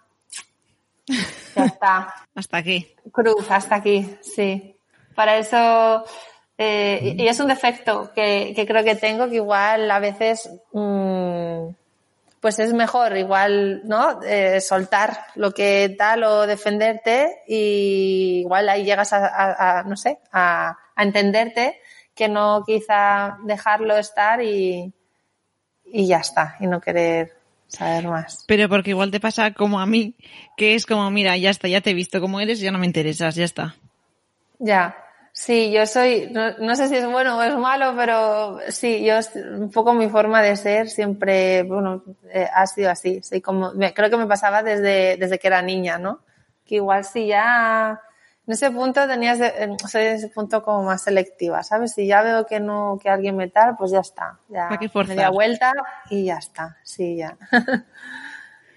[1.55, 2.13] ya está.
[2.35, 2.85] Hasta aquí.
[3.13, 4.75] Cruz, hasta aquí, sí.
[5.15, 6.03] Para eso,
[6.57, 11.69] eh, y es un defecto que, que, creo que tengo, que igual a veces, mmm,
[12.45, 14.21] pues es mejor igual, ¿no?
[14.21, 19.97] Eh, soltar lo que tal o defenderte y igual ahí llegas a, a, a no
[19.97, 21.81] sé, a, a, entenderte
[22.13, 24.93] que no quizá dejarlo estar y,
[25.85, 27.35] y ya está, y no querer
[27.65, 28.45] saber más.
[28.47, 30.15] Pero porque igual te pasa como a mí,
[30.55, 32.85] que es como, mira, ya está, ya te he visto como eres, ya no me
[32.85, 33.75] interesas, ya está.
[34.59, 34.95] Ya,
[35.35, 39.15] sí, yo soy, no, no, sé si es bueno o es malo, pero sí, yo
[39.57, 43.21] un poco mi forma de ser siempre, bueno, eh, ha sido así.
[43.21, 46.21] Soy como, me, creo que me pasaba desde, desde que era niña, ¿no?
[46.65, 48.01] Que igual si ya,
[48.47, 51.93] en ese punto tenías, de, soy en ese punto como más selectiva, ¿sabes?
[51.93, 54.39] Si ya veo que no, que alguien me tal, pues ya está.
[54.47, 54.69] Ya
[55.07, 55.73] media vuelta
[56.09, 57.37] y ya está, sí, ya.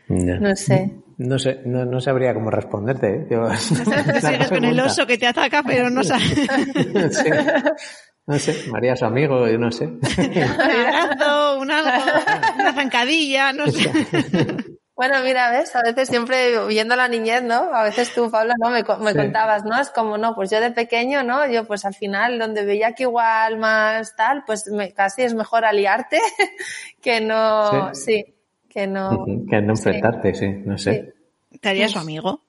[0.08, 1.02] No sé.
[1.18, 3.08] No sé, no, no sabría cómo responderte.
[3.08, 3.26] ¿eh?
[3.30, 6.28] Yo, Sigues con el oso que te ataca, pero no sabes.
[7.10, 7.30] sí.
[8.26, 9.86] No sé, María su amigo, yo no sé.
[9.86, 11.90] Un abrazo, un algo,
[12.60, 13.90] una zancadilla, no sé.
[14.94, 17.72] Bueno, mira, ves, a veces siempre viendo la niñez, ¿no?
[17.74, 18.70] A veces tú, Pablo, ¿no?
[18.70, 19.16] Me, me sí.
[19.16, 19.80] contabas, ¿no?
[19.80, 21.48] Es como, no, pues yo de pequeño, ¿no?
[21.50, 25.64] Yo pues al final, donde veía que igual más tal, pues me, casi es mejor
[25.64, 26.18] aliarte
[27.00, 28.24] que no, sí.
[28.24, 28.37] sí
[28.68, 29.24] que no...
[29.48, 31.14] Que no enfrentarte, sí, sí no sé.
[31.50, 31.58] Sí.
[31.58, 32.42] ¿Te haría su amigo?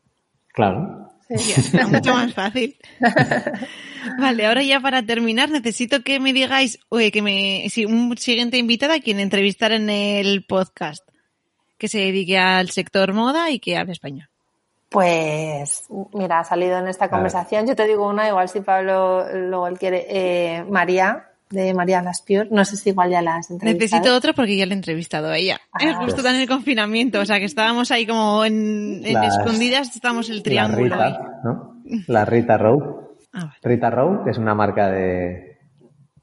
[0.54, 1.10] Claro.
[1.36, 1.54] Sí,
[1.92, 2.78] mucho más fácil.
[4.20, 8.58] vale, ahora ya para terminar necesito que me digáis, oye, que me, si un siguiente
[8.58, 11.08] invitada a quien entrevistar en el podcast,
[11.78, 14.28] que se dedique al sector moda y que hable español.
[14.90, 17.68] Pues, mira, ha salido en esta conversación.
[17.68, 22.48] Yo te digo una, igual si Pablo luego él quiere, eh, María, de María Laspiur.
[22.52, 24.00] No sé si igual ya la has entrevistado.
[24.00, 25.60] Necesito otra porque ya la he entrevistado a ella.
[25.72, 26.34] Ah, es justo pues.
[26.34, 30.44] en el confinamiento, o sea que estábamos ahí como en, en Las, escondidas, estábamos el
[30.44, 30.96] triángulo.
[30.96, 31.84] La Rita, ¿no?
[32.08, 33.18] La Rita Rowe.
[33.34, 33.58] Ah, vale.
[33.64, 35.58] Rita Rowe, que es una marca de,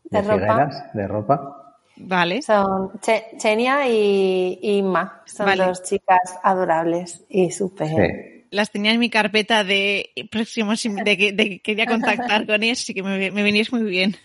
[0.04, 0.90] de, de figueras, ropa.
[0.94, 1.66] de ropa.
[1.96, 2.42] Vale.
[2.42, 5.22] Son che Chenia y, y Ma.
[5.24, 5.64] Son vale.
[5.64, 7.88] dos chicas adorables y súper.
[7.88, 8.44] Sí.
[8.50, 12.80] Las tenía en mi carpeta de próximos de que, de que quería contactar con ellas,
[12.80, 14.16] así que me, me veníais muy bien.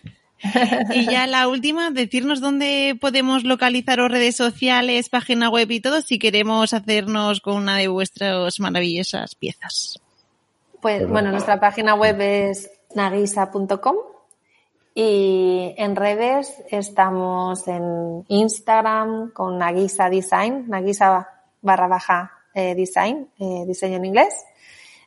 [0.94, 6.02] Y ya la última, decirnos dónde podemos localizar o redes sociales, página web y todo
[6.02, 10.00] si queremos hacernos con una de vuestras maravillosas piezas.
[10.82, 13.96] Pues bueno, nuestra página web es nagisa.com
[14.96, 21.30] y en redes estamos en Instagram con Nagisa Design, Nagisa
[21.62, 24.46] barra baja eh, design, eh, diseño en inglés.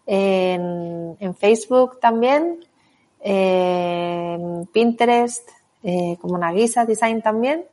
[0.07, 2.65] En, en Facebook también,
[3.25, 5.49] en Pinterest,
[5.83, 7.65] eh, como Nagisa Design también.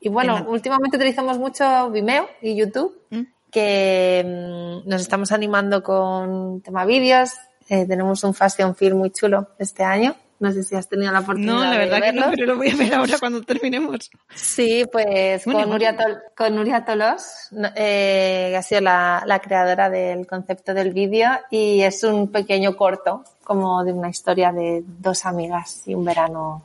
[0.00, 3.22] Y bueno, últimamente utilizamos mucho Vimeo y YouTube, ¿Mm?
[3.50, 7.30] que mm, nos estamos animando con tema vídeos.
[7.70, 11.20] Eh, tenemos un fashion film muy chulo este año no sé si has tenido la
[11.20, 11.54] oportunidad.
[11.54, 14.10] No, la verdad que no, pero lo voy a ver ahora cuando terminemos.
[14.34, 15.96] Sí, pues con, Nuria
[16.36, 21.80] con Nuria Tolos, eh, que ha sido la, la, creadora del concepto del vídeo y
[21.80, 26.62] es un pequeño corto, como de una historia de dos amigas y un verano.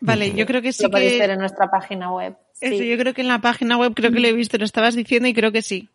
[0.00, 0.82] Vale, yo creo que sí.
[0.82, 1.18] Lo podéis que...
[1.18, 2.34] ver en nuestra página web.
[2.58, 4.94] Eso, yo creo que en la página web creo que lo he visto, lo estabas
[4.94, 5.90] diciendo y creo que sí.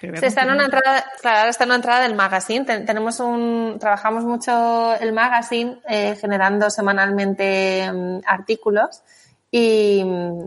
[0.00, 2.64] Se está en una entrada, claro, está en una entrada del magazine.
[2.64, 9.02] tenemos un, trabajamos mucho el magazine, eh, generando semanalmente mm, artículos
[9.50, 10.04] y,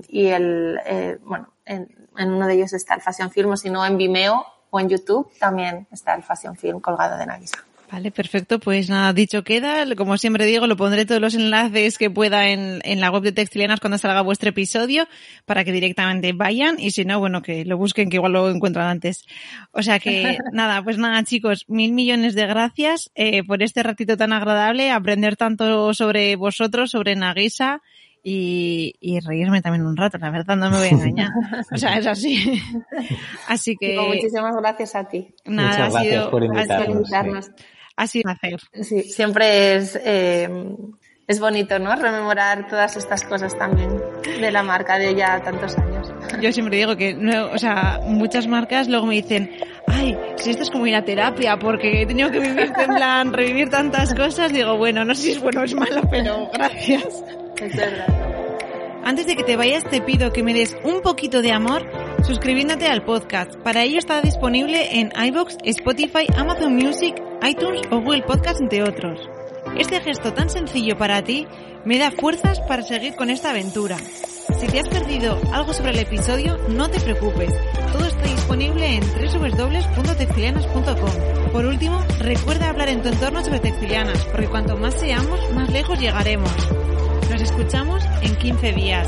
[0.08, 3.70] y el, eh, bueno, en, en, uno de ellos está el Fashion Film, o si
[3.70, 7.58] no en Vimeo o en YouTube también está el Fashion Film colgado de Nagisa.
[7.94, 8.58] Vale, perfecto.
[8.58, 9.86] Pues nada, dicho queda.
[9.96, 13.32] Como siempre digo, lo pondré todos los enlaces que pueda en, en la web de
[13.32, 15.08] Textilianas cuando salga vuestro episodio
[15.46, 18.88] para que directamente vayan y si no, bueno, que lo busquen, que igual lo encuentran
[18.88, 19.26] antes.
[19.74, 24.18] O sea que nada, pues nada, chicos, mil millones de gracias eh, por este ratito
[24.18, 27.84] tan agradable, aprender tanto sobre vosotros, sobre Nagisa
[28.24, 31.30] y, y, reírme también un rato, la verdad, no me voy a engañar.
[31.72, 32.60] O sea, es así.
[33.50, 34.00] Así que.
[34.00, 35.36] Muchísimas gracias a ti.
[35.46, 37.46] Nada, Muchas ha sido, por ha sido invitarnos.
[37.48, 37.52] sí.
[37.98, 38.60] Un hacer.
[38.82, 40.50] Sí, siempre es, eh,
[41.28, 41.96] es bonito, ¿no?
[41.96, 43.90] Rememorar todas estas cosas también
[44.24, 46.14] de la marca de ya tantos años.
[46.42, 49.52] Yo siempre digo que, no, o sea, muchas marcas luego me dicen,
[49.88, 53.32] ay, si esto es como ir a terapia porque he tenido que vivir en plan,
[53.34, 57.24] revivir tantas cosas, digo, bueno, no sé si es bueno o es malo, pero gracias.
[57.62, 58.43] Es verdad.
[59.06, 61.86] Antes de que te vayas te pido que me des un poquito de amor
[62.24, 63.54] suscribiéndote al podcast.
[63.58, 67.14] Para ello está disponible en iBox, Spotify, Amazon Music,
[67.46, 69.20] iTunes o Google Podcast entre otros.
[69.78, 71.46] Este gesto tan sencillo para ti
[71.84, 73.98] me da fuerzas para seguir con esta aventura.
[73.98, 77.54] Si te has perdido algo sobre el episodio, no te preocupes.
[77.92, 81.52] Todo está disponible en www.textilianas.com.
[81.52, 86.00] Por último, recuerda hablar en tu entorno sobre textilianas, porque cuanto más seamos, más lejos
[86.00, 86.54] llegaremos.
[87.30, 89.08] Nos escuchamos en 15 días.